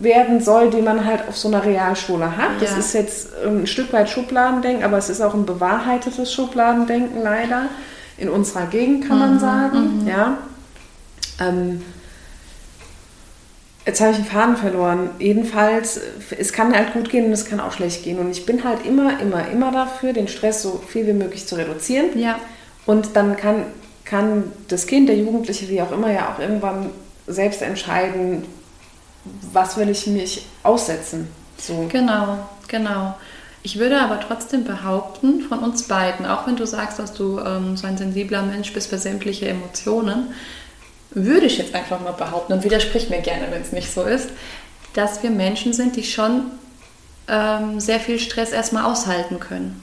werden 0.00 0.40
soll, 0.40 0.70
den 0.70 0.84
man 0.84 1.04
halt 1.04 1.26
auf 1.28 1.36
so 1.36 1.48
einer 1.48 1.64
Realschule 1.64 2.36
hat. 2.36 2.60
Das 2.60 2.72
Ja. 2.72 2.78
ist 2.78 2.92
jetzt 2.94 3.28
ein 3.44 3.66
Stück 3.66 3.92
weit 3.92 4.10
Schubladendenken, 4.10 4.84
aber 4.84 4.98
es 4.98 5.08
ist 5.08 5.20
auch 5.20 5.34
ein 5.34 5.46
bewahrheitetes 5.46 6.32
Schubladendenken 6.32 7.22
leider. 7.22 7.66
In 8.18 8.28
unserer 8.28 8.66
Gegend 8.66 9.08
kann 9.08 9.18
man 9.18 9.38
sagen. 9.40 10.06
Ja. 10.06 10.38
Ähm, 11.40 11.82
Jetzt 13.86 14.00
habe 14.00 14.10
ich 14.10 14.16
den 14.16 14.26
Faden 14.26 14.56
verloren. 14.56 15.10
Jedenfalls, 15.20 16.00
es 16.36 16.52
kann 16.52 16.74
halt 16.74 16.92
gut 16.92 17.08
gehen 17.08 17.26
und 17.26 17.32
es 17.32 17.44
kann 17.44 17.60
auch 17.60 17.70
schlecht 17.70 18.02
gehen. 18.02 18.18
Und 18.18 18.32
ich 18.32 18.44
bin 18.44 18.64
halt 18.64 18.84
immer, 18.84 19.20
immer, 19.20 19.48
immer 19.48 19.70
dafür, 19.70 20.12
den 20.12 20.26
Stress 20.26 20.60
so 20.62 20.82
viel 20.88 21.06
wie 21.06 21.12
möglich 21.12 21.46
zu 21.46 21.54
reduzieren. 21.54 22.18
Ja. 22.18 22.36
Und 22.84 23.14
dann 23.14 23.36
kann, 23.36 23.62
kann 24.04 24.50
das 24.66 24.88
Kind, 24.88 25.08
der 25.08 25.16
Jugendliche, 25.16 25.68
wie 25.68 25.80
auch 25.80 25.92
immer, 25.92 26.10
ja 26.10 26.32
auch 26.34 26.40
irgendwann 26.40 26.90
selbst 27.28 27.62
entscheiden, 27.62 28.44
was 29.56 29.78
will 29.78 29.88
ich 29.88 30.06
mich 30.06 30.44
aussetzen. 30.62 31.28
So. 31.58 31.88
Genau, 31.90 32.46
genau. 32.68 33.14
Ich 33.62 33.78
würde 33.78 34.00
aber 34.00 34.20
trotzdem 34.20 34.64
behaupten, 34.64 35.40
von 35.40 35.60
uns 35.60 35.84
beiden, 35.84 36.26
auch 36.26 36.46
wenn 36.46 36.56
du 36.56 36.66
sagst, 36.66 36.98
dass 36.98 37.14
du 37.14 37.40
ähm, 37.40 37.76
so 37.76 37.86
ein 37.86 37.96
sensibler 37.96 38.42
Mensch 38.42 38.72
bist 38.74 38.90
für 38.90 38.98
sämtliche 38.98 39.48
Emotionen, 39.48 40.34
würde 41.10 41.46
ich 41.46 41.56
jetzt 41.56 41.74
einfach 41.74 42.00
mal 42.00 42.12
behaupten 42.12 42.52
und 42.52 42.64
widersprich 42.64 43.08
mir 43.08 43.22
gerne, 43.22 43.46
wenn 43.50 43.62
es 43.62 43.72
nicht 43.72 43.90
so 43.90 44.02
ist, 44.02 44.28
dass 44.92 45.22
wir 45.22 45.30
Menschen 45.30 45.72
sind, 45.72 45.96
die 45.96 46.04
schon 46.04 46.42
ähm, 47.26 47.80
sehr 47.80 47.98
viel 47.98 48.18
Stress 48.18 48.52
erstmal 48.52 48.84
aushalten 48.84 49.40
können. 49.40 49.82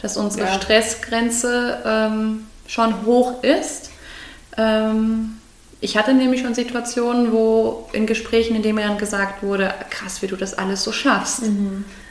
Dass 0.00 0.16
unsere 0.16 0.46
Ja. 0.46 0.54
Stressgrenze 0.54 1.82
ähm, 1.84 2.46
schon 2.66 3.04
hoch 3.04 3.42
ist. 3.42 3.90
Ähm, 4.56 5.38
ich 5.84 5.98
hatte 5.98 6.14
nämlich 6.14 6.40
schon 6.40 6.54
Situationen, 6.54 7.30
wo 7.30 7.86
in 7.92 8.06
Gesprächen, 8.06 8.56
in 8.56 8.62
denen 8.62 8.76
mir 8.76 8.88
dann 8.88 8.96
gesagt 8.96 9.42
wurde, 9.42 9.74
krass, 9.90 10.22
wie 10.22 10.26
du 10.26 10.34
das 10.34 10.56
alles 10.56 10.82
so 10.82 10.92
schaffst. 10.92 11.42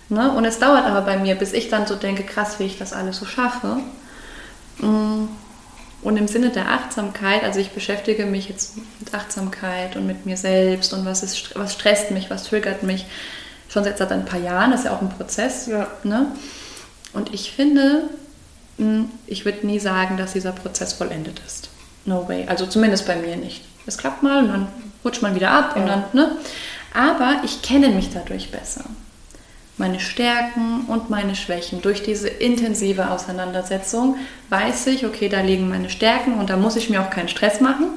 Ne? 0.10 0.32
Und 0.32 0.46
es 0.46 0.60
dauert 0.60 0.86
aber 0.86 1.02
bei 1.02 1.18
mir, 1.18 1.34
bis 1.34 1.54
ich 1.54 1.70
dann 1.70 1.88
so 1.88 1.96
denke, 1.96 2.22
krass, 2.22 2.60
wie 2.60 2.66
ich 2.66 2.78
das 2.78 2.94
alles 2.94 3.18
so 3.18 3.26
schaffe. 3.26 3.80
Mm. 4.78 5.28
Und 6.04 6.18
im 6.18 6.28
Sinne 6.28 6.50
der 6.50 6.70
Achtsamkeit, 6.70 7.44
also 7.44 7.60
ich 7.60 7.72
beschäftige 7.72 8.28
mich 8.28 8.48
jetzt 8.48 8.78
mit 9.00 9.12
Achtsamkeit 9.12 9.96
und 9.96 10.06
mit 10.06 10.28
mir 10.28 10.38
selbst 10.38 10.94
und 10.94 11.06
was, 11.06 11.24
ist, 11.24 11.58
was 11.58 11.74
stresst 11.74 12.12
mich, 12.12 12.30
was 12.30 12.44
triggert 12.44 12.84
mich, 12.84 13.06
schon 13.70 13.84
seit, 13.86 13.98
seit 13.98 14.12
ein 14.12 14.26
paar 14.26 14.40
Jahren, 14.40 14.70
das 14.70 14.82
ist 14.82 14.86
ja 14.86 14.96
auch 14.96 15.02
ein 15.02 15.10
Prozess. 15.10 15.66
Ja. 15.66 15.88
Ne? 16.04 16.28
Und 17.14 17.34
ich 17.34 17.52
finde, 17.52 18.04
mh, 18.78 19.06
ich 19.26 19.46
würde 19.46 19.66
nie 19.66 19.80
sagen, 19.80 20.18
dass 20.18 20.34
dieser 20.34 20.52
Prozess 20.52 20.94
vollendet 20.94 21.42
ist. 21.48 21.70
No 22.06 22.28
way. 22.28 22.46
Also 22.48 22.66
zumindest 22.66 23.06
bei 23.08 23.16
mir 23.16 23.36
nicht. 23.36 23.64
Es 23.86 23.98
klappt 23.98 24.24
mal 24.24 24.44
und 24.44 24.50
dann 24.50 24.68
rutscht 25.04 25.22
man 25.22 25.36
wieder 25.36 25.52
ab 25.52 25.76
und 25.76 25.88
Ja. 25.88 25.88
dann, 25.88 26.04
ne? 26.14 26.32
Aber 26.94 27.42
ich 27.44 27.62
kenne 27.62 27.90
mich 27.90 28.10
dadurch 28.14 28.52
besser. 28.52 28.84
meine 29.78 30.00
Stärken 30.00 30.82
und 30.88 31.10
meine 31.10 31.36
Schwächen. 31.36 31.82
Durch 31.82 32.04
diese 32.04 32.28
intensive 32.28 33.10
Auseinandersetzung 33.10 34.18
weiß 34.50 34.86
ich, 34.88 35.04
okay, 35.04 35.30
da 35.30 35.42
liegen 35.42 35.68
meine 35.68 35.90
Stärken 35.90 36.36
und 36.36 36.52
da 36.52 36.58
muss 36.58 36.76
ich 36.76 36.92
mir 36.92 37.02
auch 37.02 37.10
keinen 37.10 37.28
Stress 37.28 37.60
machen. 37.60 37.88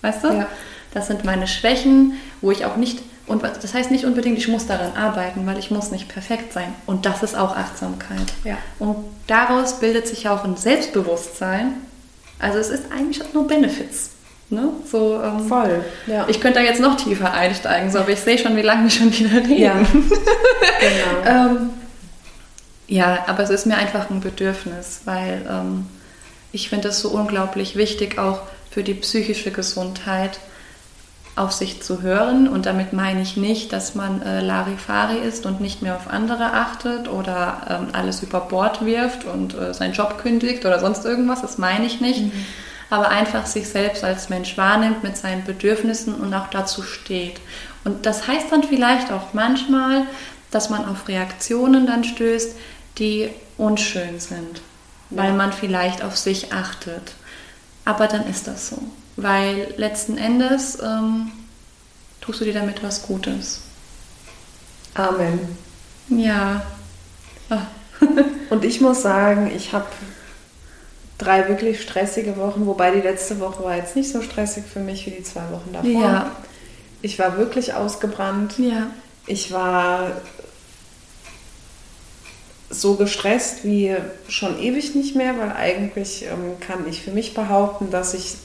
Weißt 0.00 0.24
du? 0.24 0.28
Ja. 0.28 0.46
Das 0.94 1.08
sind 1.08 1.24
meine 1.24 1.46
Schwächen, 1.46 2.14
wo 2.40 2.50
ich 2.50 2.64
auch 2.64 2.76
nicht, 2.76 3.00
und 3.26 3.42
das 3.42 3.74
heißt 3.74 3.90
nicht 3.90 4.06
unbedingt, 4.06 4.38
ich 4.38 4.48
muss 4.48 4.66
daran 4.66 4.96
arbeiten, 4.96 5.46
weil 5.46 5.58
ich 5.58 5.70
muss 5.70 5.90
nicht 5.90 6.08
perfekt 6.08 6.54
sein. 6.54 6.74
Und 6.86 7.04
das 7.04 7.22
ist 7.22 7.36
auch 7.36 7.54
Achtsamkeit. 7.54 8.32
Ja. 8.44 8.56
Und 8.78 8.96
daraus 9.26 9.78
bildet 9.78 10.08
sich 10.08 10.26
auch 10.26 10.44
ein 10.44 10.56
Selbstbewusstsein. 10.56 11.74
Also 12.40 12.58
es 12.58 12.70
ist 12.70 12.84
eigentlich 12.90 13.22
nur 13.32 13.46
Benefits. 13.46 14.10
Ne? 14.48 14.70
So, 14.90 15.22
ähm, 15.22 15.46
Voll. 15.46 15.84
Ja. 16.06 16.26
Ich 16.28 16.40
könnte 16.40 16.58
da 16.58 16.64
jetzt 16.64 16.80
noch 16.80 16.96
tiefer 16.96 17.32
einsteigen, 17.32 17.90
so, 17.90 18.00
aber 18.00 18.10
ich 18.10 18.20
sehe 18.20 18.36
schon, 18.36 18.56
wie 18.56 18.62
lange 18.62 18.84
wir 18.84 18.90
schon 18.90 19.12
wieder 19.12 19.36
reden. 19.36 19.58
ja. 19.58 19.74
genau. 20.80 21.50
Ähm, 21.52 21.70
ja, 22.88 23.24
aber 23.28 23.44
es 23.44 23.50
ist 23.50 23.66
mir 23.66 23.76
einfach 23.76 24.10
ein 24.10 24.20
Bedürfnis, 24.20 25.02
weil 25.04 25.46
ähm, 25.48 25.86
ich 26.50 26.68
finde 26.68 26.88
es 26.88 26.98
so 26.98 27.10
unglaublich 27.10 27.76
wichtig, 27.76 28.18
auch 28.18 28.42
für 28.70 28.82
die 28.82 28.94
psychische 28.94 29.52
Gesundheit 29.52 30.40
auf 31.36 31.52
sich 31.52 31.82
zu 31.82 32.02
hören. 32.02 32.48
Und 32.48 32.66
damit 32.66 32.92
meine 32.92 33.22
ich 33.22 33.36
nicht, 33.36 33.72
dass 33.72 33.94
man 33.94 34.22
äh, 34.22 34.40
Larifari 34.40 35.18
ist 35.18 35.46
und 35.46 35.60
nicht 35.60 35.82
mehr 35.82 35.96
auf 35.96 36.08
andere 36.10 36.52
achtet 36.52 37.08
oder 37.08 37.62
ähm, 37.68 37.88
alles 37.92 38.22
über 38.22 38.40
Bord 38.40 38.84
wirft 38.84 39.24
und 39.24 39.54
äh, 39.54 39.72
seinen 39.72 39.92
Job 39.94 40.18
kündigt 40.18 40.64
oder 40.66 40.78
sonst 40.80 41.04
irgendwas. 41.04 41.42
Das 41.42 41.58
meine 41.58 41.86
ich 41.86 42.00
nicht. 42.00 42.24
Aber 42.90 43.08
einfach 43.08 43.46
sich 43.46 43.68
selbst 43.68 44.02
als 44.02 44.28
Mensch 44.30 44.58
wahrnimmt 44.58 45.04
mit 45.04 45.16
seinen 45.16 45.44
Bedürfnissen 45.44 46.14
und 46.14 46.34
auch 46.34 46.48
dazu 46.48 46.82
steht. 46.82 47.40
Und 47.84 48.04
das 48.04 48.26
heißt 48.26 48.50
dann 48.50 48.64
vielleicht 48.64 49.12
auch 49.12 49.32
manchmal, 49.32 50.02
dass 50.50 50.70
man 50.70 50.84
auf 50.84 51.06
Reaktionen 51.06 51.86
dann 51.86 52.02
stößt, 52.02 52.56
die 52.98 53.30
unschön 53.56 54.18
sind, 54.18 54.60
weil 55.10 55.28
Ja. 55.28 55.34
man 55.34 55.52
vielleicht 55.52 56.02
auf 56.02 56.16
sich 56.16 56.52
achtet. 56.52 57.12
Aber 57.84 58.08
dann 58.08 58.26
ist 58.28 58.48
das 58.48 58.68
so. 58.70 58.78
Weil 59.22 59.74
letzten 59.76 60.16
Endes 60.16 60.78
ähm, 60.82 61.32
tust 62.20 62.40
du 62.40 62.44
dir 62.44 62.54
damit 62.54 62.82
was 62.82 63.02
Gutes. 63.02 63.60
Amen. 64.94 65.56
Ja. 66.08 66.62
Ah. 67.48 67.66
Und 68.50 68.64
ich 68.64 68.80
muss 68.80 69.02
sagen, 69.02 69.50
ich 69.54 69.72
habe 69.72 69.86
drei 71.18 71.48
wirklich 71.48 71.82
stressige 71.82 72.36
Wochen, 72.36 72.66
wobei 72.66 72.90
die 72.90 73.00
letzte 73.00 73.40
Woche 73.40 73.62
war 73.62 73.76
jetzt 73.76 73.94
nicht 73.94 74.10
so 74.10 74.22
stressig 74.22 74.64
für 74.64 74.80
mich 74.80 75.06
wie 75.06 75.10
die 75.10 75.22
zwei 75.22 75.50
Wochen 75.50 75.72
davor. 75.72 75.90
Ja. 75.90 76.36
Ich 77.02 77.18
war 77.18 77.36
wirklich 77.36 77.74
ausgebrannt. 77.74 78.58
Ja. 78.58 78.88
Ich 79.26 79.52
war 79.52 80.12
so 82.70 82.94
gestresst 82.94 83.64
wie 83.64 83.96
schon 84.28 84.58
ewig 84.58 84.94
nicht 84.94 85.16
mehr, 85.16 85.38
weil 85.38 85.52
eigentlich 85.52 86.24
ähm, 86.24 86.58
kann 86.60 86.88
ich 86.88 87.02
für 87.02 87.10
mich 87.10 87.34
behaupten, 87.34 87.90
dass 87.90 88.14
ich 88.14 88.36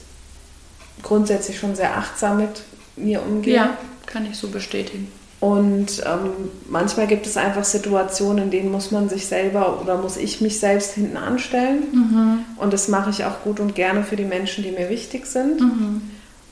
grundsätzlich 1.04 1.60
schon 1.60 1.76
sehr 1.76 1.98
achtsam 1.98 2.38
mit 2.38 2.64
mir 2.96 3.22
umgehe. 3.22 3.56
Ja, 3.56 3.78
kann 4.06 4.26
ich 4.26 4.38
so 4.38 4.48
bestätigen. 4.50 5.12
Und 5.42 6.02
ähm, 6.06 6.50
manchmal 6.70 7.08
gibt 7.08 7.28
es 7.28 7.38
einfach 7.38 7.66
Situationen, 7.66 8.46
in 8.46 8.52
denen 8.52 8.72
muss 8.72 8.92
man 8.92 9.10
sich 9.10 9.28
selber 9.28 9.80
oder 9.82 9.98
muss 9.98 10.18
ich 10.18 10.42
mich 10.42 10.60
selbst 10.60 10.94
hinten 10.94 11.18
anstellen. 11.18 12.46
Und 12.58 12.74
das 12.74 12.88
mache 12.88 13.10
ich 13.12 13.26
auch 13.26 13.44
gut 13.44 13.60
und 13.60 13.76
gerne 13.76 14.04
für 14.04 14.16
die 14.16 14.24
Menschen, 14.24 14.64
die 14.64 14.72
mir 14.72 14.90
wichtig 14.90 15.26
sind. 15.28 15.62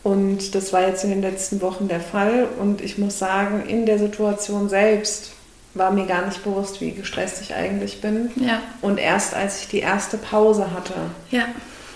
Und 0.04 0.54
das 0.54 0.74
war 0.74 0.86
jetzt 0.86 1.04
in 1.06 1.10
den 1.12 1.22
letzten 1.22 1.62
Wochen 1.62 1.88
der 1.88 2.02
Fall. 2.02 2.48
Und 2.60 2.82
ich 2.82 2.98
muss 2.98 3.18
sagen, 3.18 3.64
in 3.66 3.86
der 3.86 3.98
Situation 3.98 4.68
selbst 4.70 5.32
war 5.74 5.90
mir 5.92 6.06
gar 6.06 6.26
nicht 6.26 6.44
bewusst, 6.44 6.82
wie 6.82 6.92
gestresst 6.92 7.42
ich 7.42 7.56
eigentlich 7.56 8.02
bin. 8.02 8.30
Ja. 8.36 8.62
Und 8.82 9.00
erst 9.00 9.34
als 9.34 9.62
ich 9.62 9.70
die 9.70 9.80
erste 9.80 10.18
Pause 10.18 10.72
hatte, 10.72 10.94
Ja. 11.32 11.46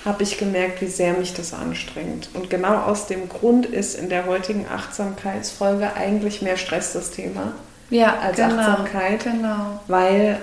Habe 0.08 0.24
ich 0.24 0.38
gemerkt, 0.38 0.82
wie 0.82 0.88
sehr 0.88 1.14
mich 1.14 1.34
das 1.34 1.54
anstrengt. 1.54 2.30
Und 2.34 2.50
genau 2.50 2.78
aus 2.84 3.08
dem 3.08 3.28
Grund 3.30 3.66
ist 3.66 3.94
in 4.00 4.10
der 4.10 4.26
heutigen 4.26 4.66
Achtsamkeitsfolge 4.68 5.94
eigentlich 5.96 6.42
mehr 6.42 6.58
Stress 6.58 6.94
das 6.94 7.12
Thema, 7.12 7.52
Ja, 7.90 8.18
Als 8.22 8.38
genau. 8.38 8.56
Achtsamkeit. 8.56 9.24
Genau. 9.24 9.82
weil 9.88 10.40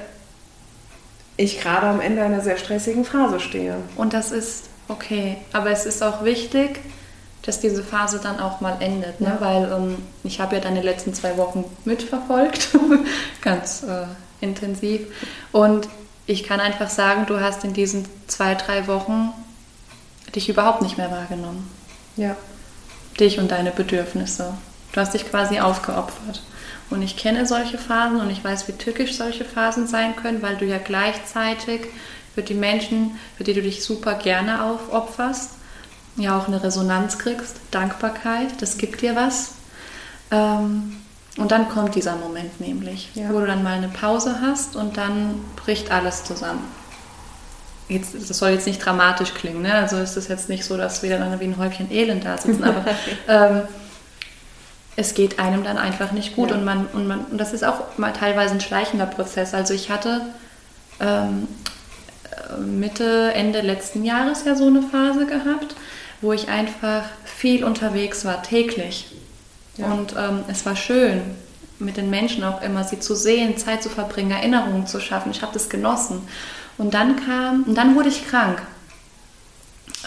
ich 1.36 1.60
gerade 1.60 1.86
am 1.86 2.00
Ende 2.00 2.22
einer 2.22 2.40
sehr 2.42 2.56
stressigen 2.56 3.04
Phase 3.04 3.40
stehe. 3.40 3.76
Und 3.96 4.12
das 4.12 4.30
ist 4.30 4.64
okay. 4.88 5.38
Aber 5.52 5.70
es 5.70 5.84
ist 5.86 6.02
auch 6.02 6.24
wichtig, 6.24 6.80
dass 7.42 7.58
diese 7.60 7.82
Phase 7.82 8.20
dann 8.22 8.38
auch 8.40 8.60
mal 8.60 8.76
endet. 8.80 9.20
Ne? 9.20 9.36
Ja. 9.40 9.40
Weil 9.40 9.72
ähm, 9.72 9.96
ich 10.22 10.40
habe 10.40 10.56
ja 10.56 10.60
deine 10.62 10.82
letzten 10.82 11.12
zwei 11.12 11.36
Wochen 11.36 11.64
mitverfolgt. 11.84 12.68
Ganz 13.40 13.82
äh, 13.82 14.04
intensiv. 14.40 15.00
Und 15.52 15.88
ich 16.26 16.44
kann 16.44 16.60
einfach 16.60 16.88
sagen, 16.88 17.26
du 17.26 17.40
hast 17.40 17.64
in 17.64 17.72
diesen 17.72 18.06
zwei, 18.28 18.54
drei 18.54 18.86
Wochen 18.86 19.32
dich 20.34 20.48
überhaupt 20.48 20.82
nicht 20.82 20.98
mehr 20.98 21.10
wahrgenommen. 21.10 21.68
Ja. 22.16 22.36
Dich 23.18 23.38
und 23.38 23.50
deine 23.50 23.70
Bedürfnisse. 23.70 24.54
Du 24.92 25.00
hast 25.00 25.14
dich 25.14 25.28
quasi 25.28 25.60
aufgeopfert. 25.60 26.42
Und 26.90 27.02
ich 27.02 27.16
kenne 27.16 27.46
solche 27.46 27.78
Phasen 27.78 28.20
und 28.20 28.30
ich 28.30 28.44
weiß, 28.44 28.68
wie 28.68 28.72
tückisch 28.72 29.16
solche 29.16 29.44
Phasen 29.44 29.86
sein 29.86 30.14
können, 30.16 30.42
weil 30.42 30.56
du 30.56 30.64
ja 30.66 30.78
gleichzeitig 30.78 31.82
für 32.34 32.42
die 32.42 32.54
Menschen, 32.54 33.18
für 33.36 33.44
die 33.44 33.54
du 33.54 33.62
dich 33.62 33.84
super 33.84 34.14
gerne 34.14 34.62
aufopferst, 34.64 35.50
ja 36.16 36.38
auch 36.38 36.46
eine 36.46 36.62
Resonanz 36.62 37.18
kriegst, 37.18 37.56
Dankbarkeit, 37.70 38.60
das 38.60 38.76
gibt 38.76 39.00
dir 39.02 39.16
was. 39.16 39.52
Ähm, 40.30 40.96
und 41.36 41.50
dann 41.50 41.68
kommt 41.68 41.94
dieser 41.96 42.16
Moment 42.16 42.60
nämlich, 42.60 43.10
Ja. 43.14 43.30
wo 43.32 43.40
du 43.40 43.46
dann 43.46 43.62
mal 43.64 43.74
eine 43.74 43.88
Pause 43.88 44.36
hast 44.40 44.76
und 44.76 44.96
dann 44.96 45.40
bricht 45.56 45.90
alles 45.90 46.22
zusammen. 46.24 46.62
Jetzt, 47.88 48.14
das 48.14 48.38
soll 48.38 48.50
jetzt 48.50 48.66
nicht 48.66 48.78
dramatisch 48.84 49.34
klingen, 49.34 49.62
ne? 49.62 49.74
also 49.74 49.98
ist 49.98 50.16
es 50.16 50.28
jetzt 50.28 50.48
nicht 50.48 50.64
so, 50.64 50.76
dass 50.78 51.02
wir 51.02 51.18
dann 51.18 51.38
wie 51.38 51.44
ein 51.44 51.58
Häufchen 51.58 51.90
Elend 51.92 52.24
da 52.24 52.38
sitzen, 52.38 52.64
aber 52.64 52.84
ähm, 53.28 53.62
es 54.96 55.12
geht 55.14 55.38
einem 55.38 55.64
dann 55.64 55.76
einfach 55.76 56.12
nicht 56.12 56.34
gut 56.34 56.50
Ja. 56.50 56.56
und 56.56 56.64
man 56.64 56.86
und 56.92 57.06
man 57.06 57.20
und 57.26 57.36
das 57.38 57.52
ist 57.52 57.62
auch 57.64 57.98
mal 57.98 58.12
teilweise 58.12 58.54
ein 58.54 58.60
schleichender 58.60 59.06
Prozess. 59.06 59.52
Also 59.52 59.74
ich 59.74 59.90
hatte 59.90 60.22
ähm, 61.00 61.46
äh, 62.30 62.60
Mitte 62.60 63.32
Ende 63.34 63.60
letzten 63.60 64.04
Jahres 64.04 64.44
ja 64.44 64.54
so 64.54 64.66
eine 64.66 64.80
Phase 64.82 65.26
gehabt, 65.26 65.74
wo 66.22 66.32
ich 66.32 66.48
einfach 66.48 67.02
viel 67.24 67.64
unterwegs 67.64 68.24
war 68.24 68.42
täglich 68.42 69.06
Ja. 69.76 69.86
und 69.92 70.14
ähm, 70.16 70.44
es 70.48 70.64
war 70.64 70.76
schön 70.76 71.20
mit 71.84 71.96
den 71.96 72.10
Menschen 72.10 72.42
auch 72.44 72.62
immer 72.62 72.84
sie 72.84 72.98
zu 73.00 73.14
sehen, 73.14 73.56
Zeit 73.58 73.82
zu 73.82 73.88
verbringen, 73.88 74.30
Erinnerungen 74.30 74.86
zu 74.86 75.00
schaffen. 75.00 75.30
Ich 75.30 75.42
habe 75.42 75.52
das 75.52 75.68
genossen 75.68 76.26
und 76.78 76.94
dann 76.94 77.16
kam 77.24 77.64
und 77.64 77.74
dann 77.76 77.94
wurde 77.94 78.08
ich 78.08 78.26
krank. 78.26 78.62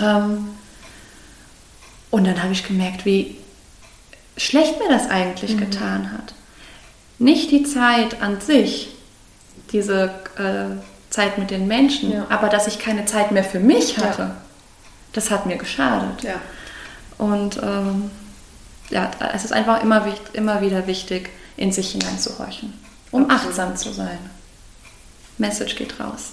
Ähm, 0.01 0.47
und 2.09 2.25
dann 2.25 2.41
habe 2.41 2.53
ich 2.53 2.65
gemerkt, 2.67 3.05
wie 3.05 3.37
schlecht 4.37 4.79
mir 4.79 4.89
das 4.89 5.09
eigentlich 5.09 5.55
Mhm. 5.55 5.59
getan 5.59 6.11
hat. 6.11 6.33
Nicht 7.19 7.51
die 7.51 7.63
Zeit 7.63 8.21
an 8.21 8.39
sich, 8.41 8.89
diese 9.71 10.11
äh, 10.37 10.77
Zeit 11.09 11.37
mit 11.37 11.51
den 11.51 11.67
Menschen, 11.67 12.11
Ja. 12.13 12.27
aber 12.29 12.47
dass 12.49 12.67
ich 12.67 12.79
keine 12.79 13.05
Zeit 13.05 13.31
mehr 13.31 13.43
für 13.43 13.59
mich 13.59 13.97
Ja. 13.97 14.03
hatte, 14.03 14.31
das 15.13 15.31
hat 15.31 15.45
mir 15.45 15.57
geschadet. 15.57 16.23
Ja. 16.23 16.35
Und 17.17 17.57
ähm, 17.61 18.11
ja, 18.89 19.09
es 19.33 19.43
ist 19.43 19.51
einfach 19.51 19.81
immer, 19.81 20.05
immer 20.33 20.61
wieder 20.61 20.85
wichtig, 20.87 21.29
in 21.57 21.71
sich 21.71 21.91
hineinzuhorchen, 21.91 22.73
um 23.11 23.29
Absolut. 23.29 23.45
achtsam 23.59 23.75
zu 23.75 23.91
sein. 23.91 24.19
Message 25.37 25.75
geht 25.75 25.99
raus. 25.99 26.31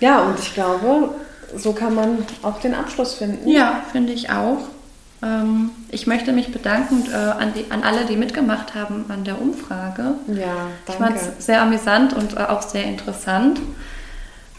Ja, 0.00 0.20
und 0.22 0.38
ich 0.38 0.54
glaube, 0.54 1.14
so 1.56 1.72
kann 1.72 1.94
man 1.94 2.18
auch 2.42 2.60
den 2.60 2.74
Abschluss 2.74 3.14
finden. 3.14 3.48
Ja, 3.48 3.82
finde 3.92 4.12
ich 4.12 4.30
auch. 4.30 4.58
Ähm, 5.22 5.70
ich 5.90 6.06
möchte 6.06 6.32
mich 6.32 6.50
bedanken 6.52 7.04
äh, 7.12 7.14
an, 7.14 7.52
die, 7.54 7.70
an 7.70 7.82
alle, 7.82 8.06
die 8.06 8.16
mitgemacht 8.16 8.74
haben 8.74 9.04
an 9.08 9.24
der 9.24 9.40
Umfrage. 9.40 10.14
Ja, 10.28 10.68
Ich 10.88 10.94
fand 10.94 11.16
danke. 11.16 11.32
es 11.38 11.44
sehr 11.46 11.60
amüsant 11.60 12.14
und 12.14 12.36
äh, 12.36 12.40
auch 12.44 12.62
sehr 12.62 12.84
interessant. 12.84 13.60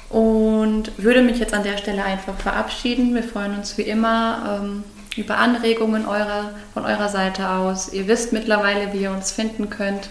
Und 0.09 0.91
würde 0.97 1.22
mich 1.24 1.39
jetzt 1.39 1.53
an 1.53 1.63
der 1.63 1.78
Stelle 1.78 2.03
einfach 2.03 2.36
verabschieden. 2.38 3.15
Wir 3.15 3.24
freuen 3.24 3.55
uns 3.57 3.78
wie 3.78 3.84
immer 3.84 4.59
ähm, 4.61 4.84
über 5.18 5.38
Anregungen 5.38 6.05
eurer, 6.05 6.51
von 6.74 6.86
eurer 6.86 7.09
Seite 7.09 7.49
aus. 7.49 7.91
Ihr 7.93 8.07
wisst 8.07 8.34
mittlerweile, 8.34 8.93
wie 8.93 9.03
ihr 9.03 9.12
uns 9.12 9.32
finden 9.32 9.70
könnt. 9.70 10.09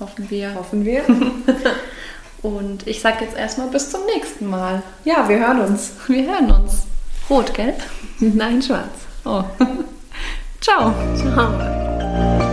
Hoffen 0.00 0.30
wir. 0.30 0.54
Hoffen 0.54 0.84
wir. 0.84 1.02
Und 2.42 2.86
ich 2.86 3.00
sage 3.00 3.24
jetzt 3.24 3.36
erstmal 3.36 3.68
bis 3.68 3.90
zum 3.90 4.04
nächsten 4.06 4.46
Mal. 4.46 4.82
Ja, 5.04 5.28
wir 5.28 5.40
hören 5.40 5.60
uns. 5.60 5.92
Wir 6.06 6.24
hören 6.24 6.50
uns. 6.52 6.84
Rot, 7.28 7.52
gell? 7.52 7.74
Nein, 8.20 8.62
schwarz. 8.62 8.86
Oh. 9.24 9.42
Ciao. 10.60 10.94
Ciao. 11.16 12.47